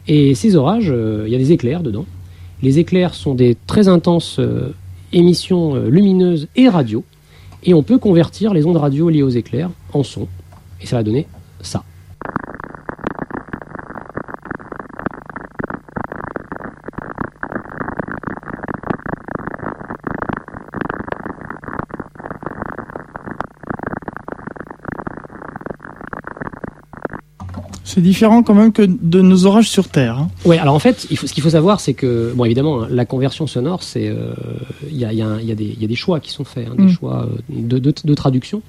Et 0.08 0.34
ces 0.34 0.56
orages, 0.56 0.92
il 0.92 1.30
y 1.30 1.34
a 1.34 1.38
des 1.38 1.52
éclairs 1.52 1.82
dedans. 1.82 2.06
Les 2.62 2.78
éclairs 2.78 3.14
sont 3.14 3.34
des 3.34 3.56
très 3.66 3.88
intenses 3.88 4.38
euh, 4.38 4.72
émissions 5.12 5.74
euh, 5.74 5.88
lumineuses 5.88 6.46
et 6.54 6.68
radio, 6.68 7.04
et 7.64 7.74
on 7.74 7.82
peut 7.82 7.98
convertir 7.98 8.54
les 8.54 8.64
ondes 8.64 8.76
radio 8.76 9.08
liées 9.08 9.24
aux 9.24 9.30
éclairs 9.30 9.70
en 9.92 10.04
son, 10.04 10.28
et 10.80 10.86
ça 10.86 10.96
va 10.96 11.02
donner 11.02 11.26
ça. 11.60 11.82
C'est 27.94 28.00
différent 28.00 28.42
quand 28.42 28.54
même 28.54 28.72
que 28.72 28.80
de 28.80 29.20
nos 29.20 29.44
orages 29.44 29.68
sur 29.68 29.86
Terre. 29.86 30.18
Hein. 30.18 30.30
Oui, 30.46 30.56
alors 30.56 30.74
en 30.74 30.78
fait, 30.78 31.06
il 31.10 31.18
faut, 31.18 31.26
ce 31.26 31.34
qu'il 31.34 31.42
faut 31.42 31.50
savoir, 31.50 31.78
c'est 31.78 31.92
que, 31.92 32.32
bon, 32.34 32.46
évidemment, 32.46 32.86
la 32.88 33.04
conversion 33.04 33.46
sonore, 33.46 33.82
c'est, 33.82 34.08
euh, 34.08 34.32
il 34.90 34.96
y, 34.96 35.04
a, 35.04 35.12
y, 35.12 35.20
a 35.20 35.42
y, 35.42 35.52
a 35.52 35.54
y, 35.54 35.84
a, 35.84 35.86
des 35.86 35.94
choix 35.94 36.18
qui 36.18 36.30
sont 36.30 36.44
faits, 36.44 36.68
hein, 36.70 36.74
des 36.74 36.84
mm. 36.84 36.88
choix 36.88 37.26
euh, 37.26 37.36
de, 37.50 37.78
de, 37.78 37.92
de 38.02 38.14
traduction. 38.14 38.62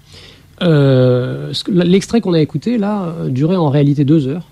Euh, 0.61 1.53
L'extrait 1.69 2.19
qu'on 2.19 2.33
a 2.33 2.41
écouté, 2.41 2.77
là, 2.77 3.15
durait 3.29 3.55
en 3.55 3.69
réalité 3.69 4.03
deux 4.03 4.27
heures. 4.27 4.49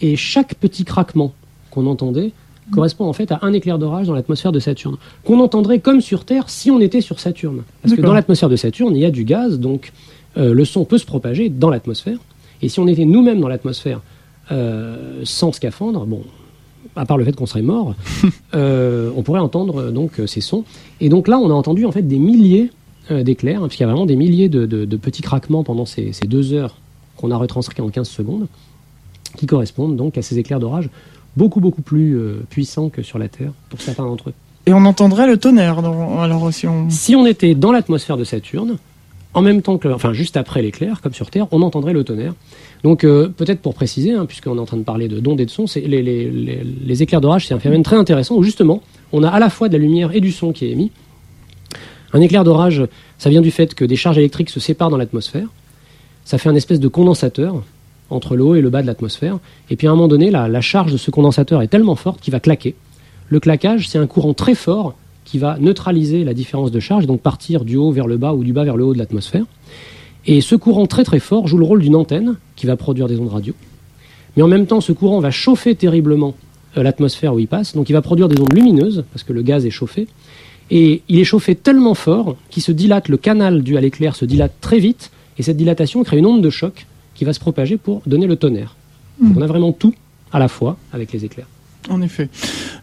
Et 0.00 0.16
chaque 0.16 0.54
petit 0.54 0.86
craquement 0.86 1.34
qu'on 1.70 1.86
entendait 1.86 2.32
mm. 2.70 2.74
correspond 2.74 3.04
en 3.04 3.12
fait 3.12 3.30
à 3.30 3.40
un 3.42 3.52
éclair 3.52 3.78
d'orage 3.78 4.06
dans 4.06 4.14
l'atmosphère 4.14 4.52
de 4.52 4.58
Saturne, 4.58 4.96
qu'on 5.22 5.38
entendrait 5.40 5.80
comme 5.80 6.00
sur 6.00 6.24
Terre 6.24 6.48
si 6.48 6.70
on 6.70 6.80
était 6.80 7.02
sur 7.02 7.20
Saturne. 7.20 7.60
Parce 7.82 7.94
que 7.94 8.00
dans 8.00 8.14
l'atmosphère 8.14 8.48
de 8.48 8.56
Saturne, 8.56 8.96
il 8.96 9.02
y 9.02 9.06
a 9.06 9.10
du 9.10 9.24
gaz, 9.24 9.60
donc 9.60 9.92
euh, 10.38 10.54
le 10.54 10.64
son 10.64 10.86
peut 10.86 10.96
se 10.96 11.04
propager 11.04 11.50
dans 11.50 11.68
l'atmosphère. 11.68 12.16
Et 12.62 12.68
si 12.68 12.80
on 12.80 12.86
était 12.86 13.04
nous-mêmes 13.04 13.40
dans 13.40 13.48
l'atmosphère 13.48 14.00
euh, 14.50 15.20
sans 15.24 15.52
scaphandre, 15.52 16.06
bon, 16.06 16.22
à 16.96 17.04
part 17.06 17.18
le 17.18 17.24
fait 17.24 17.34
qu'on 17.34 17.46
serait 17.46 17.62
mort, 17.62 17.94
euh, 18.54 19.10
on 19.16 19.22
pourrait 19.22 19.40
entendre 19.40 19.82
euh, 19.82 19.90
donc 19.90 20.20
ces 20.26 20.40
sons. 20.40 20.64
Et 21.00 21.08
donc 21.08 21.28
là, 21.28 21.38
on 21.38 21.50
a 21.50 21.54
entendu 21.54 21.84
en 21.84 21.92
fait 21.92 22.02
des 22.02 22.18
milliers 22.18 22.70
euh, 23.10 23.22
d'éclairs, 23.24 23.62
hein, 23.62 23.66
puisqu'il 23.66 23.82
y 23.82 23.86
a 23.86 23.88
vraiment 23.88 24.06
des 24.06 24.16
milliers 24.16 24.48
de, 24.48 24.64
de, 24.64 24.84
de 24.84 24.96
petits 24.96 25.22
craquements 25.22 25.64
pendant 25.64 25.86
ces, 25.86 26.12
ces 26.12 26.26
deux 26.28 26.52
heures 26.52 26.76
qu'on 27.16 27.30
a 27.32 27.36
retranscrits 27.36 27.82
en 27.82 27.88
15 27.88 28.08
secondes, 28.08 28.46
qui 29.36 29.46
correspondent 29.46 29.96
donc 29.96 30.16
à 30.18 30.22
ces 30.22 30.38
éclairs 30.38 30.60
d'orage 30.60 30.88
beaucoup 31.36 31.60
beaucoup 31.60 31.82
plus 31.82 32.16
euh, 32.16 32.44
puissants 32.48 32.90
que 32.90 33.02
sur 33.02 33.18
la 33.18 33.28
Terre 33.28 33.52
pour 33.70 33.80
certains 33.80 34.04
d'entre 34.04 34.30
eux. 34.30 34.34
Et 34.66 34.72
on 34.72 34.84
entendrait 34.84 35.26
le 35.26 35.36
tonnerre 35.36 35.78
alors 36.20 36.52
si 36.52 36.68
on... 36.68 36.88
Si 36.90 37.16
on 37.16 37.26
était 37.26 37.56
dans 37.56 37.72
l'atmosphère 37.72 38.16
de 38.16 38.22
Saturne, 38.22 38.76
en 39.34 39.42
même 39.42 39.62
temps 39.62 39.78
que, 39.78 39.88
enfin 39.88 40.12
juste 40.12 40.36
après 40.36 40.62
l'éclair, 40.62 41.00
comme 41.00 41.14
sur 41.14 41.30
Terre, 41.30 41.46
on 41.50 41.62
entendrait 41.62 41.92
le 41.92 42.04
tonnerre. 42.04 42.34
Donc 42.82 43.04
euh, 43.04 43.28
peut-être 43.28 43.60
pour 43.60 43.74
préciser, 43.74 44.12
hein, 44.12 44.26
puisqu'on 44.26 44.56
est 44.56 44.60
en 44.60 44.66
train 44.66 44.76
de 44.76 44.82
parler 44.82 45.08
de 45.08 45.20
d'ondes 45.20 45.40
et 45.40 45.46
de 45.46 45.50
sons, 45.50 45.64
les, 45.76 46.02
les, 46.02 47.02
éclairs 47.02 47.20
d'orage, 47.20 47.46
c'est 47.46 47.54
un 47.54 47.58
phénomène 47.58 47.82
très 47.82 47.96
intéressant 47.96 48.36
où 48.36 48.42
justement 48.42 48.82
on 49.12 49.22
a 49.22 49.28
à 49.28 49.38
la 49.38 49.50
fois 49.50 49.68
de 49.68 49.74
la 49.74 49.78
lumière 49.78 50.14
et 50.14 50.20
du 50.20 50.32
son 50.32 50.52
qui 50.52 50.66
est 50.66 50.70
émis. 50.70 50.90
Un 52.12 52.20
éclair 52.20 52.44
d'orage, 52.44 52.82
ça 53.16 53.30
vient 53.30 53.40
du 53.40 53.50
fait 53.50 53.74
que 53.74 53.84
des 53.84 53.96
charges 53.96 54.18
électriques 54.18 54.50
se 54.50 54.60
séparent 54.60 54.90
dans 54.90 54.98
l'atmosphère. 54.98 55.48
Ça 56.24 56.36
fait 56.36 56.50
un 56.50 56.54
espèce 56.54 56.78
de 56.80 56.88
condensateur 56.88 57.62
entre 58.10 58.36
le 58.36 58.44
haut 58.44 58.54
et 58.54 58.60
le 58.60 58.68
bas 58.68 58.82
de 58.82 58.86
l'atmosphère. 58.86 59.38
Et 59.70 59.76
puis 59.76 59.86
à 59.86 59.90
un 59.90 59.94
moment 59.94 60.08
donné, 60.08 60.30
la, 60.30 60.46
la 60.46 60.60
charge 60.60 60.92
de 60.92 60.98
ce 60.98 61.10
condensateur 61.10 61.62
est 61.62 61.68
tellement 61.68 61.96
forte 61.96 62.20
qu'il 62.20 62.32
va 62.32 62.40
claquer. 62.40 62.74
Le 63.28 63.40
claquage, 63.40 63.88
c'est 63.88 63.98
un 63.98 64.06
courant 64.06 64.34
très 64.34 64.54
fort 64.54 64.94
qui 65.32 65.38
va 65.38 65.56
neutraliser 65.58 66.24
la 66.24 66.34
différence 66.34 66.70
de 66.70 66.78
charge, 66.78 67.06
donc 67.06 67.22
partir 67.22 67.64
du 67.64 67.78
haut 67.78 67.90
vers 67.90 68.06
le 68.06 68.18
bas 68.18 68.34
ou 68.34 68.44
du 68.44 68.52
bas 68.52 68.64
vers 68.64 68.76
le 68.76 68.84
haut 68.84 68.92
de 68.92 68.98
l'atmosphère. 68.98 69.46
Et 70.26 70.42
ce 70.42 70.54
courant 70.56 70.84
très 70.84 71.04
très 71.04 71.20
fort 71.20 71.46
joue 71.46 71.56
le 71.56 71.64
rôle 71.64 71.80
d'une 71.80 71.96
antenne 71.96 72.36
qui 72.54 72.66
va 72.66 72.76
produire 72.76 73.08
des 73.08 73.18
ondes 73.18 73.30
radio. 73.30 73.54
Mais 74.36 74.42
en 74.42 74.46
même 74.46 74.66
temps, 74.66 74.82
ce 74.82 74.92
courant 74.92 75.20
va 75.20 75.30
chauffer 75.30 75.74
terriblement 75.74 76.34
euh, 76.76 76.82
l'atmosphère 76.82 77.32
où 77.32 77.38
il 77.38 77.48
passe, 77.48 77.74
donc 77.74 77.88
il 77.88 77.94
va 77.94 78.02
produire 78.02 78.28
des 78.28 78.38
ondes 78.38 78.52
lumineuses, 78.52 79.04
parce 79.10 79.24
que 79.24 79.32
le 79.32 79.40
gaz 79.40 79.64
est 79.64 79.70
chauffé. 79.70 80.06
Et 80.70 81.00
il 81.08 81.18
est 81.18 81.24
chauffé 81.24 81.54
tellement 81.54 81.94
fort 81.94 82.36
qu'il 82.50 82.62
se 82.62 82.70
dilate, 82.70 83.08
le 83.08 83.16
canal 83.16 83.62
dû 83.62 83.78
à 83.78 83.80
l'éclair 83.80 84.14
se 84.14 84.26
dilate 84.26 84.52
très 84.60 84.80
vite, 84.80 85.12
et 85.38 85.42
cette 85.42 85.56
dilatation 85.56 86.04
crée 86.04 86.18
une 86.18 86.26
onde 86.26 86.42
de 86.42 86.50
choc 86.50 86.86
qui 87.14 87.24
va 87.24 87.32
se 87.32 87.40
propager 87.40 87.78
pour 87.78 88.02
donner 88.04 88.26
le 88.26 88.36
tonnerre. 88.36 88.76
Mmh. 89.18 89.32
On 89.34 89.40
a 89.40 89.46
vraiment 89.46 89.72
tout 89.72 89.94
à 90.30 90.38
la 90.38 90.48
fois 90.48 90.76
avec 90.92 91.10
les 91.10 91.24
éclairs. 91.24 91.48
En 91.90 92.00
effet. 92.00 92.28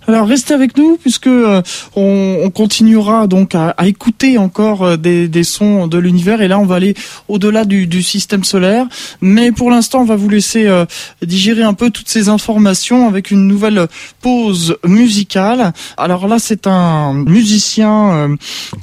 Alors 0.07 0.27
restez 0.27 0.53
avec 0.53 0.75
nous 0.75 0.97
puisque 0.97 1.27
euh, 1.27 1.61
on, 1.95 2.39
on, 2.43 2.49
continuera 2.49 3.27
donc 3.27 3.53
à, 3.55 3.69
à 3.77 3.87
écouter 3.87 4.37
encore 4.37 4.83
euh, 4.83 4.97
des, 4.97 5.27
des, 5.27 5.43
sons 5.43 5.87
de 5.87 5.97
l'univers 5.97 6.41
et 6.41 6.47
là 6.47 6.59
on 6.59 6.65
va 6.65 6.75
aller 6.75 6.95
au-delà 7.27 7.63
du, 7.63 7.87
du, 7.87 8.03
système 8.03 8.43
solaire. 8.43 8.87
Mais 9.21 9.51
pour 9.51 9.69
l'instant 9.69 10.01
on 10.01 10.05
va 10.05 10.15
vous 10.15 10.27
laisser 10.27 10.65
euh, 10.65 10.85
digérer 11.21 11.63
un 11.63 11.75
peu 11.75 11.91
toutes 11.91 12.09
ces 12.09 12.27
informations 12.27 13.07
avec 13.07 13.31
une 13.31 13.47
nouvelle 13.47 13.87
pause 14.19 14.77
musicale. 14.83 15.73
Alors 15.95 16.27
là 16.27 16.39
c'est 16.39 16.67
un 16.67 17.13
musicien 17.13 18.11
euh, 18.11 18.35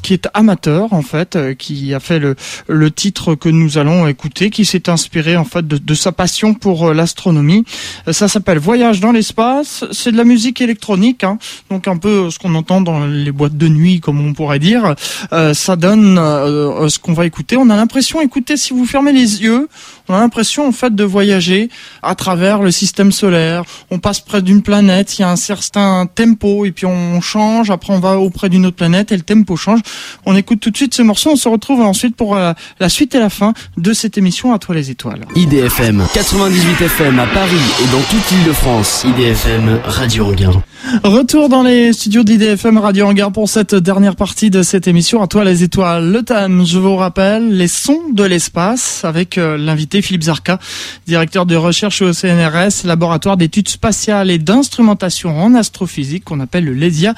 qui 0.02 0.14
est 0.14 0.28
amateur 0.32 0.92
en 0.92 1.02
fait, 1.02 1.36
euh, 1.36 1.54
qui 1.54 1.92
a 1.92 2.00
fait 2.00 2.20
le, 2.20 2.36
le, 2.68 2.90
titre 2.90 3.34
que 3.34 3.48
nous 3.48 3.78
allons 3.78 4.06
écouter, 4.06 4.50
qui 4.50 4.64
s'est 4.64 4.88
inspiré 4.88 5.36
en 5.36 5.44
fait 5.44 5.66
de, 5.66 5.76
de 5.76 5.94
sa 5.94 6.12
passion 6.12 6.54
pour 6.54 6.94
l'astronomie. 6.94 7.64
Ça 8.10 8.28
s'appelle 8.28 8.58
Voyage 8.58 9.00
dans 9.00 9.12
l'espace 9.12 9.84
c'est 10.06 10.12
de 10.12 10.16
la 10.16 10.24
musique 10.24 10.60
électronique, 10.60 11.24
hein, 11.24 11.36
donc 11.68 11.88
un 11.88 11.96
peu 11.96 12.30
ce 12.30 12.38
qu'on 12.38 12.54
entend 12.54 12.80
dans 12.80 13.04
les 13.06 13.32
boîtes 13.32 13.56
de 13.56 13.66
nuit, 13.66 13.98
comme 13.98 14.24
on 14.24 14.34
pourrait 14.34 14.60
dire. 14.60 14.94
Euh, 15.32 15.52
ça 15.52 15.74
donne 15.74 16.16
euh, 16.16 16.88
ce 16.88 17.00
qu'on 17.00 17.12
va 17.12 17.26
écouter. 17.26 17.56
On 17.56 17.70
a 17.70 17.76
l'impression, 17.76 18.20
écoutez, 18.20 18.56
si 18.56 18.72
vous 18.72 18.86
fermez 18.86 19.10
les 19.10 19.42
yeux, 19.42 19.68
on 20.08 20.14
a 20.14 20.20
l'impression 20.20 20.68
en 20.68 20.72
fait 20.72 20.94
de 20.94 21.04
voyager 21.04 21.68
à 22.02 22.14
travers 22.14 22.62
le 22.62 22.70
système 22.70 23.12
solaire. 23.12 23.62
On 23.90 23.98
passe 23.98 24.20
près 24.20 24.42
d'une 24.42 24.62
planète, 24.62 25.18
il 25.18 25.22
y 25.22 25.24
a 25.24 25.30
un 25.30 25.36
certain 25.36 26.06
tempo 26.12 26.64
et 26.64 26.72
puis 26.72 26.86
on 26.86 27.20
change. 27.20 27.70
Après, 27.70 27.92
on 27.92 28.00
va 28.00 28.18
auprès 28.18 28.48
d'une 28.48 28.66
autre 28.66 28.76
planète 28.76 29.12
et 29.12 29.16
le 29.16 29.22
tempo 29.22 29.56
change. 29.56 29.80
On 30.24 30.36
écoute 30.36 30.60
tout 30.60 30.70
de 30.70 30.76
suite 30.76 30.94
ce 30.94 31.02
morceau. 31.02 31.30
On 31.32 31.36
se 31.36 31.48
retrouve 31.48 31.80
ensuite 31.80 32.16
pour 32.16 32.34
la, 32.34 32.54
la 32.80 32.88
suite 32.88 33.14
et 33.14 33.18
la 33.18 33.30
fin 33.30 33.54
de 33.76 33.92
cette 33.92 34.18
émission 34.18 34.52
à 34.52 34.58
toi 34.58 34.74
les 34.74 34.90
étoiles. 34.90 35.24
IDFM 35.34 36.04
98 36.14 36.82
FM 36.82 37.18
à 37.18 37.26
Paris 37.26 37.56
et 37.82 37.92
dans 37.92 38.02
toute 38.02 38.30
l'île 38.30 38.44
de 38.46 38.52
France. 38.52 39.04
IDFM 39.04 39.80
Radio 39.84 40.26
Regard. 40.26 40.60
Retour 41.02 41.48
dans 41.48 41.62
les 41.62 41.92
studios 41.92 42.22
d'IDFM 42.22 42.78
Radio 42.78 43.08
Regard 43.08 43.32
pour 43.32 43.48
cette 43.48 43.74
dernière 43.74 44.14
partie 44.14 44.50
de 44.50 44.62
cette 44.62 44.86
émission. 44.86 45.22
À 45.22 45.26
toi 45.26 45.44
les 45.44 45.62
étoiles. 45.62 46.12
Le 46.12 46.22
thème, 46.22 46.64
je 46.64 46.78
vous 46.78 46.96
rappelle, 46.96 47.56
les 47.56 47.68
sons 47.68 48.10
de 48.12 48.24
l'espace 48.24 49.04
avec 49.04 49.38
euh, 49.38 49.56
Philippe 50.02 50.24
Zarka, 50.24 50.58
directeur 51.06 51.46
de 51.46 51.56
recherche 51.56 52.02
au 52.02 52.12
CNRS, 52.12 52.84
laboratoire 52.84 53.36
d'études 53.36 53.68
spatiales 53.68 54.30
et 54.30 54.38
d'instrumentation 54.38 55.38
en 55.38 55.54
astrophysique 55.54 56.24
qu'on 56.24 56.40
appelle 56.40 56.64
le 56.64 56.74
LESIA 56.74 57.14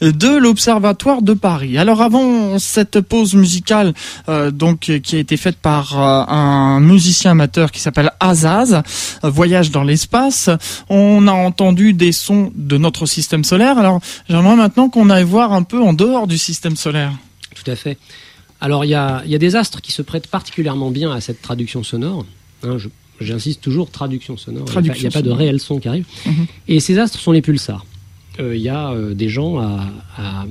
de 0.00 0.36
l'Observatoire 0.36 1.22
de 1.22 1.34
Paris. 1.34 1.78
Alors 1.78 2.02
avant 2.02 2.58
cette 2.58 3.00
pause 3.00 3.34
musicale 3.34 3.94
euh, 4.28 4.50
donc 4.50 4.80
qui 5.02 5.16
a 5.16 5.18
été 5.18 5.36
faite 5.36 5.56
par 5.56 5.98
euh, 6.00 6.24
un 6.28 6.80
musicien 6.80 7.32
amateur 7.32 7.70
qui 7.70 7.80
s'appelle 7.80 8.10
Azaz, 8.20 8.82
Voyage 9.22 9.70
dans 9.70 9.84
l'espace, 9.84 10.50
on 10.88 11.26
a 11.28 11.32
entendu 11.32 11.92
des 11.92 12.12
sons 12.12 12.52
de 12.54 12.78
notre 12.78 13.06
système 13.06 13.44
solaire. 13.44 13.78
Alors 13.78 14.00
j'aimerais 14.28 14.56
maintenant 14.56 14.88
qu'on 14.88 15.10
aille 15.10 15.24
voir 15.24 15.52
un 15.52 15.62
peu 15.62 15.80
en 15.80 15.92
dehors 15.92 16.26
du 16.26 16.38
système 16.38 16.76
solaire. 16.76 17.12
Tout 17.54 17.70
à 17.70 17.76
fait. 17.76 17.98
Alors 18.62 18.84
il 18.84 18.88
y 18.88 18.94
a, 18.94 19.24
y 19.26 19.34
a, 19.34 19.38
des 19.38 19.56
astres 19.56 19.80
qui 19.80 19.90
se 19.90 20.02
prêtent 20.02 20.28
particulièrement 20.28 20.92
bien 20.92 21.10
à 21.10 21.20
cette 21.20 21.42
traduction 21.42 21.82
sonore. 21.82 22.24
Hein, 22.62 22.76
J'insiste 23.20 23.60
toujours, 23.60 23.90
traduction 23.90 24.36
sonore. 24.36 24.66
Il 24.76 24.82
n'y 24.82 25.06
a, 25.06 25.10
pas 25.10 25.20
de 25.20 25.30
réel 25.30 25.58
son 25.58 25.80
qui 25.80 25.88
arrive. 25.88 26.06
Mm 26.24 26.30
-hmm. 26.30 26.46
Et 26.68 26.78
ces 26.80 26.96
astres 26.98 27.18
sont 27.18 27.32
les 27.32 27.42
pulsars. 27.42 27.84
Il 28.38 28.44
euh, 28.44 28.56
y 28.56 28.68
a 28.68 28.84
euh, 28.92 29.14
des 29.14 29.28
gens 29.28 29.52
à, 29.58 29.70
à, 30.16 30.42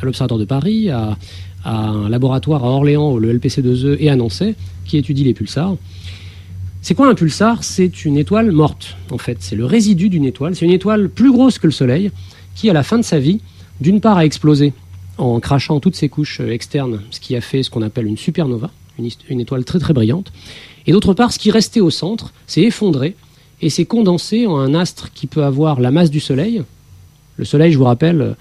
à 0.00 0.04
l'Observatoire 0.04 0.40
de 0.40 0.48
Paris, 0.56 0.90
à, 0.90 1.16
à, 1.64 1.74
un 2.02 2.08
laboratoire 2.08 2.64
à 2.64 2.70
Orléans, 2.78 3.16
le 3.24 3.28
LPC2E 3.38 3.96
et 4.04 4.08
à 4.10 4.16
Nancy, 4.16 4.54
qui 4.86 4.94
étudient 5.00 5.26
les 5.30 5.34
pulsars. 5.40 5.76
C'est 6.82 6.96
quoi 6.98 7.06
un 7.08 7.14
pulsar? 7.14 7.62
C'est 7.62 8.04
une 8.08 8.16
étoile 8.24 8.50
morte, 8.62 8.96
en 9.16 9.18
fait. 9.18 9.38
C'est 9.46 9.58
le 9.62 9.66
résidu 9.76 10.08
d'une 10.14 10.26
étoile. 10.32 10.52
C'est 10.56 10.66
une 10.70 10.76
étoile 10.80 11.02
plus 11.20 11.32
grosse 11.36 11.56
que 11.60 11.68
le 11.72 11.76
Soleil, 11.82 12.10
qui, 12.56 12.64
à 12.68 12.74
la 12.80 12.82
fin 12.82 12.98
de 13.02 13.06
sa 13.12 13.18
vie, 13.26 13.38
d'une 13.80 14.00
part 14.00 14.16
a 14.22 14.24
explosé 14.24 14.72
en 15.20 15.38
crachant 15.40 15.80
toutes 15.80 15.96
ses 15.96 16.08
couches 16.08 16.40
externes, 16.40 17.02
ce 17.10 17.20
qui 17.20 17.36
a 17.36 17.40
fait 17.40 17.62
ce 17.62 17.70
qu'on 17.70 17.82
appelle 17.82 18.06
une 18.06 18.16
supernova, 18.16 18.70
une, 18.98 19.40
étoile 19.40 19.64
très 19.64 19.78
très 19.78 19.92
brillante. 19.92 20.32
Et 20.86 20.92
d'autre 20.92 21.14
part, 21.14 21.32
ce 21.32 21.38
qui 21.38 21.50
restait 21.50 21.80
au 21.80 21.90
centre 21.90 22.32
s'est 22.46 22.62
effondré 22.62 23.16
et 23.60 23.70
c'est 23.70 23.84
condensé 23.84 24.46
en 24.46 24.58
un 24.58 24.74
astre 24.74 25.12
qui 25.12 25.26
peut 25.26 25.44
avoir 25.44 25.80
la 25.80 25.90
masse 25.90 26.10
du 26.10 26.20
Soleil. 26.20 26.62
Le 27.36 27.44
Soleil, 27.44 27.72
je 27.72 27.78
vous 27.78 27.84
rappelle, 27.84 28.36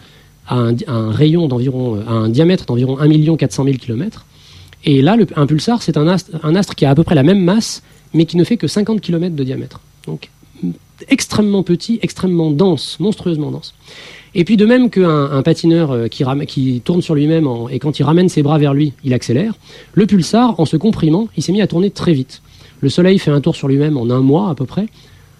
a 0.47 0.55
un, 0.87 1.11
rayon 1.11 1.47
d'environ, 1.47 2.01
un 2.07 2.29
diamètre 2.29 2.65
d'environ 2.65 2.97
1 2.99 3.35
400 3.35 3.65
000 3.65 3.77
km. 3.77 4.25
Et 4.85 5.01
là, 5.01 5.17
un 5.35 5.45
pulsar, 5.45 5.81
c'est 5.81 5.97
un 5.97 6.07
astre, 6.07 6.31
un 6.43 6.55
astre 6.55 6.75
qui 6.75 6.85
a 6.85 6.89
à 6.89 6.95
peu 6.95 7.03
près 7.03 7.15
la 7.15 7.23
même 7.23 7.43
masse, 7.43 7.83
mais 8.13 8.25
qui 8.25 8.37
ne 8.37 8.43
fait 8.43 8.57
que 8.57 8.67
50 8.67 9.01
km 9.01 9.35
de 9.35 9.43
diamètre. 9.43 9.81
Donc 10.07 10.29
extrêmement 11.07 11.63
petit, 11.63 11.99
extrêmement 12.01 12.51
dense, 12.51 12.99
monstrueusement 12.99 13.51
dense. 13.51 13.73
Et 14.35 14.43
puis 14.43 14.57
de 14.57 14.65
même 14.65 14.89
qu'un 14.89 15.31
un 15.31 15.41
patineur 15.41 15.91
euh, 15.91 16.07
qui, 16.07 16.23
qui, 16.47 16.81
tourne 16.81 17.01
sur 17.01 17.15
lui-même 17.15 17.47
et 17.71 17.79
quand 17.79 17.99
il 17.99 18.03
ramène 18.03 18.29
ses 18.29 18.43
bras 18.43 18.57
vers 18.57 18.73
lui, 18.73 18.93
il 19.03 19.13
accélère, 19.13 19.53
le 19.93 20.05
pulsar, 20.05 20.59
en 20.59 20.65
se 20.65 20.77
comprimant, 20.77 21.27
il 21.35 21.43
s'est 21.43 21.51
mis 21.51 21.61
à 21.61 21.67
tourner 21.67 21.89
très 21.89 22.13
vite. 22.13 22.41
Le 22.81 22.89
Soleil 22.89 23.19
fait 23.19 23.31
un 23.31 23.41
tour 23.41 23.55
sur 23.55 23.67
lui-même 23.67 23.97
en 23.97 24.09
un 24.09 24.21
mois 24.21 24.49
à 24.49 24.55
peu 24.55 24.65
près. 24.65 24.85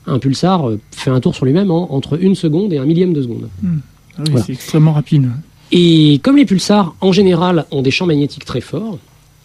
Un 0.07 0.19
pulsar 0.19 0.69
euh, 0.69 0.79
fait 0.91 1.11
un 1.11 1.19
tour 1.19 1.35
sur 1.35 1.45
lui-même 1.45 1.71
en, 1.71 1.93
entre 1.93 2.21
une 2.21 2.35
seconde 2.35 2.73
et 2.73 2.77
un 2.77 2.85
millième 2.85 3.13
de 3.13 3.21
seconde. 3.21 3.49
Hmm. 3.61 3.77
Ah 4.17 4.23
oui, 4.33 4.41
C'est 4.45 4.53
extrêmement 4.53 4.93
rapide. 4.93 5.29
Et 5.71 6.19
comme 6.23 6.35
les 6.35 6.45
pulsars, 6.45 6.95
en 6.99 7.11
général, 7.11 7.65
ont 7.71 7.81
des 7.81 7.91
champs 7.91 8.07
magnétiques 8.07 8.45
très 8.45 8.61
forts, 8.61 8.97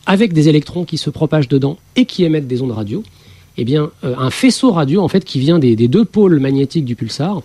avec 0.06 0.32
des 0.32 0.48
électrons 0.48 0.84
qui 0.84 0.98
se 0.98 1.10
propagent 1.10 1.48
dedans 1.48 1.78
et 1.96 2.06
qui 2.06 2.24
émettent 2.24 2.46
des 2.46 2.62
ondes 2.62 2.72
radio, 2.72 3.02
eh 3.56 3.64
bien, 3.64 3.90
euh, 4.04 4.14
un 4.18 4.30
faisceau 4.30 4.72
radio, 4.72 5.02
en 5.02 5.08
fait, 5.08 5.24
qui 5.24 5.38
vient 5.38 5.58
des, 5.58 5.76
deux 5.76 6.04
pôles 6.04 6.40
magnétiques 6.40 6.84
du 6.84 6.96
pulsar, 6.96 7.42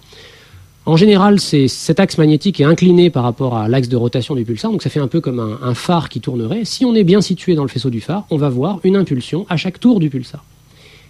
en 0.89 0.97
général, 0.97 1.39
cet 1.39 1.99
axe 1.99 2.17
magnétique 2.17 2.59
est 2.59 2.63
incliné 2.63 3.11
par 3.11 3.23
rapport 3.23 3.55
à 3.55 3.67
l'axe 3.67 3.89
de 3.89 3.95
rotation 3.95 4.33
du 4.33 4.43
pulsar, 4.43 4.71
donc 4.71 4.81
ça 4.81 4.89
fait 4.89 4.99
un 4.99 5.07
peu 5.07 5.21
comme 5.21 5.39
un, 5.39 5.73
phare 5.75 6.09
qui 6.09 6.19
tournerait. 6.19 6.65
Si 6.65 6.83
on 6.83 6.95
est 6.95 7.03
bien 7.03 7.21
situé 7.21 7.53
dans 7.53 7.61
le 7.61 7.69
faisceau 7.69 7.91
du 7.91 8.01
phare, 8.01 8.25
on 8.31 8.37
va 8.37 8.49
voir 8.49 8.79
une 8.83 8.95
impulsion 8.95 9.45
à 9.49 9.55
chaque 9.55 9.79
tour 9.79 9.99
du 9.99 10.09
pulsar. 10.09 10.43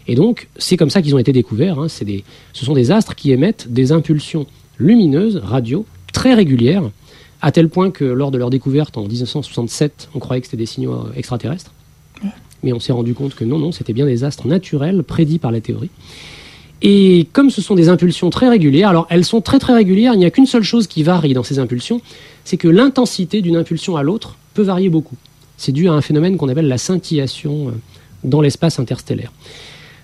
Et 0.07 0.15
donc, 0.15 0.49
c'est 0.57 0.75
comme 0.75 0.89
ça 0.89 1.01
qu'ils 1.01 1.15
ont 1.15 1.19
été 1.19 1.31
découverts. 1.31 1.79
Hein. 1.79 1.87
Des, 2.01 2.25
ce 2.51 2.65
sont 2.65 2.73
des 2.73 2.91
astres 2.91 3.15
qui 3.15 3.31
émettent 3.31 3.71
des 3.71 3.93
impulsions 3.93 4.47
lumineuses, 4.79 5.37
radio, 5.37 5.85
très 6.11 6.33
régulières, 6.33 6.83
à 7.41 7.53
tel 7.53 7.69
point 7.69 7.89
que 7.89 8.03
lors 8.03 8.31
de 8.31 8.37
leur 8.37 8.49
découverte 8.49 8.97
en 8.97 9.03
1967, 9.03 10.09
on 10.13 10.19
croyait 10.19 10.41
que 10.41 10.47
c'était 10.47 10.57
des 10.57 10.65
signaux 10.65 10.93
euh, 10.93 11.13
extraterrestres. 11.15 11.71
Mais 12.63 12.73
on 12.73 12.81
s'est 12.81 12.91
rendu 12.91 13.13
compte 13.13 13.33
que 13.33 13.45
non, 13.45 13.59
non, 13.59 13.71
c'était 13.71 13.93
bien 13.93 14.05
des 14.05 14.25
astres 14.25 14.45
naturels 14.45 15.03
prédits 15.03 15.39
par 15.39 15.53
la 15.53 15.61
théorie. 15.61 15.89
Et 16.81 17.27
comme 17.33 17.49
ce 17.49 17.61
sont 17.61 17.75
des 17.75 17.89
impulsions 17.89 18.29
très 18.29 18.47
régulières, 18.47 18.89
alors 18.89 19.07
elles 19.09 19.25
sont 19.25 19.41
très 19.41 19.59
très 19.59 19.73
régulières, 19.73 20.13
il 20.13 20.19
n'y 20.19 20.25
a 20.25 20.31
qu'une 20.31 20.45
seule 20.45 20.63
chose 20.63 20.87
qui 20.87 21.03
varie 21.03 21.33
dans 21.33 21.43
ces 21.43 21.59
impulsions, 21.59 22.01
c'est 22.45 22.57
que 22.57 22.67
l'intensité 22.67 23.41
d'une 23.41 23.57
impulsion 23.57 23.97
à 23.97 24.03
l'autre 24.03 24.37
peut 24.53 24.63
varier 24.63 24.89
beaucoup. 24.89 25.15
C'est 25.57 25.73
dû 25.73 25.89
à 25.89 25.93
un 25.93 26.01
phénomène 26.01 26.37
qu'on 26.37 26.47
appelle 26.47 26.69
la 26.69 26.77
scintillation 26.77 27.67
euh, 27.67 27.71
dans 28.23 28.39
l'espace 28.39 28.79
interstellaire. 28.79 29.31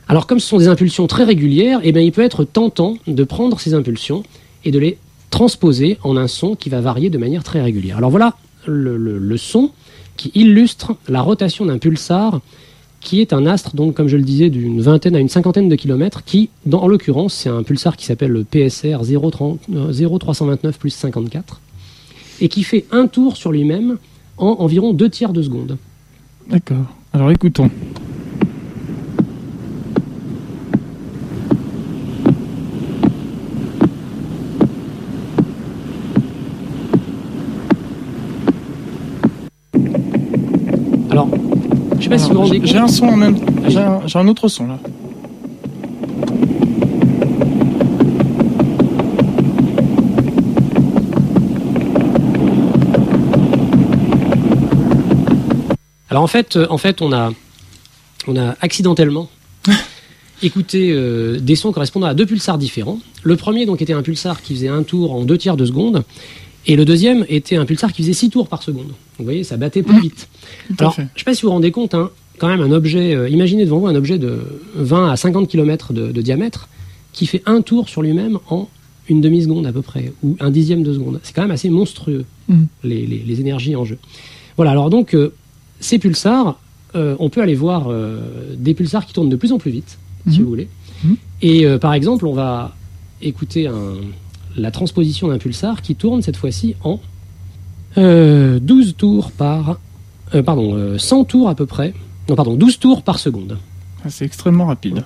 Alors 0.07 0.27
comme 0.27 0.39
ce 0.39 0.47
sont 0.47 0.57
des 0.57 0.67
impulsions 0.67 1.07
très 1.07 1.23
régulières, 1.23 1.79
eh 1.83 1.91
bien, 1.91 2.01
il 2.01 2.11
peut 2.11 2.23
être 2.23 2.43
tentant 2.43 2.97
de 3.07 3.23
prendre 3.23 3.59
ces 3.59 3.73
impulsions 3.73 4.23
et 4.63 4.71
de 4.71 4.79
les 4.79 4.97
transposé 5.35 5.97
en 6.03 6.15
un 6.15 6.27
son 6.27 6.55
qui 6.55 6.69
va 6.69 6.79
varier 6.79 7.09
de 7.09 7.17
manière 7.17 7.43
très 7.43 7.61
régulière. 7.61 7.97
Alors 7.97 8.09
voilà 8.09 8.35
le, 8.67 9.35
son 9.37 9.71
qui 10.15 10.31
illustre 10.33 10.95
la 11.09 11.21
rotation 11.21 11.65
d'un 11.65 11.77
pulsar 11.77 12.39
qui 13.01 13.21
est 13.21 13.33
un 13.33 13.45
astre, 13.45 13.75
donc 13.75 13.93
comme 13.95 14.07
je 14.07 14.17
le 14.17 14.23
disais, 14.23 14.49
d'une 14.49 14.81
vingtaine 14.81 15.15
à 15.15 15.19
une 15.19 15.29
cinquantaine 15.29 15.69
de 15.69 15.75
kilomètres, 15.75 16.23
qui, 16.23 16.49
en 16.71 16.87
l'occurrence, 16.87 17.33
c'est 17.33 17.49
un 17.49 17.63
pulsar 17.63 17.97
qui 17.97 18.05
s'appelle 18.05 18.31
le 18.31 18.43
PSR 18.43 18.99
0329 19.03 20.79
plus 20.79 20.89
54, 20.89 21.61
et 22.41 22.49
qui 22.49 22.63
fait 22.63 22.85
un 22.91 23.07
tour 23.07 23.37
sur 23.37 23.51
lui-même 23.51 23.97
en 24.37 24.57
environ 24.59 24.93
deux 24.93 25.09
tiers 25.09 25.33
de 25.33 25.41
seconde. 25.41 25.77
D'accord. 26.49 26.85
Alors 27.13 27.31
écoutons. 27.31 27.69
Je 41.94 41.94
sais 42.05 42.09
pas 42.09 42.17
si 42.19 42.29
vous 42.29 42.35
vous 42.35 42.41
rendez 42.41 42.59
compte. 42.59 42.67
J'ai 42.67 42.77
un 42.77 42.87
son 42.87 43.07
en 43.07 43.15
même 43.15 43.37
J'ai 43.67 43.79
un, 44.19 44.27
autre 44.27 44.47
son 44.47 44.67
là. 44.67 44.79
Alors 56.09 56.23
en 56.23 56.27
fait, 56.27 56.55
euh, 56.55 56.67
en 56.69 56.77
fait, 56.77 57.01
on 57.01 57.11
a, 57.11 57.31
on 58.27 58.37
a 58.37 58.55
accidentellement 58.61 59.29
écouté 60.43 60.91
euh, 60.91 61.39
des 61.39 61.55
sons 61.55 61.71
correspondant 61.71 62.07
à 62.07 62.13
deux 62.13 62.25
pulsars 62.25 62.57
différents. 62.57 62.99
Le 63.23 63.35
premier 63.35 63.65
donc 63.65 63.81
était 63.81 63.93
un 63.93 64.03
pulsar 64.03 64.41
qui 64.41 64.53
faisait 64.53 64.67
un 64.69 64.83
tour 64.83 65.13
en 65.13 65.23
deux 65.23 65.37
tiers 65.37 65.57
de 65.57 65.65
seconde, 65.65 66.03
et 66.67 66.75
le 66.75 66.85
deuxième 66.85 67.25
était 67.29 67.55
un 67.55 67.65
pulsar 67.65 67.93
qui 67.93 68.01
faisait 68.01 68.13
six 68.13 68.29
tours 68.29 68.47
par 68.47 68.63
seconde. 68.63 68.91
Vous 69.17 69.23
voyez, 69.23 69.43
ça 69.43 69.57
battait 69.57 69.83
plus 69.83 69.99
vite. 70.01 70.27
Alors, 70.79 70.93
je 70.95 71.01
ne 71.01 71.07
sais 71.15 71.23
pas 71.23 71.35
si 71.35 71.43
vous 71.43 71.49
vous 71.49 71.53
rendez 71.53 71.71
compte, 71.71 71.93
hein, 71.93 72.09
quand 72.37 72.47
même 72.47 72.61
un 72.61 72.71
objet, 72.71 73.15
euh, 73.15 73.29
imaginez 73.29 73.65
devant 73.65 73.79
vous 73.79 73.87
un 73.87 73.95
objet 73.95 74.17
de 74.17 74.39
20 74.75 75.11
à 75.11 75.15
50 75.15 75.47
km 75.47 75.93
de, 75.93 76.21
diamètre 76.21 76.67
qui 77.13 77.27
fait 77.27 77.43
un 77.45 77.61
tour 77.61 77.87
sur 77.87 78.01
lui-même 78.01 78.39
en 78.49 78.67
une 79.07 79.21
demi-seconde 79.21 79.67
à 79.67 79.71
peu 79.71 79.83
près, 79.83 80.11
ou 80.23 80.35
un 80.39 80.49
dixième 80.49 80.83
de 80.83 80.91
seconde. 80.91 81.19
C'est 81.23 81.33
quand 81.33 81.43
même 81.43 81.51
assez 81.51 81.69
monstrueux, 81.69 82.25
mm. 82.47 82.63
les, 82.83 83.39
énergies 83.39 83.75
en 83.75 83.85
jeu. 83.85 83.97
Voilà, 84.57 84.71
alors 84.71 84.89
donc, 84.89 85.13
euh, 85.13 85.33
ces 85.79 85.99
pulsars, 85.99 86.59
euh, 86.95 87.15
on 87.19 87.29
peut 87.29 87.41
aller 87.41 87.55
voir 87.55 87.89
des 88.57 88.73
pulsars 88.73 89.05
qui 89.05 89.13
tournent 89.13 89.29
de 89.29 89.35
plus 89.35 89.51
en 89.51 89.59
plus 89.59 89.71
vite, 89.71 89.99
si 90.27 90.39
mm. 90.39 90.43
vous 90.43 90.49
voulez. 90.49 90.67
Et 91.43 91.67
par 91.79 91.93
exemple, 91.93 92.25
on 92.25 92.33
va 92.33 92.75
écouter 93.21 93.69
la 94.55 94.71
transposition 94.71 95.27
d'un 95.27 95.37
pulsar 95.37 95.81
qui 95.81 95.95
tourne 95.95 96.21
cette 96.21 96.37
fois-ci 96.37 96.75
en 96.83 96.99
12 97.97 98.95
tours 98.97 99.31
par 99.31 99.77
euh, 100.33 100.41
pardon, 100.41 100.97
100 100.97 101.19
euh, 101.19 101.23
tours 101.23 101.49
à 101.49 101.55
peu 101.55 101.65
près. 101.65 101.93
Non, 102.29 102.35
pardon, 102.35 102.55
12 102.55 102.79
tours 102.79 103.03
par 103.03 103.19
seconde. 103.19 103.57
Ah, 104.03 104.09
c'est 104.09 104.25
extrêmement 104.25 104.65
rapide. 104.65 105.03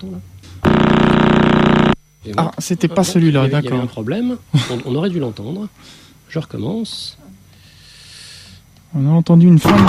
Ah, 2.38 2.52
c'était 2.58 2.88
pas 2.88 3.04
celui-là, 3.04 3.47
d'accord. 3.47 3.62
Il 3.64 3.66
y 3.66 3.74
avait 3.74 3.84
un 3.84 3.88
problème, 3.88 4.38
on, 4.86 4.95
aurait 4.95 5.10
dû 5.10 5.20
l'entendre. 5.20 5.68
Je 6.30 6.39
recommence. 6.39 7.18
On 8.95 9.08
a 9.08 9.12
entendu 9.12 9.47
une 9.47 9.60
femme. 9.60 9.86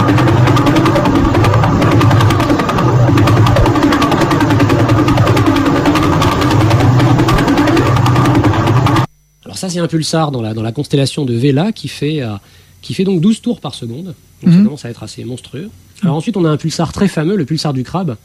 Ça, 9.61 9.69
c'est 9.69 9.79
un 9.79 9.89
pulsar 9.89 10.31
dans 10.31 10.41
la, 10.41 10.55
dans 10.55 10.63
la 10.63 10.73
constellation 10.73 11.27
de 11.27 11.35
Vela 11.35 11.71
qui 11.73 11.89
fait, 11.89 12.23
euh, 12.23 12.33
qui 12.81 12.95
fait 12.95 13.05
donc 13.05 13.21
12 13.21 13.43
tours 13.43 13.61
par 13.61 13.75
seconde. 13.75 14.15
Donc 14.43 14.53
ça 14.55 14.59
mhm. 14.59 14.65
commence 14.65 14.85
à 14.87 14.91
être 14.91 15.03
assez 15.03 15.23
monstrueux. 15.25 15.69
Alors 16.03 16.17
ensuite, 16.17 16.39
on 16.39 16.47
a 16.47 16.49
un 16.49 16.57
pulsar 16.57 16.93
très 16.93 17.09
fameux, 17.09 17.37
le 17.37 17.45
pulsar 17.45 17.75
du 17.75 17.85
crabe, 17.85 18.17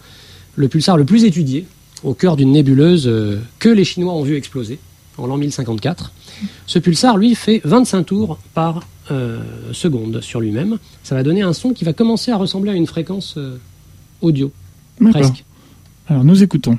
le 0.56 0.68
pulsar 0.70 0.96
le 0.96 1.04
plus 1.04 1.26
étudié, 1.26 1.66
au 2.04 2.14
cœur 2.14 2.38
d'une 2.38 2.54
nébuleuse 2.54 3.08
euh, 3.08 3.38
que 3.60 3.68
les 3.68 3.84
Chinois 3.84 4.14
ont 4.14 4.24
vu 4.24 4.38
exploser 4.38 4.80
en 5.18 5.28
l'an 5.28 5.38
1054. 5.38 6.14
Ce 6.68 6.80
pulsar, 6.80 7.18
lui, 7.18 7.36
fait 7.36 7.60
25 7.66 8.04
tours 8.04 8.38
par 8.54 8.88
euh, 9.12 9.40
seconde 9.74 10.22
sur 10.22 10.40
lui-même. 10.40 10.78
Ça 11.04 11.16
va 11.16 11.24
donner 11.24 11.42
un 11.42 11.52
son 11.52 11.74
qui 11.74 11.84
va 11.84 11.92
commencer 11.92 12.32
à 12.32 12.38
ressembler 12.38 12.72
à 12.72 12.76
une 12.76 12.88
fréquence 12.88 13.38
audio, 14.22 14.54
presque. 15.12 15.44
Alors 16.08 16.24
nous 16.24 16.44
écoutons. 16.44 16.78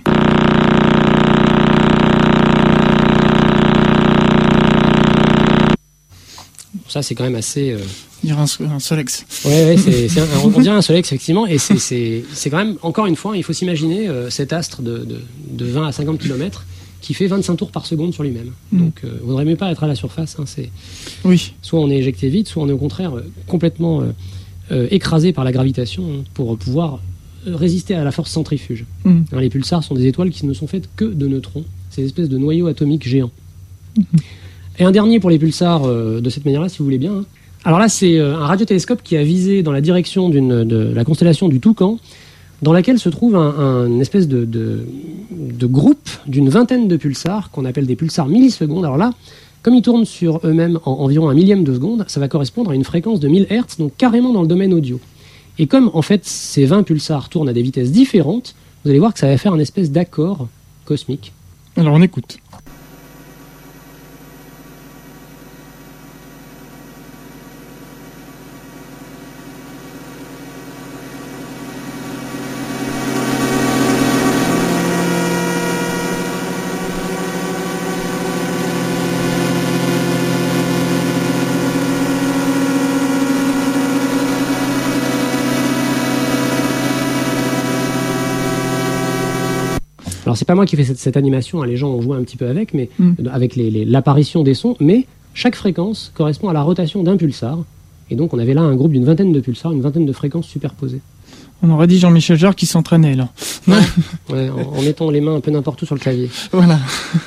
Ça, 6.89 7.03
c'est 7.03 7.15
quand 7.15 7.25
même 7.25 7.35
assez. 7.35 7.73
Euh... 7.73 7.79
Dire 8.25 8.39
un, 8.39 8.47
Solex. 8.79 9.27
Ouais, 9.45 9.77
c'est, 9.77 10.09
on, 10.45 10.61
dirait 10.61 10.75
un 10.75 10.83
Solex, 10.83 11.09
effectivement. 11.09 11.47
Et 11.47 11.59
c'est, 11.59 12.25
quand 12.51 12.57
même, 12.57 12.77
encore 12.83 13.07
une 13.07 13.17
fois, 13.17 13.37
il 13.37 13.43
faut 13.43 13.53
s'imaginer 13.53 14.09
euh, 14.09 14.31
cet 14.31 14.53
astre 14.53 14.83
de, 14.83 15.07
de, 15.51 15.65
20 15.65 15.89
à 15.89 15.93
50 15.93 16.19
km 16.19 16.65
qui 17.03 17.15
fait 17.15 17.27
25 17.27 17.57
tours 17.57 17.71
par 17.71 17.87
seconde 17.87 18.15
sur 18.15 18.23
lui-même. 18.23 18.53
Mm. 18.73 18.79
Donc, 18.79 19.01
euh, 19.05 19.19
ne 19.21 19.27
vaudrait 19.27 19.45
mieux 19.45 19.57
pas 19.57 19.71
être 19.71 19.85
à 19.85 19.87
la 19.87 19.95
surface. 19.95 20.37
Hein, 20.39 20.45
c'est, 20.47 20.71
oui. 21.25 21.53
Soit 21.63 21.79
on 21.79 21.91
est 21.91 21.99
éjecté 21.99 22.29
vite, 22.29 22.49
soit 22.49 22.63
on 22.63 22.69
est 22.69 22.73
au 22.73 22.79
contraire 22.79 23.17
euh, 23.17 23.31
complètement 23.47 24.03
écrasé 24.91 25.33
par 25.33 25.45
la 25.45 25.53
gravitation 25.53 26.03
hein, 26.03 26.25
pour 26.35 26.59
pouvoir 26.59 27.01
résister 27.47 27.95
à 27.95 28.03
la 28.03 28.11
force 28.11 28.33
centrifuge. 28.33 28.87
Mm. 29.05 29.21
Hein, 29.33 29.41
les 29.41 29.51
pulsars 29.51 29.85
sont 29.85 29.95
des 29.95 30.07
étoiles 30.07 30.31
qui 30.31 30.47
ne 30.47 30.55
sont 30.55 30.67
faites 30.67 30.89
que 30.97 31.05
de 31.05 31.29
neutrons, 31.29 31.65
ces 31.91 32.05
espèces 32.05 32.29
de 32.29 32.39
noyaux 32.39 32.67
atomiques 32.67 33.07
géants. 33.07 33.31
Mm-hmm. 33.97 34.21
Et 34.79 34.85
un 34.85 34.91
dernier 34.91 35.21
pour 35.21 35.31
les 35.31 35.39
pulsars 35.39 35.85
euh, 35.85 36.21
de 36.21 36.31
cette 36.31 36.45
manière-là, 36.45 36.69
si 36.69 36.79
vous 36.79 36.85
voulez 36.85 36.99
bien. 36.99 37.13
Hein. 37.13 37.25
Alors 37.65 37.79
là, 37.79 37.89
c'est 37.89 38.19
euh, 38.19 38.37
un 38.37 38.47
radiotélescope 38.47 39.03
qui 39.03 39.17
a 39.17 39.23
visé 39.23 39.63
dans 39.63 39.73
la 39.73 39.81
direction 39.81 40.29
de 40.29 40.93
la 40.95 41.05
constellation 41.05 41.49
du 41.49 41.61
Toucan, 41.61 41.99
dans 42.63 42.73
laquelle 42.73 42.99
se 42.99 43.09
trouve 43.09 43.37
un, 43.37 44.01
espèce 44.01 44.29
de, 44.29 44.87
groupe 45.63 46.09
d'une 46.27 46.49
vingtaine 46.49 46.89
de 46.89 46.97
pulsars 46.97 47.51
qu'on 47.51 47.65
appelle 47.65 47.87
des 47.87 47.97
pulsars 47.97 48.29
millisecondes. 48.29 48.85
Alors 48.85 48.97
là, 48.97 49.13
comme 49.63 49.75
ils 49.75 49.83
tournent 49.83 50.05
sur 50.05 50.41
eux-mêmes 50.45 50.79
en 50.85 50.93
environ 50.93 51.29
un 51.29 51.35
millième 51.35 51.65
de 51.65 51.75
seconde, 51.75 52.05
ça 52.09 52.21
va 52.21 52.29
correspondre 52.29 52.71
à 52.71 52.75
une 52.75 52.85
fréquence 52.85 53.21
de 53.21 53.29
1000 53.29 53.47
Hz, 53.51 53.79
donc 53.79 53.93
carrément 53.99 54.33
dans 54.33 54.43
le 54.43 54.49
domaine 54.49 54.73
audio. 54.73 55.01
Et 55.59 55.67
comme 55.67 55.91
en 55.93 56.03
fait 56.03 56.25
ces 56.25 56.67
20 56.67 56.83
pulsars 56.83 57.29
tournent 57.29 57.49
à 57.49 57.53
des 57.53 57.63
vitesses 57.63 57.91
différentes, 57.91 58.55
vous 58.85 58.91
allez 58.91 59.01
voir 59.01 59.13
que 59.13 59.19
ça 59.19 59.27
va 59.27 59.37
faire 59.39 59.53
un 59.53 59.59
espèce 59.59 59.91
d'accord 59.91 60.49
cosmique 60.85 61.33
Alors 61.77 61.95
on 61.95 62.03
écoute. 62.03 62.39
Alors 90.27 90.37
c'est 90.37 90.45
pas 90.45 90.57
moi 90.57 90.67
qui 90.67 90.77
fais 90.77 90.85
cette, 90.85 90.99
cette 90.99 91.17
animation, 91.17 91.63
hein, 91.63 91.67
les 91.67 91.77
gens 91.77 91.89
ont 91.89 92.03
joué 92.03 92.17
un 92.17 92.23
petit 92.23 92.37
peu 92.37 92.49
avec, 92.49 92.75
mais 92.75 92.91
mm. 92.99 93.29
avec 93.33 93.55
l'apparition 93.57 94.43
des 94.43 94.55
sons, 94.55 94.77
mais 94.81 95.07
chaque 95.35 95.55
fréquence 95.55 96.13
correspond 96.15 96.49
à 96.49 96.53
la 96.53 96.63
rotation 96.63 97.03
d'un 97.03 97.17
pulsar. 97.17 97.59
Et 98.11 98.17
donc 98.17 98.35
on 98.35 98.39
avait 98.39 98.55
là 98.55 98.63
un 98.63 98.75
groupe 98.75 98.93
d'une 98.93 99.05
vingtaine 99.05 99.33
de 99.33 99.41
pulsars, 99.41 99.73
une 99.73 99.83
vingtaine 99.83 100.07
de 100.07 100.13
fréquences 100.13 100.47
superposées. 100.47 101.01
On 101.63 101.71
aurait 101.71 101.87
dit 101.87 101.99
Jean-Michel 101.99 102.37
Jarre 102.37 102.55
qui 102.55 102.67
s'entraînait 102.67 103.15
là. 103.15 103.29
Ouais, 104.29 104.51
en, 104.51 104.83
mettant 104.83 105.11
les 105.11 105.21
mains 105.21 105.37
un 105.37 105.41
peu 105.41 105.51
n'importe 105.51 105.83
où 105.83 105.87
sur 105.87 105.95
le 105.95 106.01
clavier. 106.01 106.29
Voilà. 106.53 106.79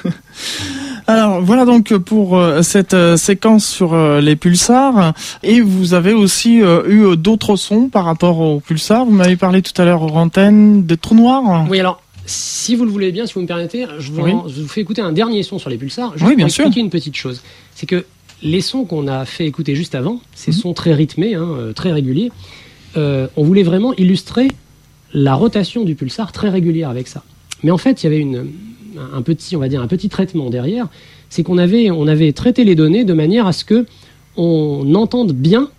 Alors 1.08 1.41
voilà 1.41 1.66
donc 1.66 1.95
pour 1.97 2.38
euh, 2.38 2.62
cette 2.62 2.93
euh, 2.93 3.18
séquence 3.18 3.66
sur 3.66 3.93
euh, 3.93 4.22
les 4.22 4.36
pulsars 4.36 5.14
et 5.41 5.62
vous 5.62 5.95
avez 5.95 6.14
aussi 6.14 6.60
eu 6.60 7.18
d'autres 7.18 7.56
sons 7.56 7.89
par 7.89 8.06
rapport 8.06 8.39
aux 8.39 8.60
pulsars. 8.60 9.06
Vous 9.06 9.12
m'avez 9.12 9.38
parlé 9.38 9.62
tout 9.62 9.82
à 9.82 9.86
l'heure 9.86 10.04
aux 10.04 10.16
antennes 10.16 10.84
des 10.86 10.97
trous 10.97 11.16
noirs. 11.16 11.66
Oui 11.70 11.80
alors 11.80 12.02
si 12.30 12.76
vous 12.76 12.86
le 12.86 12.92
voulez 12.92 13.12
bien, 13.12 13.26
si 13.26 13.34
vous 13.34 13.42
me 13.42 13.48
permettez, 13.48 13.86
je 13.98 14.12
vous, 14.12 14.68
fais 14.68 14.82
écouter 14.82 15.02
un 15.02 15.12
dernier 15.12 15.42
son 15.42 15.58
sur 15.58 15.70
les 15.70 15.78
pulsars. 15.78 16.14
Je 16.16 16.26
vais 16.26 16.36
vous 16.36 16.42
expliquer 16.42 16.80
une 16.80 16.90
petite 16.90 17.16
chose. 17.16 17.42
C'est 17.74 17.88
que 17.88 18.06
les 18.44 18.62
sons 18.62 18.86
qu'on 18.86 19.08
a 19.08 19.26
fait 19.26 19.46
écouter 19.46 19.76
juste 19.76 19.96
avant, 19.96 20.22
ces 20.36 20.52
mhm. 20.52 20.58
sons 20.58 20.74
très 20.74 20.94
rythmés, 20.94 21.34
hein, 21.34 21.48
euh, 21.50 21.74
très 21.74 21.92
réguliers, 21.92 22.32
euh, 22.98 23.28
on 23.36 23.44
voulait 23.44 23.64
vraiment 23.64 23.94
illustrer 23.96 24.48
la 25.14 25.34
rotation 25.34 25.84
du 25.84 25.96
pulsar 25.96 26.32
très 26.32 26.50
régulière 26.50 26.90
avec 26.90 27.08
ça. 27.08 27.24
Mais 27.64 27.72
en 27.72 27.78
fait, 27.78 28.04
il 28.04 28.06
y 28.06 28.08
avait 28.08 28.20
une, 28.20 28.48
un 29.14 29.22
petit, 29.24 29.56
on 29.56 29.60
va 29.60 29.68
dire, 29.68 29.82
un 29.82 29.88
petit 29.88 30.10
traitement 30.10 30.50
derrière. 30.50 30.88
C'est 31.30 31.44
qu'on 31.44 31.58
avait, 31.58 31.90
on 31.90 32.08
avait 32.08 32.32
traité 32.32 32.64
les 32.64 32.76
données 32.76 33.06
de 33.06 33.14
manière 33.14 33.48
à 33.48 33.54
ce 33.54 33.66
que 33.66 33.86
on 34.38 34.94
entende 34.94 35.34
bien 35.34 35.70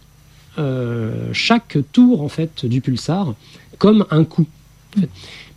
euh, 0.58 1.28
chaque 1.32 1.78
tour 1.92 2.22
en 2.22 2.28
fait 2.28 2.66
du 2.66 2.80
pulsar 2.80 3.34
comme 3.78 4.04
un 4.10 4.24
coup. 4.24 4.46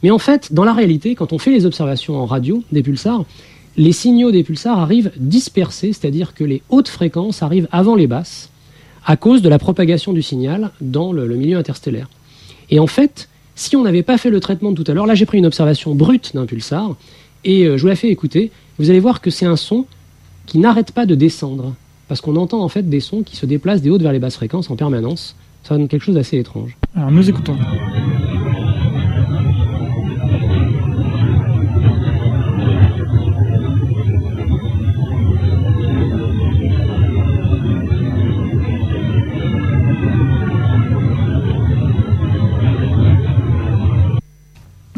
Mais 0.03 0.11
en 0.11 0.19
fait, 0.19 0.53
dans 0.53 0.65
la 0.65 0.73
réalité, 0.73 1.15
quand 1.15 1.33
on 1.33 1.39
fait 1.39 1.51
les 1.51 1.65
observations 1.65 2.17
en 2.17 2.25
radio 2.25 2.61
des 2.71 2.83
pulsars, 2.83 3.25
les 3.77 3.93
signaux 3.93 4.31
des 4.31 4.43
pulsars 4.43 4.77
arrivent 4.77 5.11
dispersés, 5.15 5.93
c'est-à-dire 5.93 6.33
que 6.33 6.43
les 6.43 6.61
hautes 6.69 6.89
fréquences 6.89 7.41
arrivent 7.41 7.69
avant 7.71 7.95
les 7.95 8.05
basses, 8.05 8.51
à 9.05 9.17
cause 9.17 9.41
de 9.41 9.49
la 9.49 9.57
propagation 9.57 10.13
du 10.13 10.21
signal 10.21 10.71
dans 10.81 11.11
le, 11.11 11.27
milieu 11.35 11.57
interstellaire. 11.57 12.09
Et 12.69 12.79
en 12.79 12.87
fait, 12.87 13.29
si 13.55 13.75
on 13.75 13.83
n'avait 13.83 14.03
pas 14.03 14.17
fait 14.17 14.29
le 14.29 14.39
traitement 14.39 14.71
de 14.71 14.81
tout 14.81 14.91
à 14.91 14.93
l'heure, 14.93 15.05
là 15.05 15.15
j'ai 15.15 15.25
pris 15.25 15.37
une 15.37 15.45
observation 15.45 15.95
brute 15.95 16.31
d'un 16.35 16.45
pulsar, 16.45 16.95
et 17.45 17.65
euh, 17.65 17.77
je 17.77 17.81
vous 17.81 17.87
la 17.87 17.95
fais 17.95 18.09
écouter, 18.09 18.51
vous 18.79 18.89
allez 18.89 18.99
voir 18.99 19.21
que 19.21 19.29
c'est 19.29 19.45
un 19.45 19.55
son 19.55 19.85
qui 20.45 20.57
n'arrête 20.57 20.91
pas 20.91 21.05
de 21.05 21.15
descendre, 21.15 21.73
parce 22.07 22.21
qu'on 22.21 22.35
entend 22.35 22.61
en 22.61 22.69
fait 22.69 22.89
des 22.89 22.99
sons 22.99 23.23
qui 23.23 23.35
se 23.35 23.45
déplacent 23.45 23.81
des 23.81 23.89
hautes 23.89 24.01
vers 24.01 24.13
les 24.13 24.19
basses 24.19 24.35
fréquences 24.35 24.69
en 24.69 24.75
permanence. 24.75 25.35
Ça 25.63 25.77
donne 25.77 25.87
quelque 25.87 26.03
chose 26.03 26.15
d'assez 26.15 26.37
étrange. 26.37 26.77
Alors 26.93 27.11
nous 27.11 27.29
écoutons. 27.29 27.55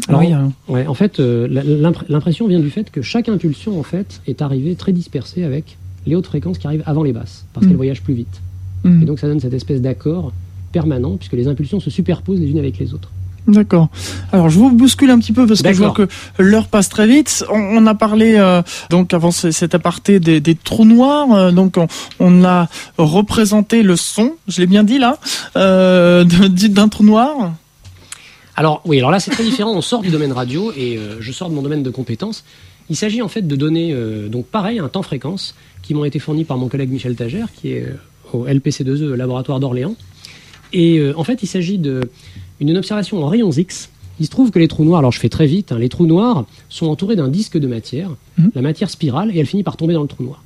En 0.08 0.94
fait, 0.94 1.20
euh, 1.20 1.48
l'impression 2.08 2.46
vient 2.46 2.60
du 2.60 2.70
fait 2.70 2.90
que 2.90 3.02
chaque 3.02 3.28
impulsion 3.28 3.78
en 3.78 3.82
fait 3.82 4.20
est 4.26 4.42
arrivée 4.42 4.74
très 4.74 4.92
dispersée 4.92 5.44
avec 5.44 5.76
les 6.06 6.14
hautes 6.14 6.26
fréquences 6.26 6.58
qui 6.58 6.66
arrivent 6.66 6.84
avant 6.86 7.02
les 7.02 7.12
basses, 7.12 7.46
parce 7.52 7.64
mm. 7.64 7.68
qu'elles 7.68 7.76
voyagent 7.76 8.02
plus 8.02 8.14
vite. 8.14 8.40
Mm. 8.84 9.02
Et 9.02 9.04
donc 9.04 9.18
ça 9.18 9.26
donne 9.26 9.40
cette 9.40 9.54
espèce 9.54 9.80
d'accord 9.80 10.32
permanent, 10.72 11.16
puisque 11.16 11.32
les 11.32 11.48
impulsions 11.48 11.80
se 11.80 11.90
superposent 11.90 12.40
les 12.40 12.50
unes 12.50 12.58
avec 12.58 12.78
les 12.78 12.94
autres. 12.94 13.10
D'accord. 13.48 13.88
Alors 14.32 14.50
je 14.50 14.58
vous 14.58 14.70
bouscule 14.70 15.10
un 15.10 15.20
petit 15.20 15.32
peu 15.32 15.46
parce 15.46 15.62
que 15.62 15.72
je 15.72 15.78
vois 15.78 15.92
que 15.92 16.08
l'heure 16.38 16.66
passe 16.66 16.88
très 16.88 17.06
vite. 17.06 17.44
On, 17.48 17.86
a 17.86 17.94
parlé 17.94 18.34
euh, 18.36 18.60
donc 18.90 19.14
avant 19.14 19.30
cet 19.30 19.72
aparté 19.74 20.18
des, 20.18 20.54
trous 20.56 20.84
noirs. 20.84 21.32
Euh, 21.32 21.52
donc 21.52 21.76
on, 22.18 22.44
a 22.44 22.68
représenté 22.98 23.84
le 23.84 23.94
son, 23.94 24.32
je 24.48 24.60
l'ai 24.60 24.66
bien 24.66 24.82
dit 24.82 24.98
là, 24.98 25.18
d'un 25.54 26.88
trou 26.88 27.04
noir. 27.04 27.52
Alors 28.56 28.80
oui, 28.86 28.98
alors 28.98 29.10
là 29.10 29.20
c'est 29.20 29.30
très 29.30 29.44
différent. 29.44 29.72
On 29.74 29.82
sort 29.82 30.02
du 30.02 30.08
domaine 30.08 30.32
radio 30.32 30.72
et 30.76 30.96
euh, 30.96 31.18
je 31.20 31.30
sors 31.30 31.50
de 31.50 31.54
mon 31.54 31.62
domaine 31.62 31.82
de 31.82 31.90
compétences. 31.90 32.44
Il 32.88 32.96
s'agit 32.96 33.20
en 33.20 33.28
fait 33.28 33.42
de 33.42 33.56
données, 33.56 33.92
euh, 33.92 34.28
donc 34.28 34.46
pareil, 34.46 34.78
un 34.78 34.88
temps-fréquence, 34.88 35.54
qui 35.82 35.92
m'ont 35.92 36.04
été 36.04 36.18
fournis 36.18 36.44
par 36.44 36.56
mon 36.56 36.68
collègue 36.68 36.90
Michel 36.90 37.16
Tagère, 37.16 37.48
qui 37.52 37.72
est 37.72 37.82
euh, 37.82 38.32
au 38.32 38.46
LPC2E, 38.46 39.14
laboratoire 39.14 39.60
d'Orléans. 39.60 39.94
Et 40.72 41.00
en 41.16 41.22
fait, 41.22 41.44
il 41.44 41.46
s'agit 41.46 41.78
d'une 41.78 42.76
observation 42.76 43.22
en 43.22 43.28
rayons 43.28 43.52
X. 43.52 43.88
Il 44.18 44.26
se 44.26 44.30
trouve 44.30 44.50
que 44.50 44.58
les 44.58 44.66
trous 44.66 44.84
noirs, 44.84 44.98
alors 44.98 45.12
je 45.12 45.20
fais 45.20 45.28
très 45.28 45.46
vite, 45.46 45.70
hein, 45.70 45.78
les 45.78 45.88
trous 45.88 46.06
noirs 46.06 46.44
sont 46.68 46.86
entourés 46.86 47.14
d'un 47.14 47.28
disque 47.28 47.56
de 47.56 47.68
matière, 47.68 48.10
mhm. 48.36 48.50
la 48.54 48.62
matière 48.62 48.90
spirale, 48.90 49.30
et 49.34 49.38
elle 49.38 49.46
finit 49.46 49.62
par 49.62 49.76
tomber 49.76 49.94
dans 49.94 50.02
le 50.02 50.08
trou 50.08 50.24
noir. 50.24 50.42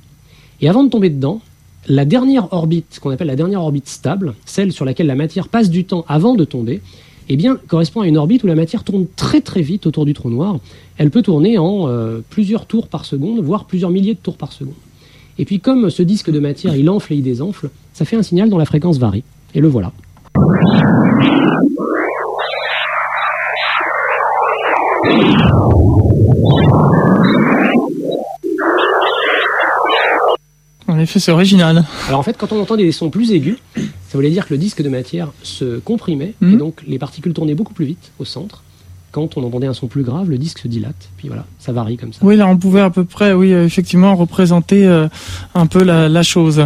Et 0.61 0.69
avant 0.69 0.83
de 0.83 0.89
tomber 0.89 1.09
dedans, 1.09 1.41
la 1.87 2.05
dernière 2.05 2.53
orbite, 2.53 2.99
qu'on 3.01 3.09
appelle 3.09 3.27
la 3.27 3.35
dernière 3.35 3.61
orbite 3.61 3.87
stable, 3.87 4.35
celle 4.45 4.71
sur 4.71 4.85
laquelle 4.85 5.07
la 5.07 5.15
matière 5.15 5.47
passe 5.47 5.71
du 5.71 5.85
temps 5.85 6.05
avant 6.07 6.35
de 6.35 6.45
tomber, 6.45 6.81
eh 7.33 7.37
bien, 7.37 7.57
correspond 7.69 8.01
à 8.01 8.07
une 8.07 8.17
orbite 8.17 8.43
où 8.43 8.47
la 8.47 8.55
matière 8.55 8.83
tourne 8.83 9.05
très 9.15 9.39
très 9.39 9.61
vite 9.61 9.87
autour 9.87 10.03
du 10.03 10.13
trou 10.13 10.29
noir. 10.29 10.59
Elle 10.97 11.09
peut 11.09 11.21
tourner 11.21 11.57
en 11.57 11.87
euh, 11.87 12.19
plusieurs 12.29 12.65
tours 12.65 12.87
par 12.87 13.05
seconde, 13.05 13.39
voire 13.39 13.63
plusieurs 13.63 13.89
milliers 13.89 14.15
de 14.15 14.19
tours 14.19 14.35
par 14.35 14.51
seconde. 14.51 14.73
Et 15.39 15.45
puis, 15.45 15.61
comme 15.61 15.89
ce 15.89 16.03
disque 16.03 16.29
de 16.29 16.39
matière, 16.39 16.75
il 16.75 16.89
enfle 16.89 17.13
et 17.13 17.15
il 17.15 17.23
désenfle, 17.23 17.69
ça 17.93 18.03
fait 18.03 18.17
un 18.17 18.21
signal 18.21 18.49
dont 18.49 18.57
la 18.57 18.65
fréquence 18.65 18.97
varie. 18.97 19.23
Et 19.55 19.61
le 19.61 19.69
voilà. 19.69 19.93
En 30.91 30.99
effet, 30.99 31.19
c'est 31.21 31.31
original. 31.31 31.85
Alors 32.09 32.19
en 32.19 32.23
fait, 32.23 32.35
quand 32.37 32.51
on 32.51 32.61
entend 32.61 32.75
des 32.75 32.91
sons 32.91 33.09
plus 33.09 33.31
aigus, 33.31 33.55
ça 33.75 34.17
voulait 34.17 34.29
dire 34.29 34.45
que 34.45 34.53
le 34.53 34.57
disque 34.57 34.81
de 34.81 34.89
matière 34.89 35.31
se 35.41 35.79
comprimait 35.79 36.33
et 36.41 36.45
mhm. 36.45 36.57
donc 36.57 36.83
les 36.85 36.99
particules 36.99 37.33
tournaient 37.33 37.55
beaucoup 37.55 37.73
plus 37.73 37.85
vite 37.85 38.11
au 38.19 38.25
centre. 38.25 38.61
Quand 39.11 39.37
on 39.37 39.43
entendait 39.43 39.67
un 39.67 39.73
son 39.73 39.87
plus 39.87 40.03
grave, 40.03 40.29
le 40.29 40.37
disque 40.37 40.59
se 40.59 40.67
dilate. 40.67 41.09
Puis 41.15 41.29
voilà, 41.29 41.45
ça 41.59 41.71
varie 41.71 41.95
comme 41.95 42.11
ça. 42.11 42.19
Oui, 42.21 42.35
là, 42.35 42.45
on 42.47 42.57
pouvait 42.57 42.81
à 42.81 42.89
peu 42.89 43.05
près, 43.05 43.31
oui, 43.31 43.53
effectivement, 43.53 44.15
représenter 44.15 44.85
euh, 44.85 45.07
un 45.55 45.65
peu 45.65 45.81
la, 45.83 46.23
chose. 46.23 46.65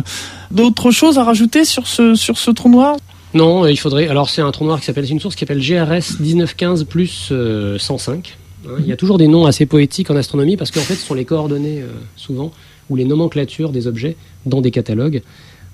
D'autres 0.49 0.89
choses 0.89 1.19
à 1.19 1.23
rajouter 1.23 1.63
sur 1.63 1.85
ce, 1.85 2.15
sur 2.15 2.39
ce 2.39 2.49
trou 2.49 2.69
noir? 2.69 2.97
Non, 3.35 3.67
il 3.67 3.77
faudrait. 3.77 4.07
Alors, 4.07 4.29
c'est 4.29 4.41
un 4.41 4.51
trou 4.51 4.65
noir 4.65 4.79
qui 4.79 4.85
s'appelle, 4.85 5.05
c'est 5.05 5.13
une 5.13 5.19
source 5.19 5.35
qui 5.35 5.41
s'appelle 5.41 5.61
GRS 5.61 6.19
1915 6.19 6.85
plus 6.85 7.31
105. 7.77 8.37
Euh, 8.67 8.69
hein, 8.69 8.79
il 8.79 8.87
y 8.87 8.91
a 8.91 8.97
toujours 8.97 9.19
des 9.19 9.27
noms 9.27 9.45
assez 9.45 9.67
poétiques 9.67 10.09
en 10.09 10.15
astronomie 10.15 10.57
parce 10.57 10.71
qu'en 10.71 10.81
fait, 10.81 10.95
ce 10.95 11.05
sont 11.05 11.15
les 11.15 11.25
coordonnées, 11.25 11.81
euh, 11.81 11.87
souvent, 12.15 12.51
ou 12.89 12.95
les 12.95 13.05
nomenclatures 13.05 13.71
des 13.71 13.87
objets 13.87 14.15
dans 14.45 14.61
des 14.61 14.71
catalogues. 14.71 15.21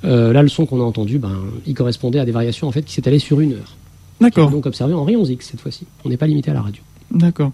Euh, 0.04 0.34
là, 0.34 0.42
le 0.42 0.50
son 0.50 0.66
qu'on 0.66 0.82
a 0.82 0.84
entendu, 0.84 1.20
ben, 1.20 1.38
il 1.68 1.74
correspondait 1.74 2.20
à 2.20 2.26
des 2.26 2.32
variations 2.32 2.68
en 2.68 2.72
fait 2.72 2.84
qui 2.84 2.94
s'étalaient 2.94 3.20
sur 3.20 3.40
une 3.40 3.54
heure. 3.54 3.76
D'accord. 4.20 4.52
Donc 4.52 4.66
observé 4.66 4.94
en 4.94 5.04
rayons 5.04 5.26
X 5.26 5.50
cette 5.52 5.62
fois-ci. 5.62 5.86
On 6.06 6.10
n'est 6.10 6.18
pas 6.18 6.28
limité 6.28 6.52
à 6.52 6.54
la 6.54 6.62
radio. 6.62 6.82
D'accord. 7.12 7.52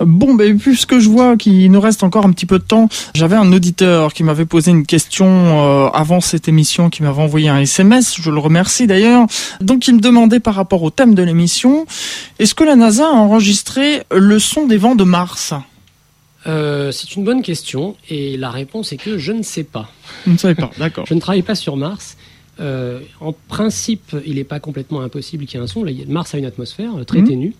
Bon, 0.00 0.34
ben, 0.34 0.58
puisque 0.58 0.98
je 0.98 1.08
vois 1.08 1.36
qu'il 1.36 1.70
nous 1.70 1.80
reste 1.80 2.02
encore 2.02 2.24
un 2.24 2.30
petit 2.30 2.46
peu 2.46 2.58
de 2.58 2.64
temps, 2.64 2.88
j'avais 3.14 3.36
un 3.36 3.52
auditeur 3.52 4.12
qui 4.12 4.22
m'avait 4.22 4.46
posé 4.46 4.70
une 4.70 4.86
question 4.86 5.26
euh, 5.26 5.88
avant 5.88 6.20
cette 6.20 6.48
émission, 6.48 6.88
qui 6.88 7.02
m'avait 7.02 7.20
envoyé 7.20 7.48
un 7.48 7.58
SMS, 7.58 8.16
je 8.20 8.30
le 8.30 8.38
remercie 8.38 8.86
d'ailleurs. 8.86 9.26
Donc 9.60 9.88
il 9.88 9.96
me 9.96 10.00
demandait 10.00 10.40
par 10.40 10.54
rapport 10.54 10.82
au 10.82 10.90
thème 10.90 11.14
de 11.14 11.22
l'émission, 11.22 11.84
est-ce 12.38 12.54
que 12.54 12.64
la 12.64 12.76
NASA 12.76 13.06
a 13.06 13.12
enregistré 13.12 14.02
le 14.14 14.38
son 14.38 14.66
des 14.66 14.76
vents 14.76 14.94
de 14.94 15.04
Mars? 15.04 15.52
Euh, 16.46 16.90
c'est 16.90 17.14
une 17.14 17.24
bonne 17.24 17.42
question 17.42 17.96
et 18.08 18.36
la 18.36 18.50
réponse 18.50 18.92
est 18.92 18.96
que 18.96 19.18
je 19.18 19.32
ne 19.32 19.42
sais 19.42 19.64
pas. 19.64 19.90
Je 20.26 20.30
ne 20.30 20.54
pas, 20.54 20.70
d'accord. 20.78 21.06
je 21.06 21.14
ne 21.14 21.20
travaille 21.20 21.42
pas 21.42 21.54
sur 21.54 21.76
Mars. 21.76 22.16
Euh, 22.60 23.00
en 23.20 23.32
principe, 23.32 24.16
il 24.26 24.36
n'est 24.36 24.44
pas 24.44 24.60
complètement 24.60 25.00
impossible 25.00 25.46
qu'il 25.46 25.58
y 25.58 25.60
ait 25.60 25.64
un 25.64 25.68
son. 25.68 25.84
Mars 26.08 26.34
a 26.34 26.38
une 26.38 26.44
atmosphère 26.44 26.96
euh, 26.96 27.04
très 27.04 27.20
mhm. 27.20 27.28
ténue, 27.28 27.54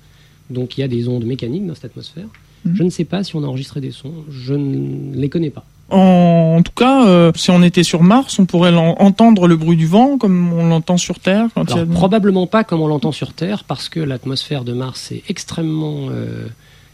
donc 0.51 0.77
il 0.77 0.81
y 0.81 0.85
a 0.85 0.89
des 0.89 1.09
ondes 1.09 1.25
mécaniques 1.25 1.67
dans 1.67 1.75
cette 1.75 1.87
atmosphère. 1.87 2.27
Mhm. 2.65 2.77
Je 2.77 2.83
ne 2.83 2.91
sais 2.91 3.05
pas 3.05 3.25
si 3.25 3.37
on 3.37 3.45
a 3.45 3.47
enregistré 3.47 3.81
des 3.81 3.93
sons, 3.93 4.13
je 4.31 4.55
ne 4.55 5.17
les 5.17 5.29
connais 5.29 5.51
pas. 5.51 5.65
En, 5.91 6.63
tout 6.63 6.73
cas, 6.75 7.33
si 7.35 7.51
on 7.51 7.63
était 7.63 7.83
sur 7.83 8.03
Mars, 8.03 8.39
on 8.39 8.47
pourrait 8.47 8.75
entendre 8.75 9.47
le 9.47 9.57
bruit 9.57 9.77
du 9.77 9.87
vent 9.87 10.17
comme 10.17 10.51
on 10.55 10.67
l'entend 10.67 10.97
sur 10.97 11.19
Terre. 11.19 11.49
Probablement 11.93 12.47
pas 12.47 12.65
comme 12.65 12.81
on 12.81 12.87
l'entend 12.87 13.13
sur 13.13 13.35
Terre, 13.35 13.65
parce 13.65 13.91
que 13.91 14.01
l'atmosphère 14.01 14.65
de 14.65 14.73
Mars 14.73 15.13
est 15.13 15.23
extrêmement 15.29 16.09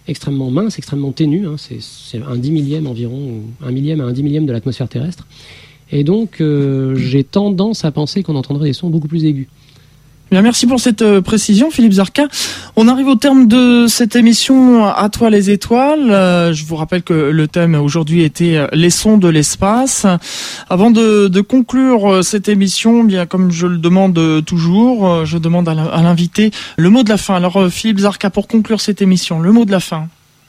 extrêmement 0.09 0.51
mince, 0.51 0.79
extrêmement 0.79 1.13
ténu. 1.13 1.47
Hein. 1.47 1.57
c'est 1.59 2.23
un 2.23 2.37
dix 2.37 2.51
millième 2.51 2.87
environ, 2.87 3.43
un 3.63 3.71
millième 3.71 4.01
à 4.01 4.05
un 4.05 4.13
dix 4.13 4.23
millième 4.23 4.47
de 4.47 4.53
l'atmosphère 4.53 4.89
terrestre. 4.89 5.27
Et 5.91 6.05
donc, 6.05 6.43
j'ai 6.97 7.25
tendance 7.25 7.85
à 7.85 7.93
penser 7.93 8.23
qu'on 8.23 8.37
entendrait 8.37 8.69
des 8.69 8.73
sons 8.75 8.91
beaucoup 8.91 9.09
plus 9.09 9.25
aigus. 9.25 9.49
Bien, 10.31 10.43
merci 10.43 10.67
pour 10.67 10.79
cette 10.79 11.01
euh, 11.01 11.23
précision, 11.23 11.71
Philippe 11.71 11.95
Zarka. 11.95 12.29
On 12.77 12.87
arrive 12.87 13.09
au 13.09 13.15
terme 13.15 13.49
de 13.49 13.87
cette 13.89 14.15
émission 14.15 14.85
À 14.85 15.09
toi 15.09 15.31
les 15.31 15.49
étoiles. 15.49 16.11
Euh, 16.11 16.53
je 16.53 16.67
vous 16.67 16.77
rappelle 16.77 17.03
que 17.03 17.15
le 17.15 17.49
thème 17.49 17.75
aujourd'hui 17.75 18.23
était 18.23 18.57
euh, 18.57 18.67
les 18.75 18.91
sons 18.91 19.17
de 19.17 19.29
l'espace. 19.29 20.05
Avant 20.69 20.91
de, 20.91 21.41
conclure 21.41 22.23
cette 22.23 22.51
émission, 22.51 23.05
bien 23.05 23.25
comme 23.25 23.51
je 23.51 23.67
le 23.67 23.79
demande 23.79 24.45
toujours, 24.45 25.25
je 25.25 25.39
demande 25.39 25.67
à 25.69 25.75
l'invité 25.75 26.51
le 26.77 26.91
mot 26.91 27.03
de 27.03 27.09
la 27.09 27.17
fin. 27.17 27.37
Alors, 27.37 27.69
Philippe 27.71 28.01
Zarka, 28.01 28.29
pour 28.29 28.49
conclure 28.49 28.83
cette 28.83 29.01
émission, 29.01 29.41
le 29.41 29.53
mot 29.53 29.65
de 29.65 29.71
la 29.71 29.81
fin. 29.81 30.09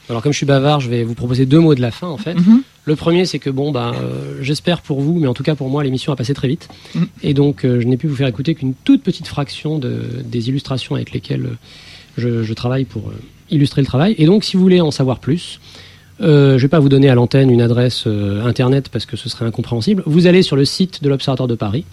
Alors 0.10 0.24
comme 0.24 0.32
je 0.32 0.38
suis 0.38 0.45
bavard, 0.45 0.80
je 0.80 0.89
vais 0.89 1.03
vous 1.03 1.14
proposer 1.14 1.45
deux 1.45 1.60
mots 1.60 1.76
de 1.76 1.82
la 1.82 1.91
fin 1.91 2.07
en 2.07 2.18
fait. 2.18 2.34
Mhm. 2.34 2.64
Le 2.86 2.95
premier, 2.95 3.26
c'est 3.26 3.38
que 3.38 3.51
bon, 3.51 3.72
bah, 3.72 3.91
euh, 3.93 4.39
j'espère 4.41 4.82
pour 4.82 5.01
vous, 5.01 5.20
mais 5.20 5.28
en 5.28 5.36
tout 5.36 5.43
cas 5.43 5.53
pour 5.53 5.70
moi, 5.70 5.84
l'émission 5.84 6.12
a 6.12 6.16
passé 6.16 6.34
très 6.34 6.47
vite, 6.47 6.68
mhm. 6.95 7.07
et 7.22 7.34
donc 7.36 7.64
euh, 7.64 7.80
je 7.80 7.88
n'ai 7.88 7.97
pu 7.97 8.07
vous 8.07 8.16
faire 8.16 8.28
écouter 8.28 8.55
qu'une 8.55 8.74
toute 8.74 9.03
petite 9.03 9.28
fraction 9.28 9.78
de, 9.78 10.01
des 10.26 10.49
illustrations 10.49 10.95
avec 10.95 11.12
lesquelles 11.12 11.49
euh, 12.18 12.43
je, 12.43 12.53
travaille 12.53 12.86
pour 12.86 13.12
illustrer 13.51 13.82
le 13.82 13.86
travail. 13.86 14.16
Et 14.18 14.26
donc, 14.26 14.43
si 14.43 14.57
vous 14.57 14.64
voulez 14.64 14.82
en 14.82 14.91
savoir 14.91 15.20
plus, 15.20 15.60
je 16.20 16.26
ne 16.26 16.57
vais 16.57 16.68
pas 16.68 16.80
vous 16.80 16.89
donner 16.89 17.10
à 17.10 17.16
l'antenne 17.16 17.49
une 17.49 17.62
adresse 17.62 18.05
internet 18.43 18.89
parce 18.89 19.05
que 19.05 19.16
ce 19.16 19.30
serait 19.30 19.45
incompréhensible. 19.45 20.03
Vous 20.05 20.28
allez 20.28 20.41
sur 20.41 20.57
le 20.57 20.66
site 20.66 21.01
de 21.01 21.07
l'Observatoire 21.07 21.47
de 21.47 21.55
Paris. 21.55 21.86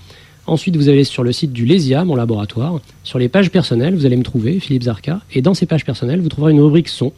Ensuite, 0.49 0.77
vous 0.77 0.89
allez 0.89 1.05
sur 1.05 1.23
le 1.23 1.31
site 1.31 1.53
du 1.53 1.64
LESIA, 1.64 2.05
mon 2.05 2.17
laboratoire. 2.17 2.81
Sur 3.05 3.21
les 3.21 3.29
pages 3.29 3.51
personnelles, 3.53 3.95
vous 3.95 4.05
allez 4.05 4.17
me 4.17 4.25
trouver, 4.25 4.59
Philippe 4.59 4.83
Zarka. 4.83 5.21
Et 5.33 5.43
dans 5.43 5.55
ces 5.55 5.67
pages 5.67 5.85
personnelles, 5.85 6.21
vous 6.21 6.29
trouverez 6.29 6.51
une 6.51 6.61
rubrique 6.61 6.89
son 6.89 7.12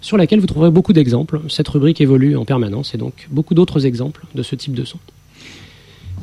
sur 0.00 0.16
laquelle 0.16 0.40
vous 0.40 0.46
trouverez 0.46 0.70
beaucoup 0.70 0.92
d'exemples. 0.92 1.40
Cette 1.48 1.68
rubrique 1.68 2.00
évolue 2.00 2.36
en 2.36 2.44
permanence 2.44 2.94
et 2.94 2.98
donc 2.98 3.26
beaucoup 3.30 3.54
d'autres 3.54 3.86
exemples 3.86 4.24
de 4.34 4.42
ce 4.42 4.54
type 4.54 4.74
de 4.74 4.84
son. 4.84 4.98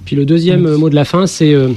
Puis 0.05 0.15
le 0.15 0.25
deuxième 0.25 0.75
mot 0.75 0.89
de 0.89 0.95
la 0.95 1.05
fin, 1.05 1.27
c'est, 1.27 1.53
euh, 1.53 1.73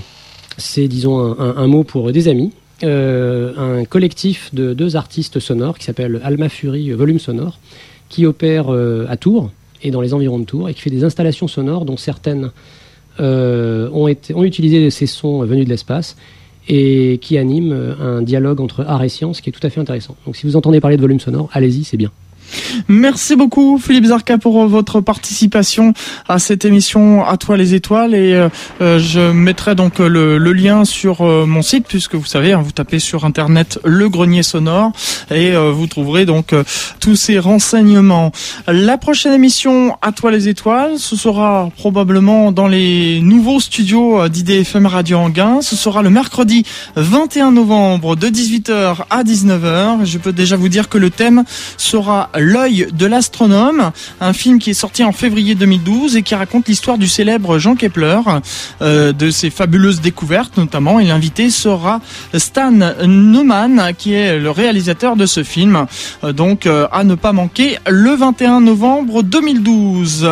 disons, 0.76 1.38
un, 1.38 1.66
mot 1.66 1.82
pour 1.82 2.12
des 2.12 2.28
amis. 2.28 2.52
Euh, 2.84 3.80
un 3.80 3.84
collectif 3.84 4.54
de 4.54 4.72
deux 4.72 4.94
artistes 4.94 5.40
sonores 5.40 5.78
qui 5.78 5.84
s'appelle 5.84 6.20
Alma 6.22 6.48
Fury 6.48 6.92
Volume 6.92 7.18
Sonore, 7.18 7.58
qui 8.08 8.24
opère 8.24 8.72
euh, 8.72 9.06
à 9.08 9.16
Tours 9.16 9.50
et 9.82 9.90
dans 9.90 10.00
les 10.00 10.14
environs 10.14 10.38
de 10.38 10.44
Tours 10.44 10.68
et 10.68 10.74
qui 10.74 10.82
fait 10.82 10.90
des 10.90 11.02
installations 11.02 11.48
sonores 11.48 11.84
dont 11.84 11.96
certaines 11.96 12.50
ont, 13.20 14.06
été, 14.06 14.32
ont 14.32 14.44
utilisé 14.44 14.90
ces 14.90 15.06
sons 15.06 15.42
venus 15.42 15.64
de 15.64 15.70
l'espace 15.70 16.16
et 16.68 17.18
qui 17.22 17.38
anime 17.38 17.72
un 18.00 18.22
dialogue 18.22 18.60
entre 18.60 18.84
art 18.86 19.02
et 19.02 19.08
science 19.08 19.40
qui 19.40 19.50
est 19.50 19.52
tout 19.52 19.66
à 19.66 19.70
fait 19.70 19.80
intéressant. 19.80 20.16
Donc 20.26 20.36
si 20.36 20.46
vous 20.46 20.56
entendez 20.56 20.80
parler 20.80 20.96
de 20.96 21.02
volume 21.02 21.20
sonore, 21.20 21.48
allez-y, 21.52 21.84
c'est 21.84 21.96
bien. 21.96 22.10
Merci 22.88 23.36
beaucoup 23.36 23.78
Philippe 23.78 24.06
Zarka 24.06 24.38
pour 24.38 24.66
votre 24.66 25.00
participation 25.00 25.92
à 26.28 26.38
cette 26.38 26.64
émission 26.64 27.24
À 27.24 27.36
toi 27.36 27.56
les 27.56 27.74
étoiles 27.74 28.14
et 28.14 28.34
euh, 28.34 28.48
euh, 28.80 28.98
je 28.98 29.32
mettrai 29.32 29.74
donc 29.74 29.98
le, 29.98 30.38
lien 30.38 30.84
sur 30.84 31.22
euh, 31.22 31.46
mon 31.46 31.62
site 31.62 31.86
puisque 31.86 32.14
vous 32.14 32.26
savez 32.26 32.52
hein, 32.52 32.62
vous 32.62 32.72
tapez 32.72 32.98
sur 32.98 33.24
internet 33.24 33.78
le 33.84 34.08
grenier 34.08 34.42
sonore 34.42 34.92
et 35.30 35.52
vous 35.54 35.86
trouverez 35.86 36.24
donc 36.24 36.54
tous 37.00 37.16
ces 37.16 37.38
renseignements. 37.38 38.32
La 38.66 38.96
prochaine 38.96 39.32
émission 39.32 39.96
À 40.02 40.12
toi 40.12 40.30
les 40.30 40.48
étoiles, 40.48 40.98
ce 40.98 41.16
sera 41.16 41.70
probablement 41.76 42.52
dans 42.52 42.66
les 42.66 43.20
nouveaux 43.20 43.60
studios 43.60 44.28
d'IDFM 44.28 44.86
Radio 44.86 45.18
Anguin. 45.18 45.60
Ce 45.60 45.76
sera 45.76 46.02
le 46.02 46.10
mercredi 46.10 46.64
21 46.96 47.52
novembre 47.52 48.16
de 48.16 48.28
18h 48.28 48.96
à 49.10 49.22
19h. 49.22 50.04
Je 50.04 50.18
peux 50.18 50.32
déjà 50.32 50.56
vous 50.56 50.68
dire 50.68 50.88
que 50.88 50.98
le 50.98 51.10
thème 51.10 51.44
sera 51.76 52.30
L'œil 52.38 52.86
de 52.92 53.06
l'astronome, 53.06 53.90
un 54.20 54.32
film 54.32 54.58
qui 54.58 54.70
est 54.70 54.74
sorti 54.74 55.02
en 55.02 55.12
février 55.12 55.54
2012 55.54 56.16
et 56.16 56.22
qui 56.22 56.34
raconte 56.34 56.68
l'histoire 56.68 56.98
du 56.98 57.08
célèbre 57.08 57.58
Jean 57.58 57.74
Kepler, 57.74 58.20
euh, 58.80 59.12
de 59.12 59.30
ses 59.30 59.50
fabuleuses 59.50 60.00
découvertes 60.00 60.56
notamment. 60.56 61.00
Et 61.00 61.04
l'invité 61.04 61.50
sera 61.50 62.00
Stan 62.34 62.70
Neumann, 62.70 63.92
qui 63.96 64.12
est 64.12 64.38
le 64.38 64.50
réalisateur 64.50 65.16
de 65.16 65.26
ce 65.26 65.42
film. 65.42 65.86
Euh, 66.24 66.32
donc 66.32 66.66
euh, 66.66 66.86
à 66.92 67.04
ne 67.04 67.14
pas 67.14 67.32
manquer 67.32 67.78
le 67.88 68.14
21 68.14 68.60
novembre 68.60 69.22
2012. 69.22 70.28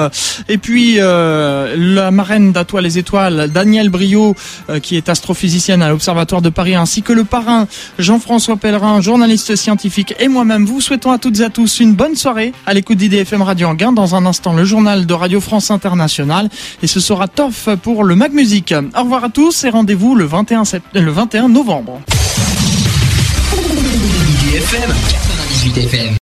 Et 0.49 0.59
puis 0.59 0.97
la 0.97 2.11
marraine 2.11 2.53
d'Atoile 2.53 2.85
les 2.85 2.99
étoiles, 2.99 3.51
Daniel 3.53 3.89
Brio, 3.89 4.35
qui 4.81 4.97
est 4.97 5.09
astrophysicienne 5.09 5.83
à 5.83 5.89
l'Observatoire 5.89 6.41
de 6.41 6.51
Paris, 6.51 6.77
ainsi 6.77 7.03
que 7.03 7.13
le 7.13 7.25
parrain 7.25 7.67
Jean-François 7.99 8.57
Pellerin, 8.57 9.01
journaliste 9.01 9.57
scientifique, 9.57 10.15
et 10.21 10.29
moi-même 10.29 10.65
vous 10.65 10.81
souhaitons 10.81 11.11
à 11.11 11.19
toutes 11.19 11.41
et 11.41 11.45
à 11.45 11.51
tous 11.51 11.81
une 11.81 11.96
bonne 11.97 12.15
soirée 12.15 12.53
à 12.67 12.75
l'écoute 12.75 12.99
d'IDFM 12.99 13.43
Radio 13.43 13.69
Anguin. 13.69 13.93
Dans 13.93 14.15
un 14.15 14.27
instant, 14.27 14.53
le 14.53 14.65
journal 14.65 15.07
de 15.07 15.15
Radio 15.15 15.41
France 15.41 15.71
Internationale. 15.71 16.49
Et 16.83 16.87
ce 16.87 17.01
sera 17.01 17.27
Toff 17.27 17.69
pour 17.83 18.05
le 18.05 18.15
Mag 18.15 18.33
Music. 18.33 18.75
Au 18.97 19.03
revoir 19.03 19.25
à 19.25 19.29
tous 19.31 19.65
et 19.65 19.71
rendez-vous 19.71 20.15
le 20.15 20.27
21, 20.27 20.63
le 20.95 21.11
21 21.11 21.49
novembre. 21.49 22.01
IDFM 23.55 24.95
98 25.09 25.79
FM. 25.79 26.15